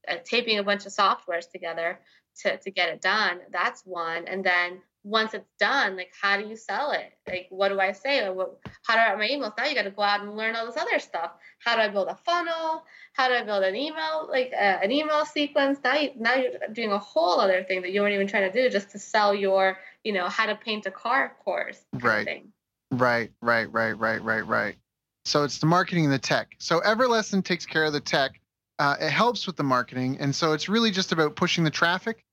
uh, 0.06 0.16
taping 0.24 0.58
a 0.58 0.62
bunch 0.62 0.84
of 0.84 0.92
softwares 0.92 1.50
together 1.50 1.98
to 2.42 2.58
to 2.58 2.70
get 2.70 2.90
it 2.90 3.00
done. 3.00 3.40
That's 3.50 3.80
one, 3.86 4.28
and 4.28 4.44
then 4.44 4.82
once 5.04 5.32
it's 5.34 5.48
done, 5.58 5.96
like 5.96 6.12
how 6.20 6.36
do 6.36 6.46
you 6.46 6.56
sell 6.56 6.90
it? 6.90 7.12
Like 7.26 7.46
what 7.50 7.68
do 7.68 7.80
I 7.80 7.92
say? 7.92 8.28
what, 8.30 8.58
how 8.86 8.94
do 8.94 9.00
I 9.00 9.14
write 9.14 9.18
my 9.18 9.28
emails? 9.28 9.56
Now 9.56 9.64
you 9.64 9.74
got 9.74 9.82
to 9.82 9.90
go 9.90 10.02
out 10.02 10.20
and 10.20 10.36
learn 10.36 10.56
all 10.56 10.66
this 10.66 10.76
other 10.76 10.98
stuff. 10.98 11.32
How 11.64 11.76
do 11.76 11.82
I 11.82 11.88
build 11.88 12.08
a 12.08 12.16
funnel? 12.16 12.84
How 13.14 13.28
do 13.28 13.34
I 13.34 13.42
build 13.42 13.64
an 13.64 13.76
email 13.76 14.28
like 14.30 14.52
uh, 14.52 14.78
an 14.82 14.90
email 14.92 15.24
sequence? 15.24 15.78
Now 15.82 15.94
you 15.94 16.10
now 16.16 16.34
you're 16.34 16.52
doing 16.72 16.92
a 16.92 16.98
whole 16.98 17.40
other 17.40 17.64
thing 17.64 17.82
that 17.82 17.92
you 17.92 18.00
weren't 18.00 18.14
even 18.14 18.26
trying 18.26 18.50
to 18.50 18.62
do 18.62 18.70
just 18.70 18.90
to 18.90 18.98
sell 18.98 19.34
your 19.34 19.78
you 20.04 20.12
know 20.12 20.28
how 20.28 20.46
to 20.46 20.54
paint 20.54 20.86
a 20.86 20.90
car 20.90 21.36
course. 21.44 21.80
Right. 21.92 22.44
Right. 22.90 23.30
Right. 23.40 23.72
Right. 23.72 23.92
Right. 23.92 24.22
Right. 24.22 24.46
Right. 24.46 24.76
So 25.24 25.44
it's 25.44 25.58
the 25.58 25.66
marketing 25.66 26.04
and 26.04 26.12
the 26.12 26.18
tech. 26.18 26.54
So 26.58 26.80
Everlesson 26.80 27.44
takes 27.44 27.66
care 27.66 27.84
of 27.84 27.92
the 27.92 28.00
tech. 28.00 28.40
Uh, 28.78 28.96
it 29.00 29.10
helps 29.10 29.46
with 29.46 29.56
the 29.56 29.64
marketing, 29.64 30.18
and 30.20 30.34
so 30.34 30.52
it's 30.52 30.68
really 30.68 30.90
just 30.90 31.12
about 31.12 31.34
pushing 31.34 31.64
the 31.64 31.70
traffic. 31.70 32.24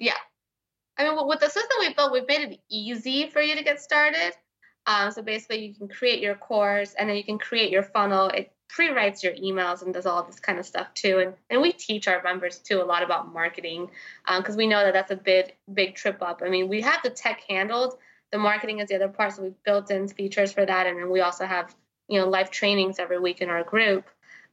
Yeah, 0.00 0.16
I 1.00 1.04
mean, 1.04 1.26
with 1.26 1.40
the 1.40 1.48
system 1.48 1.76
we 1.80 1.94
built, 1.94 2.12
we've 2.12 2.28
made 2.28 2.52
it 2.52 2.60
easy 2.68 3.28
for 3.30 3.40
you 3.40 3.56
to 3.56 3.62
get 3.62 3.80
started. 3.80 4.32
Um, 4.86 5.10
so 5.10 5.22
basically, 5.22 5.64
you 5.64 5.74
can 5.74 5.88
create 5.88 6.20
your 6.20 6.34
course 6.34 6.94
and 6.98 7.08
then 7.08 7.16
you 7.16 7.24
can 7.24 7.38
create 7.38 7.70
your 7.70 7.82
funnel. 7.82 8.28
It 8.28 8.52
pre-writes 8.68 9.24
your 9.24 9.32
emails 9.34 9.82
and 9.82 9.94
does 9.94 10.06
all 10.06 10.22
this 10.22 10.40
kind 10.40 10.58
of 10.58 10.66
stuff 10.66 10.92
too. 10.94 11.18
And 11.18 11.34
and 11.48 11.62
we 11.62 11.72
teach 11.72 12.06
our 12.06 12.22
members 12.22 12.58
too 12.58 12.82
a 12.82 12.84
lot 12.84 13.02
about 13.02 13.32
marketing 13.32 13.90
because 14.26 14.54
um, 14.54 14.58
we 14.58 14.66
know 14.66 14.84
that 14.84 14.92
that's 14.92 15.10
a 15.10 15.16
big 15.16 15.54
big 15.72 15.94
trip 15.94 16.20
up. 16.22 16.42
I 16.44 16.50
mean, 16.50 16.68
we 16.68 16.82
have 16.82 17.02
the 17.02 17.10
tech 17.10 17.42
handled. 17.48 17.94
The 18.30 18.38
marketing 18.38 18.78
is 18.78 18.88
the 18.88 18.96
other 18.96 19.08
part, 19.08 19.32
so 19.32 19.42
we've 19.42 19.62
built 19.64 19.90
in 19.90 20.06
features 20.06 20.52
for 20.52 20.64
that, 20.64 20.86
and 20.86 20.98
then 20.98 21.10
we 21.10 21.20
also 21.20 21.46
have 21.46 21.74
you 22.08 22.20
know 22.20 22.28
live 22.28 22.50
trainings 22.50 22.98
every 22.98 23.18
week 23.18 23.40
in 23.40 23.48
our 23.48 23.64
group. 23.64 24.04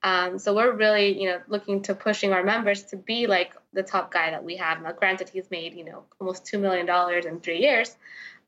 Um, 0.03 0.37
so 0.37 0.55
we're 0.55 0.73
really, 0.73 1.19
you 1.19 1.29
know, 1.29 1.41
looking 1.47 1.81
to 1.83 1.95
pushing 1.95 2.33
our 2.33 2.43
members 2.43 2.83
to 2.85 2.97
be 2.97 3.27
like 3.27 3.53
the 3.73 3.83
top 3.83 4.11
guy 4.11 4.31
that 4.31 4.43
we 4.43 4.57
have. 4.57 4.81
Now, 4.81 4.91
granted, 4.91 5.29
he's 5.29 5.49
made, 5.49 5.73
you 5.73 5.85
know, 5.85 6.03
almost 6.19 6.45
two 6.45 6.59
million 6.59 6.85
dollars 6.85 7.25
in 7.25 7.39
three 7.39 7.61
years, 7.61 7.95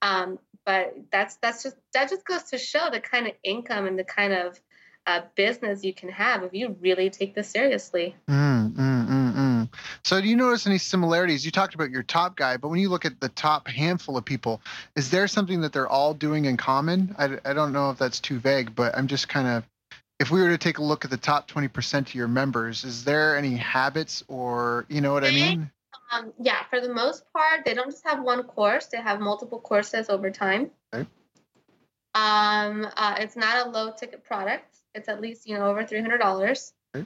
um, 0.02 0.39
but 0.66 0.95
that's 1.12 1.36
that's 1.38 1.64
just 1.64 1.76
that 1.93 2.10
just 2.10 2.26
goes 2.26 2.43
to 2.43 2.58
show 2.58 2.89
the 2.91 3.00
kind 3.00 3.28
of 3.28 3.34
income 3.43 3.88
and 3.88 3.97
the 3.97 4.04
kind 4.04 4.34
of 4.34 4.60
uh, 5.08 5.22
business 5.36 5.84
you 5.84 5.93
can 5.93 6.10
have 6.10 6.43
if 6.43 6.54
you 6.54 6.76
really 6.82 7.10
take 7.10 7.34
this 7.34 7.50
seriously. 7.50 8.16
Mm, 8.30 8.74
mm, 8.74 9.08
mm, 9.08 9.34
mm. 9.34 9.70
so, 10.04 10.22
do 10.22 10.28
you 10.28 10.36
notice 10.36 10.68
any 10.68 10.78
similarities? 10.78 11.43
You 11.43 11.52
talked 11.52 11.74
about 11.74 11.89
your 11.89 12.04
top 12.04 12.36
guy, 12.36 12.58
but 12.58 12.68
when 12.70 12.80
you 12.80 12.89
look 12.89 13.06
at 13.06 13.20
the 13.20 13.30
top 13.30 13.68
handful 13.68 14.18
of 14.18 14.26
people, 14.26 14.62
is 14.95 15.10
there 15.10 15.28
something 15.28 15.62
that 15.62 15.74
they're 15.74 15.88
all 15.88 16.14
doing 16.14 16.45
in 16.45 16.58
common? 16.58 17.16
I, 17.18 17.39
I 17.43 17.54
don't 17.54 17.74
know 17.74 17.89
if 17.89 17.97
that's 17.97 18.20
too 18.20 18.38
vague, 18.38 18.76
but 18.76 18.95
I'm 18.95 19.08
just 19.08 19.28
kind 19.28 19.47
of 19.47 19.64
if 20.20 20.30
we 20.30 20.41
were 20.41 20.49
to 20.49 20.57
take 20.57 20.78
a 20.78 20.84
look 20.84 21.05
at 21.05 21.11
the 21.11 21.17
top 21.17 21.49
20% 21.49 21.99
of 21.99 22.13
your 22.13 22.28
members, 22.28 22.84
is 22.84 23.05
there 23.05 23.38
any 23.38 23.55
habits 23.55 24.24
or, 24.28 24.86
you 24.89 24.99
know 24.99 25.13
what 25.13 25.24
I 25.24 25.32
mean? 25.32 25.72
Um, 26.11 26.34
yeah, 26.39 26.63
for 26.70 26.82
the 26.82 26.93
most 26.93 27.24
part, 27.34 27.63
they 27.65 27.74
don't 27.74 27.89
just 27.89 28.05
have 28.05 28.22
one 28.22 28.43
course, 28.43 28.88
they 28.88 28.97
have 28.97 29.20
multiple 29.20 29.59
courses 29.59 30.09
over 30.09 30.30
time. 30.30 30.72
Okay. 30.93 31.07
Um, 32.15 32.88
uh, 32.97 33.15
it's 33.20 33.36
not 33.36 33.67
a 33.67 33.70
low 33.70 33.91
ticket 33.91 34.24
product. 34.24 34.76
It's 34.93 35.07
at 35.07 35.22
least, 35.22 35.47
you 35.47 35.55
know, 35.55 35.67
over 35.67 35.84
$300. 35.84 36.72
Okay. 36.95 37.05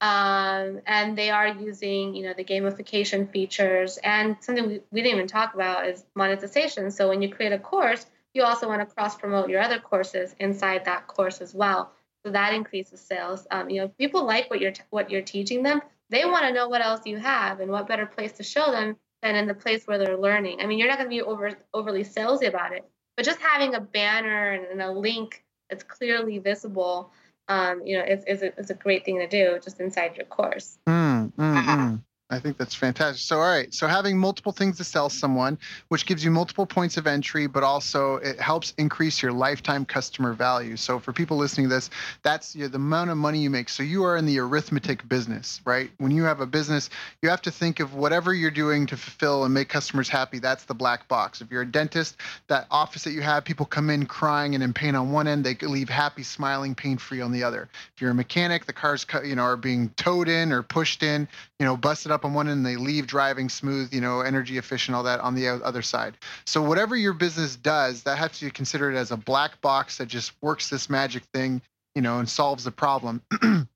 Um, 0.00 0.80
and 0.86 1.16
they 1.16 1.30
are 1.30 1.48
using, 1.48 2.14
you 2.14 2.24
know, 2.24 2.32
the 2.32 2.44
gamification 2.44 3.30
features 3.30 3.98
and 3.98 4.36
something 4.40 4.66
we, 4.66 4.80
we 4.90 5.02
didn't 5.02 5.16
even 5.16 5.28
talk 5.28 5.54
about 5.54 5.86
is 5.86 6.04
monetization. 6.14 6.90
So 6.90 7.08
when 7.08 7.22
you 7.22 7.28
create 7.28 7.52
a 7.52 7.58
course, 7.58 8.06
you 8.34 8.42
also 8.42 8.66
want 8.66 8.80
to 8.80 8.94
cross 8.94 9.16
promote 9.16 9.48
your 9.48 9.60
other 9.60 9.78
courses 9.78 10.34
inside 10.40 10.86
that 10.86 11.06
course 11.06 11.40
as 11.40 11.54
well. 11.54 11.92
So 12.24 12.32
that 12.32 12.54
increases 12.54 13.00
sales. 13.00 13.46
Um, 13.50 13.70
you 13.70 13.80
know, 13.80 13.88
people 13.88 14.24
like 14.24 14.50
what 14.50 14.60
you're 14.60 14.72
t- 14.72 14.82
what 14.90 15.10
you're 15.10 15.22
teaching 15.22 15.62
them. 15.62 15.80
They 16.10 16.24
want 16.24 16.46
to 16.46 16.52
know 16.52 16.68
what 16.68 16.80
else 16.80 17.02
you 17.04 17.18
have, 17.18 17.60
and 17.60 17.70
what 17.70 17.86
better 17.86 18.06
place 18.06 18.32
to 18.32 18.42
show 18.42 18.70
them 18.70 18.96
than 19.22 19.36
in 19.36 19.46
the 19.46 19.54
place 19.54 19.86
where 19.86 19.98
they're 19.98 20.16
learning. 20.16 20.60
I 20.60 20.66
mean, 20.66 20.78
you're 20.78 20.88
not 20.88 20.98
going 20.98 21.10
to 21.10 21.14
be 21.14 21.22
over 21.22 21.52
overly 21.74 22.04
salesy 22.04 22.48
about 22.48 22.72
it, 22.72 22.84
but 23.16 23.24
just 23.24 23.40
having 23.40 23.74
a 23.74 23.80
banner 23.80 24.52
and, 24.52 24.64
and 24.66 24.82
a 24.82 24.90
link 24.90 25.44
that's 25.68 25.84
clearly 25.84 26.38
visible, 26.38 27.12
um, 27.48 27.82
you 27.84 27.98
know, 27.98 28.04
is, 28.04 28.24
is, 28.24 28.42
a, 28.42 28.58
is 28.58 28.70
a 28.70 28.74
great 28.74 29.04
thing 29.04 29.18
to 29.18 29.26
do 29.26 29.58
just 29.62 29.80
inside 29.80 30.16
your 30.16 30.26
course. 30.26 30.78
Mm, 30.88 31.32
mm, 31.32 31.64
mm. 31.64 32.02
I 32.30 32.38
think 32.38 32.58
that's 32.58 32.74
fantastic. 32.74 33.22
So, 33.22 33.36
all 33.36 33.48
right. 33.48 33.72
So, 33.72 33.86
having 33.86 34.18
multiple 34.18 34.52
things 34.52 34.76
to 34.76 34.84
sell 34.84 35.08
someone, 35.08 35.56
which 35.88 36.04
gives 36.04 36.22
you 36.22 36.30
multiple 36.30 36.66
points 36.66 36.98
of 36.98 37.06
entry, 37.06 37.46
but 37.46 37.62
also 37.62 38.16
it 38.16 38.38
helps 38.38 38.74
increase 38.76 39.22
your 39.22 39.32
lifetime 39.32 39.86
customer 39.86 40.34
value. 40.34 40.76
So, 40.76 40.98
for 40.98 41.14
people 41.14 41.38
listening 41.38 41.70
to 41.70 41.74
this, 41.74 41.88
that's 42.22 42.52
the 42.52 42.66
amount 42.66 43.08
of 43.08 43.16
money 43.16 43.38
you 43.38 43.48
make. 43.48 43.70
So, 43.70 43.82
you 43.82 44.04
are 44.04 44.18
in 44.18 44.26
the 44.26 44.38
arithmetic 44.40 45.08
business, 45.08 45.62
right? 45.64 45.90
When 45.96 46.10
you 46.10 46.24
have 46.24 46.40
a 46.40 46.46
business, 46.46 46.90
you 47.22 47.30
have 47.30 47.40
to 47.42 47.50
think 47.50 47.80
of 47.80 47.94
whatever 47.94 48.34
you're 48.34 48.50
doing 48.50 48.84
to 48.88 48.96
fulfill 48.98 49.44
and 49.44 49.54
make 49.54 49.70
customers 49.70 50.10
happy. 50.10 50.38
That's 50.38 50.64
the 50.64 50.74
black 50.74 51.08
box. 51.08 51.40
If 51.40 51.50
you're 51.50 51.62
a 51.62 51.66
dentist, 51.66 52.18
that 52.48 52.66
office 52.70 53.04
that 53.04 53.12
you 53.12 53.22
have, 53.22 53.46
people 53.46 53.64
come 53.64 53.88
in 53.88 54.04
crying 54.04 54.54
and 54.54 54.62
in 54.62 54.74
pain 54.74 54.94
on 54.94 55.12
one 55.12 55.28
end, 55.28 55.44
they 55.44 55.54
leave 55.54 55.88
happy, 55.88 56.24
smiling, 56.24 56.74
pain 56.74 56.98
free 56.98 57.22
on 57.22 57.32
the 57.32 57.42
other. 57.42 57.70
If 57.94 58.02
you're 58.02 58.10
a 58.10 58.14
mechanic, 58.14 58.66
the 58.66 58.74
cars, 58.74 59.06
you 59.24 59.34
know, 59.34 59.44
are 59.44 59.56
being 59.56 59.88
towed 59.96 60.28
in 60.28 60.52
or 60.52 60.62
pushed 60.62 61.02
in, 61.02 61.26
you 61.58 61.64
know, 61.64 61.76
busted 61.76 62.12
up 62.12 62.17
up 62.18 62.24
on 62.24 62.34
one 62.34 62.48
end 62.48 62.58
and 62.58 62.66
they 62.66 62.76
leave 62.76 63.06
driving 63.06 63.48
smooth, 63.48 63.94
you 63.94 64.00
know, 64.00 64.20
energy 64.20 64.58
efficient, 64.58 64.96
all 64.96 65.04
that 65.04 65.20
on 65.20 65.34
the 65.34 65.48
other 65.48 65.82
side. 65.82 66.14
So 66.46 66.60
whatever 66.60 66.96
your 66.96 67.12
business 67.12 67.54
does, 67.54 68.02
that 68.02 68.18
has 68.18 68.38
to 68.38 68.46
be 68.46 68.50
considered 68.50 68.96
as 68.96 69.12
a 69.12 69.16
black 69.16 69.60
box 69.60 69.98
that 69.98 70.06
just 70.06 70.32
works 70.42 70.68
this 70.68 70.90
magic 70.90 71.22
thing, 71.32 71.62
you 71.94 72.02
know, 72.02 72.18
and 72.18 72.28
solves 72.28 72.64
the 72.64 72.72
problem. 72.72 73.22
and 73.42 73.66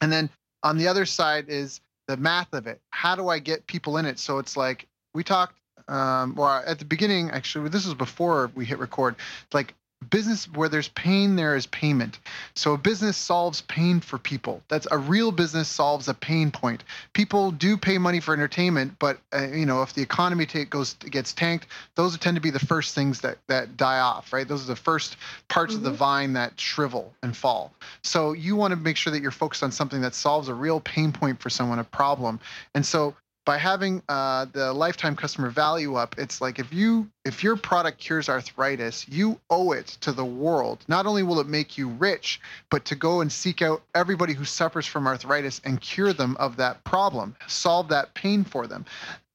then 0.00 0.28
on 0.62 0.76
the 0.76 0.88
other 0.88 1.06
side 1.06 1.48
is 1.48 1.80
the 2.08 2.16
math 2.16 2.52
of 2.52 2.66
it. 2.66 2.80
How 2.90 3.14
do 3.14 3.28
I 3.28 3.38
get 3.38 3.66
people 3.66 3.96
in 3.98 4.06
it? 4.06 4.18
So 4.18 4.38
it's 4.38 4.56
like 4.56 4.86
we 5.14 5.22
talked 5.22 5.54
um, 5.86 6.34
well 6.34 6.62
at 6.66 6.78
the 6.78 6.84
beginning 6.84 7.30
actually 7.30 7.70
this 7.70 7.86
was 7.86 7.94
before 7.94 8.50
we 8.54 8.66
hit 8.66 8.78
record 8.78 9.16
like 9.54 9.74
business 10.10 10.46
where 10.52 10.68
there's 10.68 10.88
pain 10.88 11.36
there 11.36 11.56
is 11.56 11.66
payment. 11.66 12.18
So 12.54 12.74
a 12.74 12.78
business 12.78 13.16
solves 13.16 13.62
pain 13.62 14.00
for 14.00 14.18
people. 14.18 14.62
That's 14.68 14.86
a 14.90 14.98
real 14.98 15.32
business 15.32 15.68
solves 15.68 16.08
a 16.08 16.14
pain 16.14 16.50
point. 16.50 16.84
People 17.12 17.50
do 17.50 17.76
pay 17.76 17.98
money 17.98 18.20
for 18.20 18.34
entertainment 18.34 18.98
but 18.98 19.18
uh, 19.32 19.48
you 19.48 19.66
know 19.66 19.82
if 19.82 19.92
the 19.94 20.02
economy 20.02 20.46
take, 20.46 20.70
goes 20.70 20.94
gets 20.94 21.32
tanked 21.32 21.66
those 21.94 22.16
tend 22.18 22.36
to 22.36 22.40
be 22.40 22.50
the 22.50 22.58
first 22.58 22.94
things 22.94 23.20
that 23.20 23.38
that 23.48 23.76
die 23.76 23.98
off 23.98 24.32
right? 24.32 24.46
Those 24.46 24.64
are 24.64 24.68
the 24.68 24.76
first 24.76 25.16
parts 25.48 25.72
mm-hmm. 25.72 25.78
of 25.78 25.84
the 25.84 25.90
mm-hmm. 25.90 25.98
vine 25.98 26.32
that 26.34 26.58
shrivel 26.60 27.12
and 27.22 27.36
fall. 27.36 27.72
So 28.02 28.32
you 28.32 28.56
want 28.56 28.72
to 28.72 28.76
make 28.76 28.96
sure 28.96 29.12
that 29.12 29.22
you're 29.22 29.30
focused 29.30 29.62
on 29.62 29.72
something 29.72 30.00
that 30.02 30.14
solves 30.14 30.48
a 30.48 30.54
real 30.54 30.80
pain 30.80 31.12
point 31.12 31.40
for 31.40 31.50
someone 31.50 31.78
a 31.78 31.84
problem. 31.84 32.40
And 32.74 32.84
so 32.84 33.14
by 33.48 33.56
having 33.56 34.02
uh, 34.10 34.44
the 34.52 34.74
lifetime 34.74 35.16
customer 35.16 35.48
value 35.48 35.94
up 35.94 36.14
it's 36.18 36.42
like 36.42 36.58
if 36.58 36.70
you 36.70 37.08
if 37.24 37.42
your 37.42 37.56
product 37.56 37.96
cures 37.96 38.28
arthritis 38.28 39.08
you 39.08 39.40
owe 39.48 39.72
it 39.72 39.86
to 40.02 40.12
the 40.12 40.24
world. 40.24 40.84
Not 40.86 41.06
only 41.06 41.22
will 41.22 41.40
it 41.40 41.46
make 41.46 41.78
you 41.78 41.88
rich 41.88 42.42
but 42.68 42.84
to 42.84 42.94
go 42.94 43.22
and 43.22 43.32
seek 43.32 43.62
out 43.62 43.80
everybody 43.94 44.34
who 44.34 44.44
suffers 44.44 44.84
from 44.84 45.06
arthritis 45.06 45.62
and 45.64 45.80
cure 45.80 46.12
them 46.12 46.36
of 46.38 46.58
that 46.58 46.84
problem 46.84 47.34
solve 47.46 47.88
that 47.88 48.12
pain 48.12 48.44
for 48.44 48.66
them. 48.66 48.84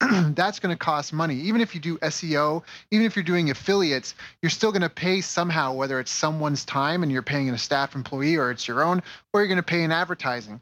That's 0.36 0.60
going 0.60 0.72
to 0.72 0.78
cost 0.78 1.12
money. 1.12 1.34
Even 1.34 1.60
if 1.60 1.74
you 1.74 1.80
do 1.80 1.98
seo 1.98 2.62
even 2.92 3.06
if 3.06 3.16
you're 3.16 3.24
doing 3.24 3.50
affiliates 3.50 4.14
you're 4.42 4.50
still 4.50 4.70
going 4.70 4.82
to 4.82 4.88
pay 4.88 5.22
somehow 5.22 5.72
whether 5.72 5.98
it's 5.98 6.12
someone's 6.12 6.64
time 6.64 7.02
and 7.02 7.10
you're 7.10 7.22
paying 7.22 7.50
a 7.50 7.58
staff 7.58 7.96
employee 7.96 8.36
or 8.36 8.52
it's 8.52 8.68
your 8.68 8.84
own 8.84 9.02
or 9.32 9.40
you're 9.40 9.48
going 9.48 9.56
to 9.56 9.64
pay 9.64 9.82
in 9.82 9.90
advertising. 9.90 10.60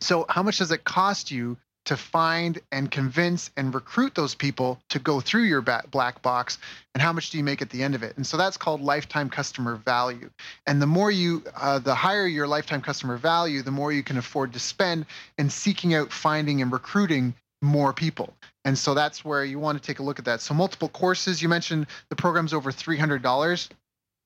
So 0.00 0.26
how 0.28 0.42
much 0.42 0.58
does 0.58 0.70
it 0.70 0.84
cost 0.84 1.30
you 1.30 1.56
to 1.84 1.96
find 1.96 2.60
and 2.72 2.90
convince 2.90 3.50
and 3.56 3.74
recruit 3.74 4.14
those 4.14 4.34
people 4.34 4.78
to 4.88 4.98
go 4.98 5.20
through 5.20 5.42
your 5.42 5.60
black 5.60 6.22
box 6.22 6.58
and 6.94 7.02
how 7.02 7.12
much 7.12 7.30
do 7.30 7.38
you 7.38 7.44
make 7.44 7.60
at 7.60 7.70
the 7.70 7.82
end 7.82 7.94
of 7.94 8.02
it? 8.02 8.16
And 8.16 8.26
so 8.26 8.36
that's 8.36 8.56
called 8.56 8.80
lifetime 8.80 9.28
customer 9.28 9.76
value. 9.76 10.30
And 10.66 10.80
the 10.80 10.86
more 10.86 11.10
you 11.10 11.42
uh, 11.56 11.78
the 11.78 11.94
higher 11.94 12.26
your 12.26 12.46
lifetime 12.46 12.80
customer 12.80 13.16
value 13.16 13.62
the 13.62 13.70
more 13.70 13.92
you 13.92 14.02
can 14.02 14.16
afford 14.16 14.52
to 14.52 14.58
spend 14.58 15.06
in 15.38 15.50
seeking 15.50 15.94
out 15.94 16.12
finding 16.12 16.62
and 16.62 16.72
recruiting 16.72 17.34
more 17.62 17.92
people. 17.92 18.34
And 18.64 18.78
so 18.78 18.94
that's 18.94 19.24
where 19.24 19.44
you 19.44 19.58
want 19.58 19.80
to 19.80 19.86
take 19.86 19.98
a 19.98 20.02
look 20.02 20.18
at 20.18 20.24
that. 20.26 20.40
So 20.40 20.54
multiple 20.54 20.88
courses 20.88 21.42
you 21.42 21.48
mentioned 21.48 21.86
the 22.08 22.16
program's 22.16 22.52
over 22.52 22.70
$300 22.70 23.68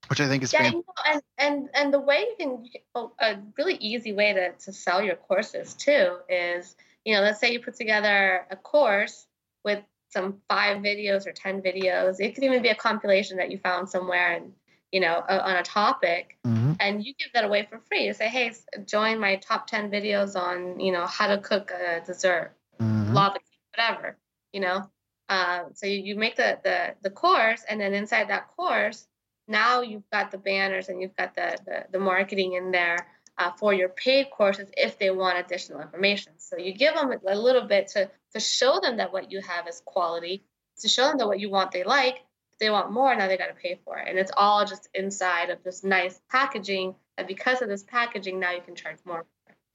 which 0.08 0.20
I 0.20 0.28
think 0.28 0.42
is 0.42 0.52
yeah, 0.52 0.68
you 0.68 0.70
know, 0.72 0.84
and 1.06 1.22
and 1.38 1.68
and 1.74 1.92
the 1.92 2.00
way 2.00 2.20
you 2.20 2.34
can 2.38 2.64
oh, 2.94 3.12
a 3.20 3.36
really 3.58 3.74
easy 3.74 4.12
way 4.12 4.32
to 4.32 4.52
to 4.52 4.72
sell 4.72 5.02
your 5.02 5.16
courses 5.16 5.74
too 5.74 6.16
is 6.28 6.76
you 7.08 7.14
know, 7.14 7.22
let's 7.22 7.40
say 7.40 7.50
you 7.50 7.60
put 7.60 7.74
together 7.74 8.46
a 8.50 8.56
course 8.56 9.26
with 9.64 9.82
some 10.10 10.42
five 10.46 10.82
videos 10.82 11.26
or 11.26 11.32
10 11.32 11.62
videos. 11.62 12.20
It 12.20 12.34
could 12.34 12.44
even 12.44 12.60
be 12.60 12.68
a 12.68 12.74
compilation 12.74 13.38
that 13.38 13.50
you 13.50 13.56
found 13.56 13.88
somewhere 13.88 14.36
and, 14.36 14.52
you 14.92 15.00
know, 15.00 15.24
a, 15.26 15.42
on 15.42 15.56
a 15.56 15.62
topic. 15.62 16.36
Mm-hmm. 16.46 16.74
And 16.80 17.02
you 17.02 17.14
give 17.18 17.28
that 17.32 17.46
away 17.46 17.66
for 17.70 17.78
free. 17.78 18.04
You 18.04 18.12
say, 18.12 18.28
hey, 18.28 18.52
join 18.84 19.18
my 19.18 19.36
top 19.36 19.66
10 19.68 19.90
videos 19.90 20.36
on, 20.36 20.78
you 20.80 20.92
know, 20.92 21.06
how 21.06 21.28
to 21.28 21.38
cook 21.38 21.70
a 21.70 22.04
dessert, 22.04 22.52
mm-hmm. 22.78 23.14
lava 23.14 23.38
cake, 23.38 23.74
whatever, 23.74 24.18
you 24.52 24.60
know. 24.60 24.90
Uh, 25.30 25.62
so 25.72 25.86
you, 25.86 26.00
you 26.00 26.14
make 26.14 26.36
the, 26.36 26.58
the, 26.62 26.94
the 27.00 27.10
course, 27.10 27.62
and 27.70 27.80
then 27.80 27.94
inside 27.94 28.28
that 28.28 28.48
course, 28.54 29.06
now 29.46 29.80
you've 29.80 30.10
got 30.12 30.30
the 30.30 30.36
banners 30.36 30.90
and 30.90 31.00
you've 31.00 31.16
got 31.16 31.34
the, 31.34 31.56
the, 31.64 31.86
the 31.90 31.98
marketing 31.98 32.52
in 32.52 32.70
there 32.70 32.98
uh, 33.38 33.52
for 33.52 33.72
your 33.72 33.88
paid 33.88 34.30
courses 34.30 34.68
if 34.76 34.98
they 34.98 35.10
want 35.10 35.38
additional 35.38 35.80
information. 35.80 36.32
So 36.38 36.56
you 36.58 36.72
give 36.72 36.94
them 36.94 37.12
a 37.26 37.36
little 37.36 37.66
bit 37.66 37.88
to, 37.88 38.10
to 38.34 38.40
show 38.40 38.80
them 38.80 38.96
that 38.96 39.12
what 39.12 39.30
you 39.30 39.40
have 39.40 39.68
is 39.68 39.80
quality, 39.84 40.42
to 40.80 40.88
show 40.88 41.06
them 41.08 41.18
that 41.18 41.26
what 41.26 41.40
you 41.40 41.48
want 41.48 41.70
they 41.70 41.84
like. 41.84 42.16
If 42.52 42.58
they 42.58 42.70
want 42.70 42.90
more, 42.90 43.14
now 43.14 43.28
they 43.28 43.36
got 43.36 43.46
to 43.46 43.54
pay 43.54 43.78
for 43.84 43.96
it. 43.98 44.08
And 44.08 44.18
it's 44.18 44.32
all 44.36 44.66
just 44.66 44.88
inside 44.92 45.50
of 45.50 45.62
this 45.62 45.84
nice 45.84 46.20
packaging. 46.30 46.96
And 47.16 47.28
because 47.28 47.62
of 47.62 47.68
this 47.68 47.84
packaging, 47.84 48.40
now 48.40 48.52
you 48.52 48.60
can 48.60 48.74
charge 48.74 48.98
more. 49.04 49.24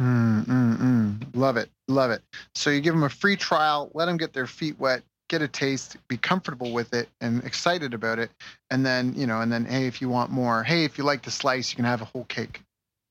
Mm, 0.01 0.45
mm, 0.45 0.77
mm. 0.77 1.35
Love 1.35 1.55
it. 1.55 1.69
Love 1.87 2.11
it. 2.11 2.21
So 2.55 2.69
you 2.69 2.81
give 2.81 2.93
them 2.93 3.03
a 3.03 3.09
free 3.09 3.37
trial, 3.37 3.89
let 3.93 4.07
them 4.07 4.17
get 4.17 4.33
their 4.33 4.47
feet 4.47 4.77
wet, 4.77 5.03
get 5.29 5.41
a 5.41 5.47
taste, 5.47 5.95
be 6.09 6.17
comfortable 6.17 6.73
with 6.73 6.93
it 6.93 7.07
and 7.21 7.43
excited 7.45 7.93
about 7.93 8.19
it. 8.19 8.29
And 8.69 8.85
then, 8.85 9.13
you 9.15 9.25
know, 9.25 9.39
and 9.39 9.51
then, 9.51 9.63
hey, 9.63 9.87
if 9.87 10.01
you 10.01 10.09
want 10.09 10.31
more, 10.31 10.63
hey, 10.63 10.83
if 10.83 10.97
you 10.97 11.05
like 11.05 11.23
the 11.23 11.31
slice, 11.31 11.71
you 11.71 11.77
can 11.77 11.85
have 11.85 12.01
a 12.01 12.05
whole 12.05 12.25
cake 12.25 12.61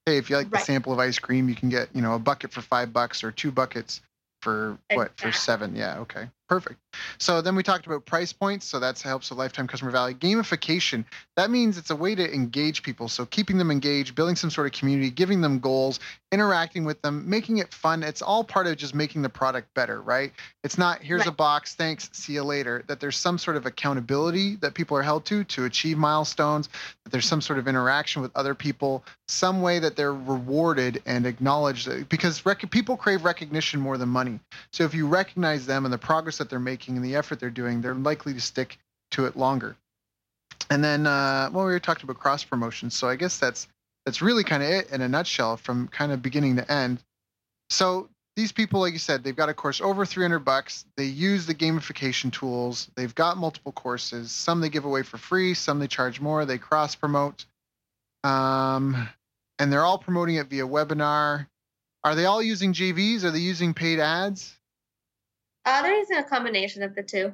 hey, 0.07 0.19
if 0.19 0.31
you 0.31 0.37
like 0.37 0.53
right. 0.53 0.61
the 0.61 0.65
sample 0.65 0.93
of 0.93 0.99
ice 0.99 1.19
cream, 1.19 1.49
you 1.49 1.55
can 1.55 1.69
get, 1.69 1.89
you 1.95 2.03
know, 2.03 2.15
a 2.15 2.19
bucket 2.19 2.53
for 2.53 2.61
five 2.61 2.93
bucks 2.93 3.23
or 3.23 3.31
two 3.31 3.51
buckets 3.51 4.01
for 4.41 4.79
exactly. 4.91 4.97
what 4.97 5.21
for 5.21 5.33
seven. 5.33 5.77
Yeah, 5.77 5.99
okay. 6.01 6.29
Perfect. 6.53 6.81
So 7.17 7.41
then 7.41 7.57
we 7.57 7.63
talked 7.63 7.87
about 7.87 8.05
price 8.05 8.31
points. 8.31 8.67
So 8.67 8.79
that 8.79 9.01
helps 9.01 9.31
with 9.31 9.39
lifetime 9.39 9.67
customer 9.67 9.91
value. 9.91 10.15
Gamification, 10.15 11.03
that 11.37 11.51
means 11.51 11.79
it's 11.79 11.89
a 11.89 11.97
way 11.97 12.15
to 12.15 12.35
engage 12.35 12.83
people. 12.83 13.09
So 13.09 13.25
keeping 13.25 13.57
them 13.57 13.71
engaged, 13.71 14.15
building 14.15 14.37
some 14.37 14.51
sort 14.51 14.67
of 14.67 14.79
community, 14.79 15.09
giving 15.09 15.41
them 15.41 15.61
goals, 15.61 15.99
interacting 16.31 16.85
with 16.85 17.01
them, 17.03 17.29
making 17.29 17.59
it 17.59 17.73
fun. 17.73 18.03
It's 18.03 18.23
all 18.23 18.43
part 18.43 18.67
of 18.67 18.77
just 18.77 18.95
making 18.95 19.23
the 19.23 19.29
product 19.29 19.73
better, 19.75 20.03
right? 20.03 20.33
It's 20.65 20.79
not 20.79 21.03
here's 21.03 21.21
right. 21.21 21.29
a 21.29 21.33
box, 21.33 21.75
thanks, 21.75 22.11
see 22.13 22.35
you 22.35 22.43
later. 22.43 22.85
That 22.87 23.01
there's 23.01 23.17
some 23.17 23.39
sort 23.39 23.57
of 23.57 23.67
accountability 23.67 24.57
that 24.57 24.75
people 24.75 24.97
are 24.97 25.03
held 25.03 25.25
to 25.27 25.45
to 25.45 25.65
achieve 25.67 25.99
milestones, 25.99 26.69
that 27.05 27.11
there's 27.11 27.27
some 27.27 27.41
sort 27.41 27.59
of 27.59 27.69
interaction 27.69 28.23
with 28.23 28.33
other 28.35 28.55
people, 28.55 29.05
some 29.29 29.61
way 29.61 29.79
that 29.79 29.97
they're 29.97 30.15
rewarded 30.15 31.03
and 31.07 31.27
acknowledged 31.27 32.09
because 32.09 32.45
rec- 32.45 32.71
people 32.71 32.97
crave 32.97 33.25
recognition 33.25 33.81
more 33.81 33.99
than 33.99 34.09
money. 34.09 34.41
So 34.73 34.85
if 34.85 34.95
you 34.95 35.07
recognize 35.07 35.67
them 35.67 35.85
and 35.85 35.93
the 35.93 35.99
progress 35.99 36.41
that 36.43 36.51
they're 36.51 36.59
making 36.59 36.97
and 36.97 37.05
the 37.05 37.15
effort 37.15 37.39
they're 37.39 37.51
doing, 37.51 37.81
they're 37.81 37.95
likely 37.95 38.35
to 38.35 38.41
stick 38.41 38.79
to 39.13 39.27
it 39.27 39.37
longer. 39.37 39.77
And 40.69 40.83
then, 40.83 41.07
uh, 41.07 41.51
well, 41.53 41.65
we 41.65 41.73
were 41.73 41.81
talking 41.81 42.05
about 42.05 42.19
cross 42.19 42.43
promotion. 42.45 42.91
So 42.91 43.09
I 43.09 43.17
guess 43.17 43.39
that's 43.39 43.69
that's 44.05 44.21
really 44.21 44.43
kind 44.43 44.63
of 44.63 44.69
it 44.69 44.91
in 44.91 45.01
a 45.01 45.09
nutshell 45.09 45.57
from 45.57 45.87
kind 45.89 46.11
of 46.11 46.23
beginning 46.23 46.57
to 46.57 46.71
end. 46.71 47.03
So 47.71 48.09
these 48.35 48.51
people, 48.51 48.81
like 48.81 48.93
you 48.93 48.99
said, 48.99 49.23
they've 49.23 49.37
got 49.37 49.49
a 49.49 49.55
course 49.55 49.81
over 49.81 50.05
300 50.05 50.41
bucks. 50.41 50.85
They 50.97 51.05
use 51.05 51.47
the 51.47 51.55
gamification 51.55 52.33
tools. 52.33 52.91
They've 52.97 53.15
got 53.15 53.37
multiple 53.37 53.73
courses. 53.73 54.33
Some 54.33 54.61
they 54.61 54.71
give 54.71 54.85
away 54.85 55.03
for 55.03 55.19
free. 55.19 55.55
Some 55.55 55.79
they 55.79 55.87
charge 55.87 56.21
more. 56.21 56.45
They 56.45 56.59
cross 56.59 56.95
promote. 56.95 57.45
Um, 58.25 59.09
and 59.59 59.73
they're 59.73 59.85
all 59.85 59.99
promoting 59.99 60.37
it 60.37 60.49
via 60.49 60.67
webinar. 60.67 61.47
Are 62.03 62.15
they 62.15 62.25
all 62.25 62.43
using 62.43 62.73
JVs? 62.73 63.23
Are 63.23 63.31
they 63.31 63.39
using 63.39 63.75
paid 63.75 64.01
ads? 64.01 64.57
Uh, 65.65 65.83
they're 65.83 66.21
a 66.21 66.25
combination 66.25 66.83
of 66.83 66.95
the 66.95 67.03
two. 67.03 67.33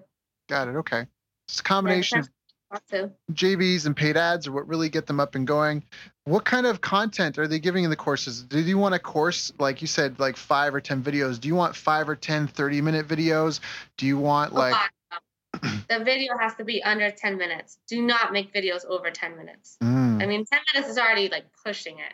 Got 0.49 0.68
it. 0.68 0.76
Okay. 0.76 1.07
It's 1.47 1.61
a 1.61 1.62
combination 1.62 2.18
of 2.18 2.29
JVs 3.33 3.87
and 3.87 3.97
paid 3.97 4.16
ads 4.16 4.47
are 4.47 4.53
what 4.53 4.68
really 4.68 4.89
get 4.91 5.07
them 5.07 5.20
up 5.20 5.35
and 5.35 5.47
going. 5.47 5.83
What 6.24 6.45
kind 6.45 6.66
of 6.66 6.81
content 6.81 7.39
are 7.39 7.49
they 7.49 7.59
giving 7.59 7.85
in 7.85 7.91
the 7.91 7.97
courses? 7.97 8.43
Do 8.43 8.61
you 8.61 8.76
want 8.76 8.95
a 8.95 8.99
course, 8.99 9.53
like 9.59 9.81
you 9.81 9.87
said, 9.87 10.18
like 10.18 10.37
five 10.37 10.74
or 10.74 10.81
10 10.81 11.03
videos? 11.03 11.41
Do 11.41 11.49
you 11.49 11.55
want 11.55 11.74
five 11.74 12.09
or 12.09 12.16
10 12.16 12.49
30 12.49 12.81
minute 12.83 13.09
videos? 13.09 13.61
Do 13.97 14.07
you 14.07 14.18
want 14.18 14.53
like. 14.53 14.74
the 15.62 16.05
video 16.05 16.37
has 16.39 16.55
to 16.57 16.64
be 16.64 16.83
under 16.83 17.11
10 17.11 17.39
minutes. 17.39 17.79
Do 17.89 18.03
not 18.03 18.33
make 18.33 18.53
videos 18.53 18.85
over 18.85 19.11
10 19.11 19.37
minutes. 19.39 19.79
Mm. 19.83 20.22
I 20.22 20.26
mean, 20.26 20.45
10 20.45 20.61
minutes 20.74 20.93
is 20.93 20.99
already 20.99 21.31
like 21.31 21.47
pushing 21.64 21.99
it. 21.99 22.12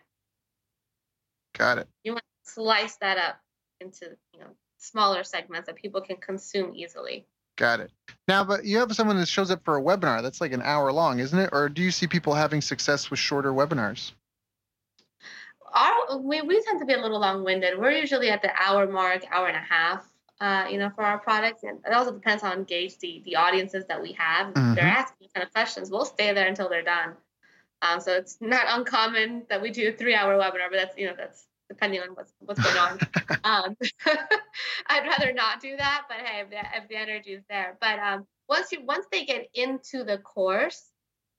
Got 1.58 1.78
it. 1.78 1.88
You 2.04 2.12
want 2.12 2.22
to 2.44 2.52
slice 2.52 2.96
that 2.96 3.18
up 3.18 3.40
into, 3.80 4.16
you 4.32 4.40
know, 4.40 4.46
smaller 4.84 5.24
segments 5.24 5.66
that 5.66 5.76
people 5.76 6.00
can 6.00 6.16
consume 6.16 6.74
easily. 6.74 7.26
Got 7.56 7.80
it. 7.80 7.92
Now, 8.26 8.42
but 8.42 8.64
you 8.64 8.78
have 8.78 8.92
someone 8.94 9.16
that 9.18 9.28
shows 9.28 9.50
up 9.50 9.64
for 9.64 9.76
a 9.76 9.82
webinar 9.82 10.22
that's 10.22 10.40
like 10.40 10.52
an 10.52 10.62
hour 10.62 10.92
long, 10.92 11.20
isn't 11.20 11.38
it? 11.38 11.50
Or 11.52 11.68
do 11.68 11.82
you 11.82 11.90
see 11.90 12.06
people 12.06 12.34
having 12.34 12.60
success 12.60 13.10
with 13.10 13.20
shorter 13.20 13.52
webinars? 13.52 14.12
Our, 15.72 16.18
we, 16.18 16.40
we 16.42 16.62
tend 16.62 16.80
to 16.80 16.86
be 16.86 16.94
a 16.94 17.00
little 17.00 17.20
long 17.20 17.44
winded. 17.44 17.78
We're 17.78 17.92
usually 17.92 18.30
at 18.30 18.42
the 18.42 18.50
hour 18.60 18.86
mark, 18.90 19.24
hour 19.30 19.46
and 19.48 19.56
a 19.56 19.60
half, 19.60 20.08
uh, 20.40 20.66
you 20.68 20.78
know, 20.78 20.90
for 20.94 21.02
our 21.02 21.18
products. 21.18 21.62
And 21.62 21.78
it 21.86 21.92
also 21.92 22.12
depends 22.12 22.42
on 22.42 22.52
engage 22.52 22.98
the, 22.98 23.22
the 23.24 23.36
audiences 23.36 23.84
that 23.86 24.02
we 24.02 24.12
have. 24.12 24.54
Mm-hmm. 24.54 24.74
They're 24.74 24.84
asking 24.84 25.28
kind 25.34 25.46
of 25.46 25.52
questions. 25.52 25.90
We'll 25.90 26.04
stay 26.04 26.32
there 26.32 26.48
until 26.48 26.68
they're 26.68 26.82
done. 26.82 27.14
Um, 27.82 28.00
so 28.00 28.12
it's 28.12 28.38
not 28.40 28.66
uncommon 28.68 29.44
that 29.48 29.60
we 29.60 29.70
do 29.70 29.88
a 29.88 29.92
three 29.92 30.14
hour 30.14 30.34
webinar, 30.38 30.70
but 30.70 30.76
that's, 30.76 30.96
you 30.96 31.06
know, 31.06 31.14
that's 31.16 31.46
depending 31.68 32.00
on 32.00 32.08
what's 32.08 32.32
what's 32.40 32.62
going 32.62 32.76
on. 32.76 32.98
um, 33.44 33.76
I'd 34.86 35.06
rather 35.06 35.32
not 35.32 35.60
do 35.60 35.76
that, 35.76 36.02
but 36.08 36.18
hey, 36.18 36.40
if 36.40 36.50
the, 36.50 36.56
if 36.56 36.88
the 36.88 36.96
energy 36.96 37.32
is 37.32 37.42
there. 37.48 37.76
But 37.80 37.98
um, 37.98 38.26
once 38.48 38.72
you 38.72 38.84
once 38.84 39.06
they 39.10 39.24
get 39.24 39.48
into 39.54 40.04
the 40.04 40.18
course, 40.18 40.82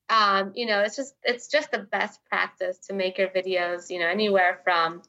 um, 0.09 0.51
you 0.55 0.65
know, 0.65 0.81
it's 0.81 0.95
just 0.95 1.15
it's 1.23 1.47
just 1.47 1.71
the 1.71 1.79
best 1.79 2.19
practice 2.29 2.77
to 2.87 2.93
make 2.93 3.17
your 3.17 3.29
videos, 3.29 3.89
you 3.89 3.99
know, 3.99 4.07
anywhere 4.07 4.59
from 4.63 5.01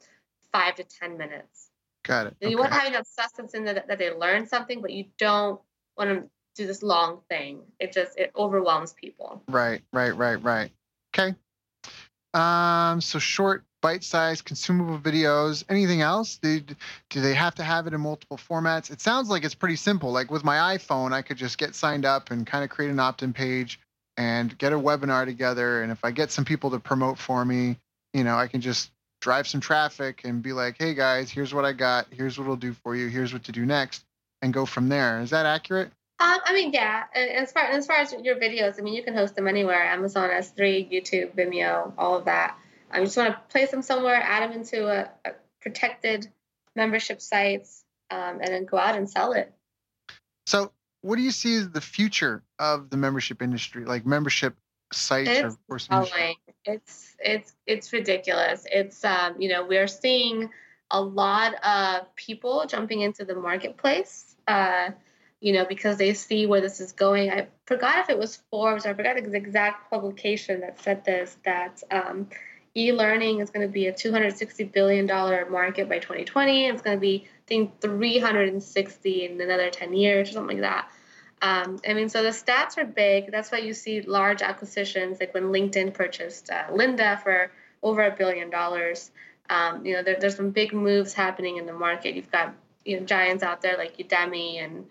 five 0.51 0.75
to 0.75 0.83
ten 0.83 1.17
minutes. 1.17 1.69
Got 2.03 2.27
it. 2.27 2.37
You 2.41 2.47
okay. 2.47 2.55
want 2.55 2.71
to 2.71 2.79
have 2.79 2.87
enough 2.87 3.07
substance 3.07 3.53
in 3.53 3.65
that, 3.65 3.87
that 3.87 3.97
they 3.97 4.11
learn 4.11 4.47
something, 4.47 4.81
but 4.81 4.91
you 4.91 5.05
don't 5.17 5.59
want 5.97 6.09
to 6.09 6.29
do 6.55 6.65
this 6.65 6.81
long 6.81 7.21
thing. 7.29 7.61
It 7.79 7.91
just 7.91 8.17
it 8.17 8.31
overwhelms 8.35 8.93
people. 8.93 9.43
Right, 9.49 9.81
right, 9.91 10.15
right, 10.15 10.41
right. 10.41 10.71
Okay. 11.13 11.35
Um, 12.33 13.01
so 13.01 13.19
short 13.19 13.65
bite-sized 13.87 14.43
consumable 14.43 14.99
videos 14.99 15.63
anything 15.69 16.01
else? 16.01 16.39
Do, 16.39 16.59
do 17.09 17.21
they 17.21 17.33
have 17.33 17.55
to 17.55 17.63
have 17.63 17.87
it 17.87 17.93
in 17.93 18.01
multiple 18.01 18.35
formats? 18.35 18.91
It 18.91 18.99
sounds 18.99 19.29
like 19.29 19.45
it's 19.45 19.55
pretty 19.55 19.77
simple. 19.77 20.11
Like 20.11 20.29
with 20.29 20.43
my 20.43 20.75
iphone 20.75 21.13
i 21.13 21.21
could 21.21 21.37
just 21.37 21.57
get 21.57 21.73
signed 21.73 22.03
up 22.03 22.29
and 22.29 22.45
kind 22.45 22.65
of 22.65 22.69
create 22.69 22.91
an 22.91 22.99
opt-in 22.99 23.31
page 23.31 23.79
and 24.17 24.57
get 24.57 24.73
a 24.73 24.75
webinar 24.77 25.23
together. 25.23 25.83
And 25.83 25.89
if 25.93 26.03
i 26.03 26.11
get 26.11 26.31
some 26.31 26.43
people 26.43 26.71
to 26.71 26.79
promote 26.79 27.17
for 27.17 27.45
me 27.45 27.77
you 28.13 28.25
know 28.25 28.35
i 28.35 28.47
can 28.47 28.59
just 28.59 28.91
drive 29.21 29.47
some 29.47 29.61
traffic 29.61 30.25
and 30.25 30.43
be 30.43 30.51
like 30.51 30.75
hey 30.77 30.93
guys 30.93 31.31
here's 31.31 31.53
what 31.53 31.63
i 31.63 31.71
got. 31.71 32.07
Here's 32.11 32.37
what 32.37 32.43
it'll 32.43 32.57
do 32.57 32.73
for 32.73 32.93
you. 32.93 33.07
Here's 33.07 33.31
what 33.31 33.45
to 33.45 33.53
do 33.53 33.65
next 33.65 34.03
and 34.41 34.53
go 34.53 34.65
from 34.65 34.89
there. 34.89 35.21
Is 35.21 35.29
that 35.29 35.45
accurate? 35.45 35.91
Um, 36.19 36.39
I 36.45 36.51
mean, 36.51 36.73
yeah. 36.73 37.03
As 37.15 37.53
far 37.53 37.63
as 37.63 37.87
far 37.87 37.99
as 37.99 38.11
your 38.11 38.35
videos, 38.35 38.79
I 38.79 38.81
mean, 38.81 38.95
you 38.95 39.03
can 39.03 39.13
host 39.13 39.37
them 39.37 39.47
anywhere: 39.47 39.81
Amazon 39.81 40.29
S3, 40.29 40.91
YouTube, 40.91 41.35
Vimeo, 41.35 41.93
all 41.97 42.17
of 42.17 42.25
that. 42.25 42.57
I 42.91 43.03
just 43.03 43.17
want 43.17 43.33
to 43.33 43.39
place 43.49 43.71
them 43.71 43.81
somewhere, 43.81 44.15
add 44.15 44.49
them 44.49 44.57
into 44.57 44.87
a, 44.87 45.09
a 45.25 45.33
protected 45.61 46.27
membership 46.75 47.21
sites, 47.21 47.83
um, 48.09 48.39
and 48.41 48.47
then 48.47 48.65
go 48.65 48.77
out 48.77 48.95
and 48.95 49.09
sell 49.09 49.33
it. 49.33 49.53
So, 50.45 50.71
what 51.01 51.17
do 51.17 51.21
you 51.21 51.31
see 51.31 51.55
as 51.55 51.69
the 51.69 51.81
future 51.81 52.43
of 52.59 52.89
the 52.89 52.97
membership 52.97 53.41
industry, 53.41 53.85
like 53.85 54.05
membership 54.05 54.55
sites 54.93 55.29
it's 55.29 55.55
or 55.67 55.77
course 55.79 55.89
It's 56.65 57.15
it's 57.19 57.55
it's 57.65 57.93
ridiculous. 57.93 58.65
It's 58.71 59.03
um, 59.03 59.35
you 59.39 59.49
know, 59.49 59.65
we're 59.65 59.87
seeing 59.87 60.49
a 60.89 61.01
lot 61.01 61.55
of 61.63 62.15
people 62.15 62.65
jumping 62.67 63.01
into 63.01 63.25
the 63.25 63.35
marketplace. 63.35 64.35
Uh, 64.47 64.91
you 65.39 65.53
know, 65.53 65.65
because 65.65 65.97
they 65.97 66.13
see 66.13 66.47
where 66.47 66.61
this 66.61 66.79
is 66.79 66.93
going. 66.93 67.29
I 67.29 67.47
forgot 67.67 67.99
if 67.99 68.09
it 68.09 68.17
was 68.17 68.37
Forbes 68.49 68.85
or 68.85 68.89
I 68.89 68.93
forgot 68.95 69.15
the 69.15 69.35
exact 69.35 69.89
publication 69.89 70.61
that 70.61 70.81
said 70.81 71.05
this 71.05 71.37
that 71.45 71.83
um, 71.91 72.27
e-learning 72.77 73.39
is 73.39 73.49
going 73.49 73.65
to 73.65 73.71
be 73.71 73.87
a 73.87 73.93
260 73.93 74.63
billion 74.65 75.07
dollar 75.07 75.49
market 75.49 75.89
by 75.89 75.97
2020 75.97 76.67
it's 76.67 76.81
going 76.81 76.95
to 76.95 77.01
be 77.01 77.25
i 77.25 77.47
think 77.47 77.81
360 77.81 79.25
in 79.25 79.41
another 79.41 79.69
10 79.69 79.93
years 79.93 80.29
or 80.29 80.33
something 80.33 80.61
like 80.61 80.69
that. 80.71 80.89
Um, 81.41 81.79
i 81.87 81.93
mean 81.93 82.09
so 82.09 82.23
the 82.23 82.29
stats 82.29 82.77
are 82.77 82.85
big. 82.85 83.31
That's 83.31 83.51
why 83.51 83.59
you 83.59 83.73
see 83.73 84.01
large 84.01 84.41
acquisitions 84.41 85.19
like 85.19 85.33
when 85.33 85.45
linkedin 85.45 85.93
purchased 85.93 86.49
uh, 86.49 86.65
lynda 86.71 87.21
for 87.21 87.51
over 87.83 88.03
a 88.03 88.15
billion 88.15 88.49
dollars. 88.49 89.11
Um, 89.49 89.85
you 89.85 89.93
know 89.93 90.03
there, 90.03 90.17
there's 90.19 90.35
some 90.35 90.51
big 90.51 90.73
moves 90.73 91.13
happening 91.13 91.57
in 91.57 91.65
the 91.65 91.73
market. 91.73 92.15
You've 92.15 92.31
got 92.31 92.53
you 92.85 92.99
know 92.99 93.05
giants 93.05 93.43
out 93.43 93.61
there 93.61 93.77
like 93.77 93.97
udemy 93.97 94.63
and 94.63 94.85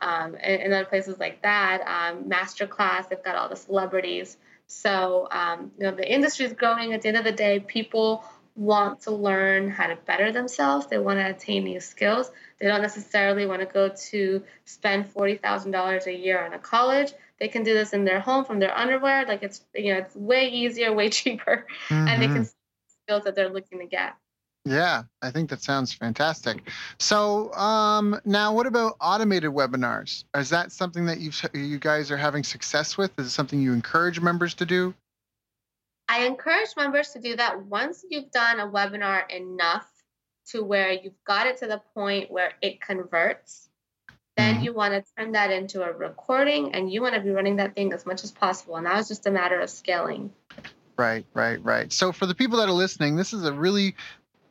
um, 0.00 0.34
and, 0.40 0.62
and, 0.62 0.74
other 0.74 0.84
places 0.84 1.20
like 1.20 1.42
that. 1.42 1.80
Um, 1.86 2.24
masterclass 2.24 3.08
they've 3.08 3.22
got 3.22 3.36
all 3.36 3.48
the 3.48 3.56
celebrities 3.56 4.36
so, 4.72 5.28
um, 5.30 5.70
you 5.78 5.84
know, 5.84 5.94
the 5.94 6.10
industry 6.10 6.46
is 6.46 6.54
growing. 6.54 6.92
At 6.92 7.02
the 7.02 7.08
end 7.08 7.18
of 7.18 7.24
the 7.24 7.32
day, 7.32 7.60
people 7.60 8.24
want 8.56 9.02
to 9.02 9.10
learn 9.10 9.70
how 9.70 9.86
to 9.86 9.96
better 9.96 10.32
themselves. 10.32 10.86
They 10.86 10.98
want 10.98 11.18
to 11.18 11.28
attain 11.28 11.64
new 11.64 11.78
skills. 11.78 12.30
They 12.58 12.68
don't 12.68 12.82
necessarily 12.82 13.46
want 13.46 13.60
to 13.60 13.66
go 13.66 13.90
to 14.10 14.42
spend 14.64 15.10
forty 15.10 15.36
thousand 15.36 15.72
dollars 15.72 16.06
a 16.06 16.12
year 16.12 16.42
on 16.42 16.54
a 16.54 16.58
college. 16.58 17.12
They 17.38 17.48
can 17.48 17.64
do 17.64 17.74
this 17.74 17.92
in 17.92 18.04
their 18.04 18.20
home 18.20 18.44
from 18.44 18.60
their 18.60 18.76
underwear. 18.76 19.26
Like 19.26 19.42
it's 19.42 19.62
you 19.74 19.92
know 19.92 20.00
it's 20.00 20.16
way 20.16 20.48
easier, 20.48 20.92
way 21.00 21.10
cheaper, 21.10 21.66
mm-hmm. 21.88 22.08
and 22.08 22.22
they 22.22 22.26
can 22.26 22.44
mm-hmm. 22.44 23.02
skills 23.04 23.24
that 23.24 23.34
they're 23.34 23.50
looking 23.50 23.78
to 23.80 23.86
get. 23.86 24.14
Yeah, 24.64 25.02
I 25.20 25.30
think 25.32 25.50
that 25.50 25.60
sounds 25.62 25.92
fantastic. 25.92 26.68
So 27.00 27.52
um, 27.54 28.20
now, 28.24 28.54
what 28.54 28.66
about 28.66 28.96
automated 29.00 29.50
webinars? 29.50 30.24
Is 30.36 30.50
that 30.50 30.70
something 30.70 31.06
that 31.06 31.18
you 31.18 31.32
you 31.52 31.78
guys 31.78 32.12
are 32.12 32.16
having 32.16 32.44
success 32.44 32.96
with? 32.96 33.10
Is 33.18 33.26
it 33.26 33.30
something 33.30 33.60
you 33.60 33.72
encourage 33.72 34.20
members 34.20 34.54
to 34.54 34.66
do? 34.66 34.94
I 36.08 36.26
encourage 36.26 36.76
members 36.76 37.10
to 37.10 37.20
do 37.20 37.34
that 37.36 37.64
once 37.66 38.04
you've 38.08 38.30
done 38.30 38.60
a 38.60 38.68
webinar 38.68 39.28
enough 39.30 39.88
to 40.48 40.62
where 40.62 40.92
you've 40.92 41.24
got 41.26 41.46
it 41.46 41.56
to 41.58 41.66
the 41.66 41.80
point 41.94 42.30
where 42.30 42.52
it 42.60 42.80
converts. 42.80 43.68
Then 44.36 44.56
mm-hmm. 44.56 44.64
you 44.64 44.74
want 44.74 44.94
to 44.94 45.04
turn 45.16 45.32
that 45.32 45.50
into 45.50 45.82
a 45.82 45.92
recording, 45.92 46.72
and 46.74 46.90
you 46.90 47.02
want 47.02 47.14
to 47.14 47.20
be 47.20 47.30
running 47.30 47.56
that 47.56 47.74
thing 47.74 47.92
as 47.92 48.06
much 48.06 48.22
as 48.22 48.30
possible. 48.30 48.76
And 48.76 48.84
now 48.84 48.98
it's 48.98 49.08
just 49.08 49.26
a 49.26 49.30
matter 49.30 49.60
of 49.60 49.70
scaling. 49.70 50.32
Right, 50.96 51.26
right, 51.34 51.62
right. 51.64 51.92
So 51.92 52.12
for 52.12 52.26
the 52.26 52.34
people 52.34 52.58
that 52.58 52.68
are 52.68 52.72
listening, 52.72 53.16
this 53.16 53.32
is 53.32 53.44
a 53.44 53.52
really 53.52 53.96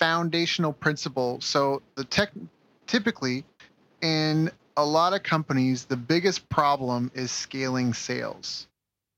foundational 0.02 0.74
principle. 0.74 1.40
So 1.42 1.84
the 1.96 2.04
tech 2.04 2.32
typically 2.88 3.46
in 4.02 4.50
a 4.76 4.84
lot 4.84 5.14
of 5.14 5.22
companies, 5.22 5.86
the 5.86 5.96
biggest 5.96 6.50
problem 6.50 7.12
is 7.14 7.32
scaling 7.32 7.94
sales. 7.94 8.68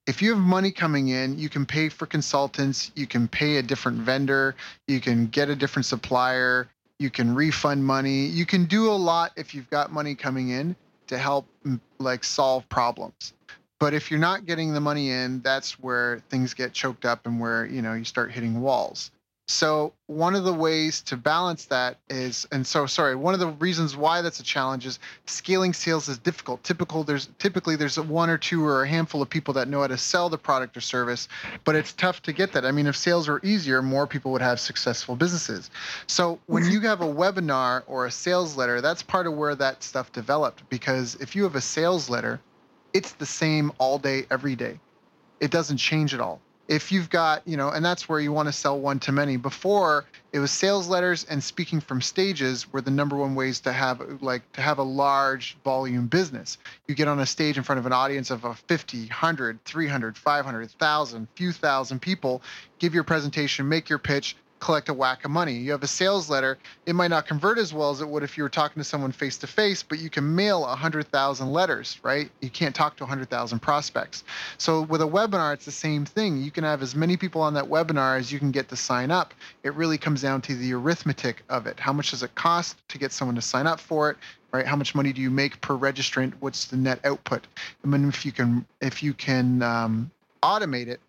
If 0.06 0.22
you 0.22 0.32
have 0.32 0.44
money 0.44 0.72
coming 0.72 1.08
in, 1.08 1.40
you 1.40 1.48
can 1.48 1.66
pay 1.66 1.88
for 1.88 2.06
consultants, 2.06 2.92
you 2.96 3.08
can 3.08 3.30
pay 3.30 3.56
a 3.58 3.64
different 3.64 4.00
vendor, 4.00 4.56
you 4.88 5.00
can 5.00 5.28
get 5.28 5.48
a 5.48 5.56
different 5.56 5.86
supplier, 5.86 6.68
you 7.00 7.10
can 7.10 7.34
refund 7.34 7.86
money, 7.86 8.26
you 8.26 8.46
can 8.46 8.66
do 8.66 8.92
a 8.92 9.00
lot 9.12 9.32
if 9.38 9.56
you've 9.56 9.70
got 9.70 9.94
money 9.94 10.16
coming 10.16 10.50
in. 10.50 10.76
to 11.08 11.18
help 11.18 11.46
mm, 11.66 11.80
like 12.00 12.24
solve 12.24 12.68
problems. 12.70 13.34
But 13.80 13.94
if 13.94 14.10
you're 14.10 14.20
not 14.20 14.46
getting 14.46 14.74
the 14.74 14.80
money 14.80 15.12
in, 15.12 15.42
that's 15.42 15.80
where 15.80 16.22
things 16.30 16.54
get 16.54 16.74
choked 16.74 17.06
up 17.06 17.26
and 17.26 17.40
where, 17.40 17.66
you 17.66 17.82
know, 17.82 17.94
you 17.94 18.06
start 18.06 18.32
hitting 18.32 18.62
walls. 18.62 19.12
So 19.48 19.92
one 20.08 20.36
of 20.36 20.46
the 20.46 20.54
ways 20.54 21.02
to 21.02 21.18
balance 21.18 21.66
that 21.66 21.98
is, 22.10 22.48
and 22.54 22.66
so 22.66 22.86
sorry, 22.86 23.14
one 23.16 23.34
of 23.34 23.42
the 23.42 23.48
reasons 23.48 23.96
why 23.96 24.22
that's 24.22 24.40
a 24.40 24.44
challenge 24.44 24.86
is 24.86 25.00
scaling 25.26 25.74
sales 25.74 26.08
is 26.08 26.18
difficult. 26.18 26.64
Typical, 26.64 27.04
there's 27.04 27.28
typically 27.40 27.76
there's 27.76 28.00
one 28.00 28.30
or 28.30 28.38
two 28.38 28.66
or 28.66 28.84
a 28.84 28.88
handful 28.88 29.22
of 29.22 29.30
people 29.30 29.54
that 29.56 29.68
know 29.68 29.82
how 29.82 29.88
to 29.88 29.98
sell 29.98 30.30
the 30.30 30.38
product 30.38 30.78
or 30.78 30.82
service, 30.82 31.28
but 31.66 31.76
it's 31.76 31.92
tough 31.92 32.22
to 32.22 32.32
get 32.32 32.54
that. 32.54 32.66
I 32.66 32.72
mean, 32.72 32.88
if 32.88 32.96
sales 32.96 33.28
were 33.28 33.42
easier, 33.44 33.82
more 33.82 34.08
people 34.08 34.32
would 34.32 34.42
have 34.42 34.62
successful 34.62 35.18
businesses. 35.18 35.70
So 36.08 36.40
when 36.46 36.64
you 36.72 36.80
have 36.82 37.02
a 37.02 37.06
webinar 37.06 37.84
or 37.86 38.06
a 38.06 38.12
sales 38.12 38.56
letter, 38.56 38.80
that's 38.80 39.04
part 39.04 39.28
of 39.28 39.34
where 39.34 39.56
that 39.56 39.84
stuff 39.84 40.10
developed. 40.14 40.64
Because 40.70 41.16
if 41.16 41.36
you 41.36 41.44
have 41.44 41.56
a 41.56 41.62
sales 41.62 42.10
letter, 42.10 42.40
it's 42.94 43.12
the 43.12 43.26
same 43.26 43.74
all 43.78 44.00
day, 44.00 44.26
every 44.32 44.56
day. 44.56 44.80
It 45.42 45.52
doesn't 45.52 45.78
change 45.78 46.14
at 46.14 46.22
all 46.22 46.40
if 46.68 46.92
you've 46.92 47.10
got 47.10 47.46
you 47.46 47.58
know 47.58 47.70
and 47.70 47.84
that's 47.84 48.08
where 48.08 48.20
you 48.20 48.32
want 48.32 48.48
to 48.48 48.54
sell 48.54 48.80
one 48.80 49.00
to 49.00 49.12
many. 49.12 49.38
Before 49.38 50.06
it 50.32 50.40
was 50.40 50.52
sales 50.52 50.88
letters 50.88 51.26
and 51.30 51.44
speaking 51.44 51.80
from 51.80 52.02
stages 52.02 52.72
were 52.72 52.82
the 52.82 52.92
number 52.92 53.16
one 53.16 53.36
ways 53.36 53.60
to 53.62 53.74
have 53.74 54.02
like 54.22 54.50
to 54.54 54.62
have 54.62 54.78
a 54.78 54.84
large 54.84 55.58
volume 55.64 56.08
business. 56.08 56.58
You 56.88 56.96
get 56.96 57.08
on 57.08 57.20
a 57.20 57.26
stage 57.26 57.58
in 57.58 57.64
front 57.64 57.80
of 57.80 57.86
an 57.86 57.94
audience 57.94 58.32
of 58.32 58.46
a 58.46 58.54
50 58.56 59.00
100 59.02 59.64
300 59.66 60.18
500 60.18 60.60
1000 60.62 61.28
few 61.36 61.52
thousand 61.52 62.02
people 62.02 62.42
give 62.80 62.94
your 62.94 63.04
presentation 63.04 63.68
make 63.68 63.90
your 63.90 64.00
pitch 64.00 64.36
collect 64.64 64.88
a 64.88 64.94
whack 64.94 65.26
of 65.26 65.32
money. 65.32 65.52
You 65.52 65.72
have 65.72 65.84
a 65.84 65.88
sales 65.88 66.30
letter, 66.30 66.58
it 66.86 66.96
might 66.96 67.10
not 67.10 67.28
convert 67.28 67.58
as 67.58 67.74
well 67.74 67.90
as 67.92 68.00
it 68.00 68.08
would 68.08 68.24
if 68.24 68.38
you 68.38 68.44
were 68.44 68.50
talking 68.50 68.80
to 68.80 68.84
someone 68.86 69.12
face 69.12 69.38
to 69.40 69.48
face, 69.48 69.84
but 69.84 70.00
you 70.00 70.10
can 70.10 70.36
mail 70.36 70.62
100,000 70.62 71.52
letters, 71.52 72.00
right? 72.02 72.32
You 72.40 72.50
can't 72.50 72.74
talk 72.74 72.96
to 72.98 73.04
100,000 73.04 73.60
prospects. 73.60 74.24
So 74.58 74.84
with 74.84 75.02
a 75.02 75.06
webinar, 75.06 75.54
it's 75.54 75.66
the 75.66 75.72
same 75.72 76.06
thing. 76.06 76.42
You 76.42 76.50
can 76.50 76.64
have 76.64 76.82
as 76.82 76.96
many 76.96 77.18
people 77.18 77.42
on 77.42 77.54
that 77.56 77.66
webinar 77.66 78.18
as 78.18 78.32
you 78.32 78.40
can 78.40 78.52
get 78.52 78.70
to 78.70 78.78
sign 78.78 79.12
up. 79.12 79.34
It 79.64 79.74
really 79.74 79.98
comes 79.98 80.22
down 80.22 80.40
to 80.44 80.56
the 80.56 80.74
arithmetic 80.74 81.44
of 81.50 81.68
it. 81.68 81.78
How 81.78 81.92
much 81.92 82.12
does 82.12 82.24
it 82.24 82.34
cost 82.36 82.78
to 82.88 82.98
get 82.98 83.12
someone 83.12 83.36
to 83.36 83.42
sign 83.42 83.68
up 83.68 83.82
for 83.82 84.12
it? 84.12 84.18
Right? 84.54 84.66
How 84.66 84.78
much 84.78 84.96
money 84.96 85.12
do 85.12 85.22
you 85.22 85.30
make 85.30 85.60
per 85.60 85.78
registrant? 85.78 86.36
What's 86.40 86.68
the 86.68 86.78
net 86.78 87.02
output? 87.04 87.48
I 87.84 87.88
mean, 87.88 88.08
if 88.08 88.26
you 88.26 88.32
can, 88.32 88.66
if 88.80 89.04
you 89.04 89.14
can 89.14 89.62
um, 89.62 90.10
automate 90.42 90.88
it, 90.88 91.02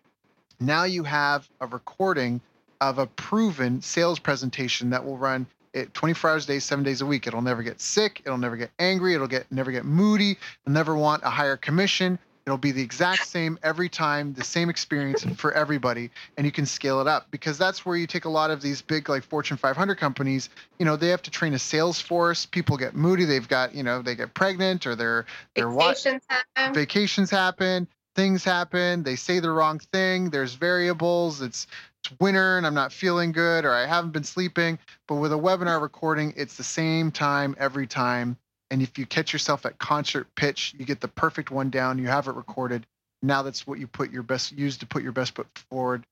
now 0.59 0.83
you 0.83 1.03
have 1.03 1.47
a 1.61 1.67
recording 1.67 2.41
of 2.81 2.97
a 2.99 3.07
proven 3.07 3.81
sales 3.81 4.19
presentation 4.19 4.89
that 4.89 5.03
will 5.03 5.17
run 5.17 5.47
it 5.73 5.93
24 5.93 6.29
hours 6.29 6.43
a 6.45 6.47
day, 6.47 6.59
seven 6.59 6.83
days 6.83 7.01
a 7.01 7.05
week. 7.05 7.27
It'll 7.27 7.41
never 7.41 7.61
get 7.61 7.81
sick. 7.81 8.21
It'll 8.25 8.37
never 8.37 8.55
get 8.55 8.71
angry. 8.79 9.13
It'll 9.13 9.27
get 9.27 9.51
never 9.51 9.71
get 9.71 9.85
moody. 9.85 10.31
It'll 10.31 10.73
never 10.73 10.95
want 10.95 11.23
a 11.23 11.29
higher 11.29 11.57
commission. 11.57 12.17
It'll 12.45 12.57
be 12.59 12.71
the 12.71 12.81
exact 12.81 13.25
same 13.25 13.57
every 13.63 13.89
time, 13.89 14.33
the 14.33 14.43
same 14.43 14.69
experience 14.69 15.25
for 15.35 15.51
everybody, 15.53 16.11
and 16.37 16.45
you 16.45 16.51
can 16.51 16.67
scale 16.67 17.01
it 17.01 17.07
up 17.07 17.25
because 17.31 17.57
that's 17.57 17.87
where 17.87 17.97
you 17.97 18.05
take 18.05 18.25
a 18.25 18.29
lot 18.29 18.51
of 18.51 18.61
these 18.61 18.83
big 18.83 19.09
like 19.09 19.23
Fortune 19.23 19.57
500 19.57 19.95
companies. 19.95 20.49
You 20.77 20.85
know, 20.85 20.95
they 20.95 21.07
have 21.07 21.23
to 21.23 21.31
train 21.31 21.55
a 21.55 21.59
sales 21.59 21.99
force. 21.99 22.45
People 22.45 22.77
get 22.77 22.95
moody. 22.95 23.25
They've 23.25 23.47
got 23.47 23.73
you 23.73 23.81
know 23.81 24.03
they 24.03 24.15
get 24.15 24.35
pregnant 24.35 24.85
or 24.85 24.95
their 24.95 25.25
their 25.55 25.69
vacations 25.69 26.21
happen. 26.27 26.73
Vacations 26.73 27.31
happen. 27.31 27.87
Things 28.13 28.43
happen. 28.43 29.01
They 29.01 29.15
say 29.15 29.39
the 29.39 29.49
wrong 29.49 29.79
thing. 29.79 30.29
There's 30.29 30.53
variables. 30.53 31.41
It's 31.41 31.65
it's 32.05 32.19
winter 32.19 32.57
and 32.57 32.65
I'm 32.65 32.73
not 32.73 32.91
feeling 32.91 33.31
good 33.31 33.65
or 33.65 33.73
I 33.73 33.85
haven't 33.85 34.11
been 34.11 34.23
sleeping. 34.23 34.79
But 35.07 35.15
with 35.15 35.33
a 35.33 35.37
webinar 35.37 35.81
recording, 35.81 36.33
it's 36.35 36.55
the 36.55 36.63
same 36.63 37.11
time 37.11 37.55
every 37.59 37.87
time. 37.87 38.37
And 38.71 38.81
if 38.81 38.97
you 38.97 39.05
catch 39.05 39.33
yourself 39.33 39.65
at 39.65 39.77
concert 39.77 40.27
pitch, 40.35 40.75
you 40.77 40.85
get 40.85 41.01
the 41.01 41.07
perfect 41.07 41.51
one 41.51 41.69
down, 41.69 41.97
you 41.97 42.07
have 42.07 42.27
it 42.27 42.35
recorded. 42.35 42.85
Now 43.21 43.41
that's 43.41 43.65
what 43.65 43.79
you 43.79 43.87
put 43.87 44.11
your 44.11 44.23
best 44.23 44.51
use 44.51 44.77
to 44.77 44.85
put 44.85 45.03
your 45.03 45.11
best 45.11 45.35
foot 45.35 45.47
forward. 45.69 46.03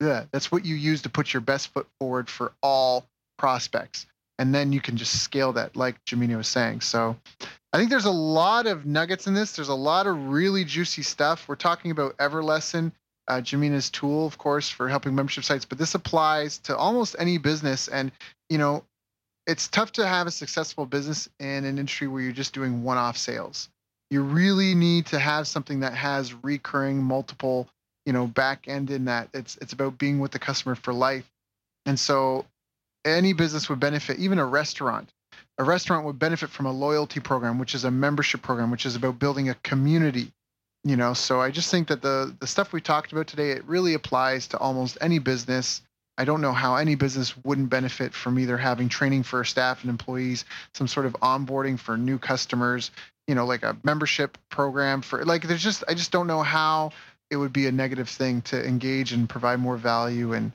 Yeah, 0.00 0.24
that's 0.32 0.50
what 0.50 0.64
you 0.64 0.74
use 0.74 1.02
to 1.02 1.08
put 1.08 1.32
your 1.32 1.40
best 1.40 1.68
foot 1.68 1.86
forward 1.98 2.28
for 2.28 2.52
all 2.62 3.06
prospects. 3.38 4.06
And 4.38 4.54
then 4.54 4.72
you 4.72 4.80
can 4.80 4.96
just 4.96 5.22
scale 5.22 5.52
that, 5.52 5.76
like 5.76 6.02
Jimena 6.04 6.36
was 6.36 6.48
saying. 6.48 6.80
So 6.80 7.16
I 7.72 7.78
think 7.78 7.90
there's 7.90 8.06
a 8.06 8.10
lot 8.10 8.66
of 8.66 8.84
nuggets 8.84 9.26
in 9.26 9.34
this. 9.34 9.54
There's 9.54 9.68
a 9.68 9.74
lot 9.74 10.06
of 10.06 10.28
really 10.28 10.64
juicy 10.64 11.02
stuff. 11.02 11.46
We're 11.46 11.54
talking 11.54 11.90
about 11.90 12.16
Everlesson 12.16 12.92
uh, 13.32 13.40
Jimena's 13.40 13.88
tool, 13.88 14.26
of 14.26 14.36
course, 14.38 14.68
for 14.68 14.88
helping 14.88 15.14
membership 15.14 15.44
sites, 15.44 15.64
but 15.64 15.78
this 15.78 15.94
applies 15.94 16.58
to 16.58 16.76
almost 16.76 17.16
any 17.18 17.38
business. 17.38 17.88
And, 17.88 18.12
you 18.50 18.58
know, 18.58 18.84
it's 19.46 19.68
tough 19.68 19.92
to 19.92 20.06
have 20.06 20.26
a 20.26 20.30
successful 20.30 20.86
business 20.86 21.28
in 21.40 21.64
an 21.64 21.78
industry 21.78 22.08
where 22.08 22.22
you're 22.22 22.32
just 22.32 22.52
doing 22.52 22.82
one 22.82 22.98
off 22.98 23.16
sales. 23.16 23.68
You 24.10 24.22
really 24.22 24.74
need 24.74 25.06
to 25.06 25.18
have 25.18 25.48
something 25.48 25.80
that 25.80 25.94
has 25.94 26.34
recurring 26.44 27.02
multiple, 27.02 27.68
you 28.04 28.12
know, 28.12 28.26
back 28.26 28.68
end 28.68 28.90
in 28.90 29.06
that. 29.06 29.30
It's 29.32 29.56
it's 29.62 29.72
about 29.72 29.96
being 29.96 30.20
with 30.20 30.32
the 30.32 30.38
customer 30.38 30.74
for 30.74 30.92
life. 30.92 31.28
And 31.86 31.98
so 31.98 32.44
any 33.04 33.32
business 33.32 33.70
would 33.70 33.80
benefit, 33.80 34.18
even 34.18 34.38
a 34.38 34.46
restaurant. 34.46 35.10
A 35.58 35.64
restaurant 35.64 36.04
would 36.04 36.18
benefit 36.18 36.50
from 36.50 36.66
a 36.66 36.72
loyalty 36.72 37.20
program, 37.20 37.58
which 37.58 37.74
is 37.74 37.84
a 37.84 37.90
membership 37.90 38.42
program, 38.42 38.70
which 38.70 38.84
is 38.84 38.96
about 38.96 39.18
building 39.18 39.48
a 39.48 39.54
community 39.54 40.30
you 40.84 40.96
know 40.96 41.12
so 41.12 41.40
i 41.40 41.50
just 41.50 41.70
think 41.70 41.88
that 41.88 42.02
the 42.02 42.34
the 42.40 42.46
stuff 42.46 42.72
we 42.72 42.80
talked 42.80 43.12
about 43.12 43.26
today 43.26 43.50
it 43.50 43.64
really 43.64 43.94
applies 43.94 44.46
to 44.48 44.58
almost 44.58 44.98
any 45.00 45.18
business. 45.18 45.82
I 46.18 46.26
don't 46.26 46.42
know 46.42 46.52
how 46.52 46.76
any 46.76 46.94
business 46.94 47.34
wouldn't 47.42 47.70
benefit 47.70 48.12
from 48.12 48.38
either 48.38 48.58
having 48.58 48.90
training 48.90 49.22
for 49.22 49.42
staff 49.44 49.80
and 49.80 49.88
employees 49.88 50.44
some 50.74 50.86
sort 50.86 51.06
of 51.06 51.14
onboarding 51.14 51.78
for 51.78 51.96
new 51.96 52.18
customers 52.18 52.90
you 53.26 53.34
know 53.34 53.46
like 53.46 53.62
a 53.62 53.76
membership 53.82 54.36
program 54.50 55.00
for 55.00 55.24
like 55.24 55.48
there's 55.48 55.62
just 55.62 55.84
i 55.88 55.94
just 55.94 56.12
don't 56.12 56.26
know 56.26 56.42
how 56.42 56.92
it 57.30 57.36
would 57.36 57.52
be 57.52 57.66
a 57.66 57.72
negative 57.72 58.10
thing 58.10 58.42
to 58.42 58.62
engage 58.62 59.12
and 59.12 59.28
provide 59.28 59.58
more 59.58 59.78
value 59.78 60.34
and 60.34 60.52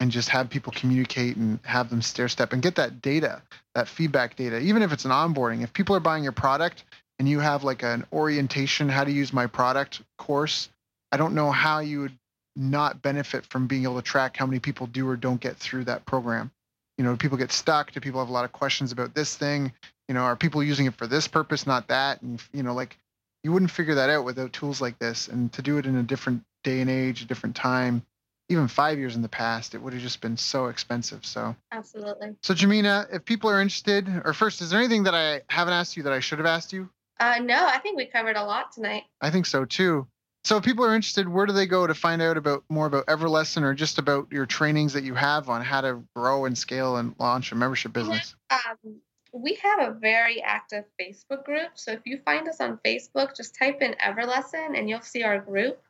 and 0.00 0.10
just 0.10 0.28
have 0.28 0.50
people 0.50 0.72
communicate 0.74 1.36
and 1.36 1.58
have 1.62 1.88
them 1.88 2.02
stair 2.02 2.28
step 2.28 2.52
and 2.52 2.62
get 2.62 2.74
that 2.74 3.00
data 3.00 3.40
that 3.74 3.88
feedback 3.88 4.36
data. 4.36 4.58
Even 4.58 4.82
if 4.82 4.92
it's 4.92 5.04
an 5.04 5.10
onboarding 5.10 5.62
if 5.62 5.72
people 5.72 5.94
are 5.94 6.00
buying 6.00 6.22
your 6.22 6.32
product 6.32 6.84
and 7.18 7.28
you 7.28 7.40
have 7.40 7.64
like 7.64 7.82
an 7.82 8.04
orientation 8.12 8.88
how 8.88 9.04
to 9.04 9.10
use 9.10 9.32
my 9.32 9.46
product 9.46 10.02
course, 10.18 10.68
I 11.12 11.16
don't 11.16 11.34
know 11.34 11.50
how 11.50 11.78
you 11.78 12.00
would 12.00 12.18
not 12.56 13.02
benefit 13.02 13.44
from 13.46 13.66
being 13.66 13.84
able 13.84 13.96
to 13.96 14.02
track 14.02 14.36
how 14.36 14.46
many 14.46 14.58
people 14.58 14.86
do 14.86 15.08
or 15.08 15.16
don't 15.16 15.40
get 15.40 15.56
through 15.56 15.84
that 15.84 16.04
program. 16.06 16.50
You 16.98 17.04
know, 17.04 17.12
do 17.12 17.16
people 17.16 17.38
get 17.38 17.52
stuck? 17.52 17.92
Do 17.92 18.00
people 18.00 18.20
have 18.20 18.30
a 18.30 18.32
lot 18.32 18.44
of 18.44 18.52
questions 18.52 18.92
about 18.92 19.14
this 19.14 19.36
thing? 19.36 19.72
You 20.08 20.14
know, 20.14 20.22
are 20.22 20.36
people 20.36 20.62
using 20.62 20.86
it 20.86 20.94
for 20.94 21.06
this 21.06 21.28
purpose, 21.28 21.66
not 21.66 21.88
that? 21.88 22.22
And 22.22 22.42
you 22.52 22.62
know, 22.62 22.74
like 22.74 22.96
you 23.44 23.52
wouldn't 23.52 23.70
figure 23.70 23.94
that 23.96 24.10
out 24.10 24.24
without 24.24 24.52
tools 24.52 24.80
like 24.80 24.98
this. 24.98 25.28
And 25.28 25.52
to 25.52 25.62
do 25.62 25.78
it 25.78 25.86
in 25.86 25.96
a 25.96 26.02
different 26.02 26.42
day 26.64 26.80
and 26.80 26.90
age, 26.90 27.22
a 27.22 27.26
different 27.26 27.54
time, 27.54 28.02
even 28.48 28.68
five 28.68 28.98
years 28.98 29.16
in 29.16 29.22
the 29.22 29.28
past, 29.28 29.74
it 29.74 29.78
would 29.78 29.92
have 29.92 30.02
just 30.02 30.20
been 30.20 30.36
so 30.36 30.66
expensive. 30.66 31.26
So 31.26 31.54
absolutely. 31.72 32.36
So 32.42 32.54
Jimena, 32.54 33.12
if 33.12 33.24
people 33.24 33.50
are 33.50 33.60
interested, 33.60 34.08
or 34.24 34.32
first, 34.32 34.62
is 34.62 34.70
there 34.70 34.78
anything 34.78 35.04
that 35.04 35.14
I 35.14 35.42
haven't 35.48 35.74
asked 35.74 35.96
you 35.96 36.04
that 36.04 36.12
I 36.12 36.20
should 36.20 36.38
have 36.38 36.46
asked 36.46 36.72
you? 36.72 36.88
Uh, 37.18 37.38
no, 37.42 37.66
I 37.66 37.78
think 37.78 37.96
we 37.96 38.06
covered 38.06 38.36
a 38.36 38.44
lot 38.44 38.72
tonight. 38.72 39.04
I 39.20 39.30
think 39.30 39.46
so 39.46 39.64
too. 39.64 40.06
So 40.44 40.58
if 40.58 40.62
people 40.62 40.84
are 40.84 40.94
interested, 40.94 41.28
where 41.28 41.46
do 41.46 41.52
they 41.52 41.66
go 41.66 41.88
to 41.88 41.94
find 41.94 42.22
out 42.22 42.36
about 42.36 42.62
more 42.68 42.86
about 42.86 43.06
Everlesson 43.06 43.62
or 43.62 43.74
just 43.74 43.98
about 43.98 44.28
your 44.30 44.46
trainings 44.46 44.92
that 44.92 45.02
you 45.02 45.14
have 45.14 45.48
on 45.48 45.60
how 45.60 45.80
to 45.80 46.04
grow 46.14 46.44
and 46.44 46.56
scale 46.56 46.98
and 46.98 47.16
launch 47.18 47.50
a 47.50 47.56
membership 47.56 47.92
business? 47.92 48.36
Um, 48.50 49.00
we 49.32 49.54
have 49.54 49.80
a 49.80 49.98
very 49.98 50.40
active 50.40 50.84
Facebook 51.00 51.44
group. 51.44 51.70
So 51.74 51.90
if 51.90 52.00
you 52.04 52.20
find 52.24 52.48
us 52.48 52.60
on 52.60 52.78
Facebook, 52.86 53.36
just 53.36 53.56
type 53.56 53.82
in 53.82 53.94
Everlesson 53.94 54.78
and 54.78 54.88
you'll 54.88 55.00
see 55.00 55.24
our 55.24 55.40
group. 55.40 55.82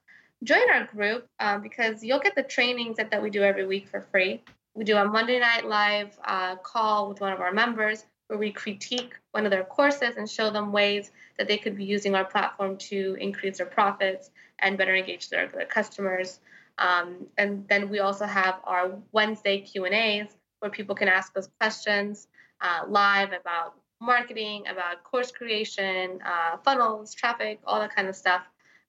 Join 0.42 0.70
our 0.70 0.84
group 0.86 1.28
um, 1.38 1.60
because 1.60 2.02
you'll 2.02 2.20
get 2.20 2.34
the 2.34 2.42
trainings 2.42 2.96
that, 2.96 3.10
that 3.10 3.22
we 3.22 3.28
do 3.28 3.42
every 3.42 3.66
week 3.66 3.88
for 3.88 4.00
free. 4.00 4.42
We 4.74 4.84
do 4.84 4.96
a 4.96 5.04
Monday 5.04 5.38
night 5.38 5.66
live 5.66 6.18
uh, 6.24 6.56
call 6.56 7.10
with 7.10 7.20
one 7.20 7.34
of 7.34 7.40
our 7.40 7.52
members 7.52 8.04
where 8.28 8.38
we 8.38 8.50
critique 8.50 9.14
one 9.32 9.44
of 9.44 9.50
their 9.50 9.64
courses 9.64 10.16
and 10.16 10.28
show 10.28 10.50
them 10.50 10.72
ways 10.72 11.10
that 11.38 11.46
they 11.48 11.58
could 11.58 11.76
be 11.76 11.84
using 11.84 12.14
our 12.14 12.24
platform 12.24 12.76
to 12.76 13.16
increase 13.20 13.58
their 13.58 13.66
profits 13.66 14.30
and 14.58 14.76
better 14.78 14.94
engage 14.94 15.28
their, 15.28 15.48
their 15.48 15.66
customers. 15.66 16.40
Um, 16.78 17.26
and 17.38 17.66
then 17.68 17.88
we 17.88 18.00
also 18.00 18.26
have 18.26 18.56
our 18.64 18.90
Wednesday 19.12 19.60
Q 19.60 19.84
and 19.84 19.94
A's 19.94 20.28
where 20.60 20.70
people 20.70 20.94
can 20.94 21.08
ask 21.08 21.36
us 21.36 21.48
questions 21.60 22.28
uh, 22.60 22.84
live 22.88 23.32
about 23.32 23.74
marketing, 24.00 24.64
about 24.68 25.04
course 25.04 25.30
creation, 25.30 26.20
uh, 26.24 26.56
funnels, 26.58 27.14
traffic, 27.14 27.60
all 27.66 27.80
that 27.80 27.94
kind 27.94 28.08
of 28.08 28.16
stuff. 28.16 28.42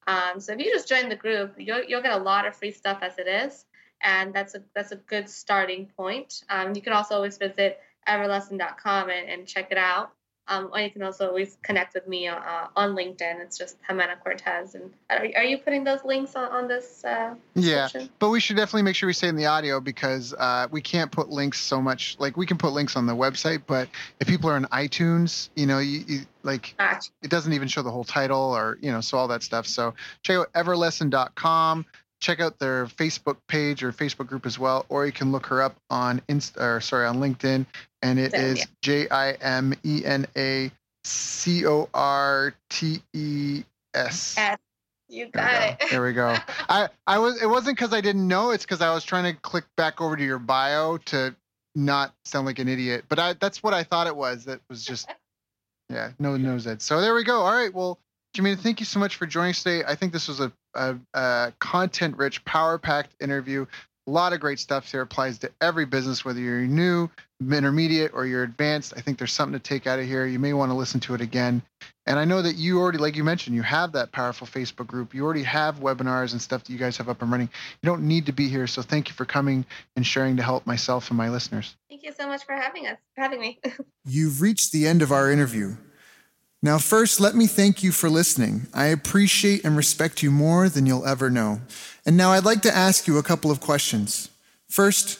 Um, 0.08 0.40
so 0.40 0.54
if 0.54 0.60
you 0.60 0.72
just 0.72 0.88
join 0.88 1.10
the 1.10 1.16
group, 1.16 1.56
you'll, 1.58 1.84
you'll 1.84 2.02
get 2.02 2.14
a 2.14 2.24
lot 2.24 2.48
of 2.48 2.56
free 2.56 2.72
stuff 2.72 3.00
as 3.02 3.18
it 3.18 3.28
is, 3.28 3.66
and 4.02 4.34
that's 4.34 4.56
a 4.56 4.64
that's 4.74 4.92
a 4.92 4.96
good 4.96 5.30
starting 5.30 5.88
point. 5.98 6.44
Um, 6.50 6.74
you 6.76 6.82
can 6.82 6.94
also 6.94 7.16
always 7.16 7.38
visit 7.38 7.80
everlesson.com 8.08 9.10
and, 9.10 9.30
and 9.30 9.48
check 9.48 9.72
it 9.72 9.78
out. 9.78 10.12
Um, 10.50 10.70
or 10.72 10.80
you 10.80 10.90
can 10.90 11.04
also 11.04 11.28
always 11.28 11.58
connect 11.62 11.94
with 11.94 12.08
me 12.08 12.28
uh, 12.28 12.68
on 12.76 12.96
LinkedIn. 12.96 13.42
It's 13.42 13.58
just 13.58 13.78
Jimena 13.84 14.18
Cortes. 14.24 14.76
And 14.76 14.94
are, 15.10 15.28
are 15.36 15.44
you 15.44 15.58
putting 15.58 15.84
those 15.84 16.06
links 16.06 16.36
on, 16.36 16.50
on 16.52 16.68
this? 16.70 17.04
Uh, 17.04 17.36
yeah, 17.54 17.90
but 18.20 18.30
we 18.30 18.40
should 18.40 18.56
definitely 18.56 18.84
make 18.84 18.96
sure 18.96 19.08
we 19.08 19.14
say 19.14 19.28
in 19.28 19.36
the 19.36 19.48
audio 19.48 19.82
because 19.82 20.34
uh, 20.34 20.68
we 20.72 20.82
can't 20.82 21.12
put 21.12 21.30
links 21.30 21.60
so 21.60 21.82
much. 21.82 22.16
Like 22.18 22.38
we 22.38 22.46
can 22.46 22.58
put 22.58 22.72
links 22.72 22.96
on 22.96 23.06
the 23.06 23.16
website, 23.16 23.64
but 23.68 23.90
if 24.22 24.28
people 24.28 24.50
are 24.50 24.56
on 24.56 24.66
iTunes, 24.66 25.50
you 25.56 25.66
know, 25.66 25.80
you, 25.80 26.04
you 26.08 26.20
like 26.44 26.76
gotcha. 26.78 27.12
it 27.22 27.30
doesn't 27.30 27.52
even 27.52 27.68
show 27.68 27.82
the 27.82 27.92
whole 27.92 28.06
title 28.06 28.56
or 28.56 28.78
you 28.82 28.92
know, 28.92 29.02
so 29.02 29.18
all 29.18 29.28
that 29.28 29.44
stuff. 29.44 29.68
So 29.68 29.96
check 30.24 30.38
out 30.38 30.54
everlesson.com 30.54 31.86
check 32.20 32.40
out 32.40 32.58
their 32.58 32.88
Facebook 32.88 33.38
page 33.48 33.84
or 33.84 33.92
Facebook 33.92 34.26
group 34.26 34.48
as 34.48 34.58
well, 34.58 34.88
or 34.90 35.06
you 35.06 35.12
can 35.12 35.32
look 35.32 35.46
her 35.46 35.62
up 35.62 35.76
on 35.92 36.20
Insta 36.28 36.78
or 36.78 36.82
sorry 36.82 37.06
on 37.06 37.18
LinkedIn 37.18 37.68
and 38.02 38.20
it 38.20 38.34
is 38.34 38.66
J 38.82 39.08
I 39.10 39.32
M 39.34 39.74
E 39.84 40.04
N 40.06 40.26
A 40.36 40.72
C 41.04 41.66
O 41.66 41.90
R 41.94 42.54
T 42.70 43.02
E 43.14 43.64
S. 43.94 44.38
You 45.10 45.28
got 45.28 45.52
there 45.52 45.78
it. 45.80 45.90
There 45.90 46.04
we 46.04 46.14
go. 46.14 46.36
I 46.70 46.90
I 47.06 47.20
was 47.20 47.42
it 47.42 47.48
wasn't 47.48 47.78
because 47.78 47.94
I 47.94 48.02
didn't 48.02 48.28
know. 48.28 48.52
It's 48.52 48.66
because 48.66 48.82
I 48.82 48.94
was 48.94 49.04
trying 49.04 49.34
to 49.34 49.40
click 49.42 49.64
back 49.78 50.02
over 50.02 50.18
to 50.18 50.24
your 50.24 50.40
bio 50.40 50.98
to 50.98 51.36
not 51.76 52.14
sound 52.26 52.46
like 52.46 52.60
an 52.60 52.68
idiot. 52.68 53.06
But 53.08 53.20
I 53.20 53.34
that's 53.34 53.64
what 53.64 53.74
I 53.74 53.84
thought 53.84 54.08
it 54.08 54.16
was. 54.16 54.46
That 54.46 54.60
was 54.70 54.84
just 54.84 55.10
yeah, 55.90 56.12
no 56.20 56.36
knows 56.36 56.68
it. 56.68 56.82
So 56.82 57.00
there 57.00 57.14
we 57.14 57.24
go. 57.24 57.42
All 57.42 57.54
right. 57.54 57.74
Well, 57.74 58.00
Jimena, 58.36 58.60
thank 58.60 58.80
you 58.80 58.86
so 58.86 59.00
much 59.00 59.16
for 59.16 59.26
joining 59.26 59.52
us 59.52 59.64
today. 59.64 59.84
I 59.88 59.96
think 59.96 60.12
this 60.12 60.28
was 60.28 60.40
a, 60.42 60.52
a, 60.76 60.96
a 61.14 61.54
content-rich, 61.60 62.44
power-packed 62.46 63.16
interview. 63.22 63.66
A 64.06 64.12
lot 64.12 64.34
of 64.34 64.40
great 64.40 64.60
stuff 64.60 64.92
here 64.92 65.02
applies 65.02 65.40
to 65.40 65.52
every 65.62 65.86
business, 65.86 66.24
whether 66.24 66.40
you're 66.40 66.62
new, 66.62 67.10
intermediate, 67.40 68.12
or 68.14 68.26
you're 68.26 68.44
advanced. 68.44 68.94
I 68.98 69.02
think 69.02 69.18
there's 69.18 69.32
something 69.32 69.58
to 69.58 69.64
take 69.64 69.88
out 69.88 70.00
of 70.00 70.06
here. 70.06 70.26
You 70.26 70.40
may 70.40 70.54
want 70.54 70.72
to 70.72 70.76
listen 70.76 71.00
to 71.02 71.14
it 71.14 71.22
again. 71.22 71.62
And 72.08 72.18
I 72.18 72.26
know 72.26 72.42
that 72.42 72.56
you 72.56 72.80
already, 72.80 72.98
like 72.98 73.16
you 73.16 73.24
mentioned, 73.24 73.56
you 73.56 73.62
have 73.64 73.92
that 73.92 74.12
powerful 74.12 74.48
Facebook 74.48 74.88
group. 74.88 75.14
You 75.14 75.24
already 75.24 75.44
have 75.44 75.80
webinars 75.80 76.32
and 76.32 76.42
stuff 76.42 76.64
that 76.64 76.72
you 76.72 76.80
guys 76.80 76.98
have 76.98 77.10
up 77.10 77.22
and 77.22 77.32
running. 77.32 77.50
You 77.82 77.88
don't 77.88 78.08
need 78.08 78.26
to 78.28 78.32
be 78.32 78.48
here. 78.48 78.66
So 78.66 78.82
thank 78.82 79.10
you 79.10 79.14
for 79.14 79.26
coming 79.26 79.66
and 79.96 80.08
sharing 80.08 80.38
to 80.38 80.44
help 80.44 80.66
myself 80.66 81.10
and 81.10 81.18
my 81.18 81.30
listeners. 81.30 81.76
Thank 81.90 82.04
you 82.04 82.14
so 82.18 82.28
much 82.28 82.46
for 82.46 82.54
having 82.54 82.88
us, 82.88 82.98
for 83.14 83.22
having 83.22 83.42
me. 83.42 83.60
You've 84.06 84.42
reached 84.42 84.72
the 84.72 84.88
end 84.88 85.02
of 85.02 85.12
our 85.12 85.30
interview. 85.30 85.76
Now, 86.64 86.80
first, 86.80 87.20
let 87.20 87.36
me 87.36 87.46
thank 87.46 87.84
you 87.84 87.92
for 87.92 88.10
listening. 88.10 88.68
I 88.74 88.86
appreciate 88.86 89.64
and 89.64 89.78
respect 89.78 90.24
you 90.24 90.32
more 90.32 90.70
than 90.70 90.86
you'll 90.86 91.06
ever 91.06 91.30
know. 91.30 91.62
And 92.06 92.18
now 92.18 92.32
I'd 92.32 92.46
like 92.46 92.62
to 92.64 92.76
ask 92.76 93.06
you 93.06 93.18
a 93.18 93.24
couple 93.24 93.52
of 93.52 93.60
questions. 93.60 94.30
First, 94.68 95.20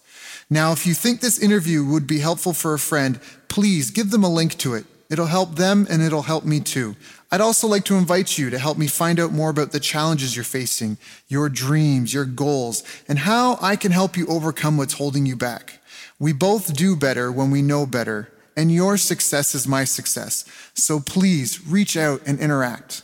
Now, 0.51 0.73
if 0.73 0.85
you 0.85 0.93
think 0.93 1.21
this 1.21 1.39
interview 1.39 1.85
would 1.85 2.05
be 2.05 2.19
helpful 2.19 2.51
for 2.51 2.73
a 2.73 2.79
friend, 2.79 3.21
please 3.47 3.89
give 3.89 4.11
them 4.11 4.25
a 4.25 4.29
link 4.29 4.57
to 4.57 4.73
it. 4.73 4.85
It'll 5.09 5.27
help 5.27 5.55
them 5.55 5.87
and 5.89 6.01
it'll 6.01 6.23
help 6.23 6.43
me 6.43 6.59
too. 6.59 6.97
I'd 7.31 7.39
also 7.39 7.67
like 7.67 7.85
to 7.85 7.95
invite 7.95 8.37
you 8.37 8.49
to 8.49 8.59
help 8.59 8.77
me 8.77 8.87
find 8.87 9.17
out 9.17 9.31
more 9.31 9.49
about 9.49 9.71
the 9.71 9.79
challenges 9.79 10.35
you're 10.35 10.43
facing, 10.43 10.97
your 11.29 11.47
dreams, 11.47 12.13
your 12.13 12.25
goals, 12.25 12.83
and 13.07 13.19
how 13.19 13.57
I 13.61 13.77
can 13.77 13.93
help 13.93 14.17
you 14.17 14.27
overcome 14.27 14.75
what's 14.75 14.95
holding 14.95 15.25
you 15.25 15.37
back. 15.37 15.79
We 16.19 16.33
both 16.33 16.75
do 16.75 16.97
better 16.97 17.31
when 17.31 17.49
we 17.49 17.61
know 17.61 17.85
better, 17.85 18.29
and 18.57 18.69
your 18.69 18.97
success 18.97 19.55
is 19.55 19.65
my 19.65 19.85
success. 19.85 20.43
So 20.73 20.99
please 20.99 21.65
reach 21.65 21.95
out 21.95 22.21
and 22.25 22.39
interact. 22.41 23.03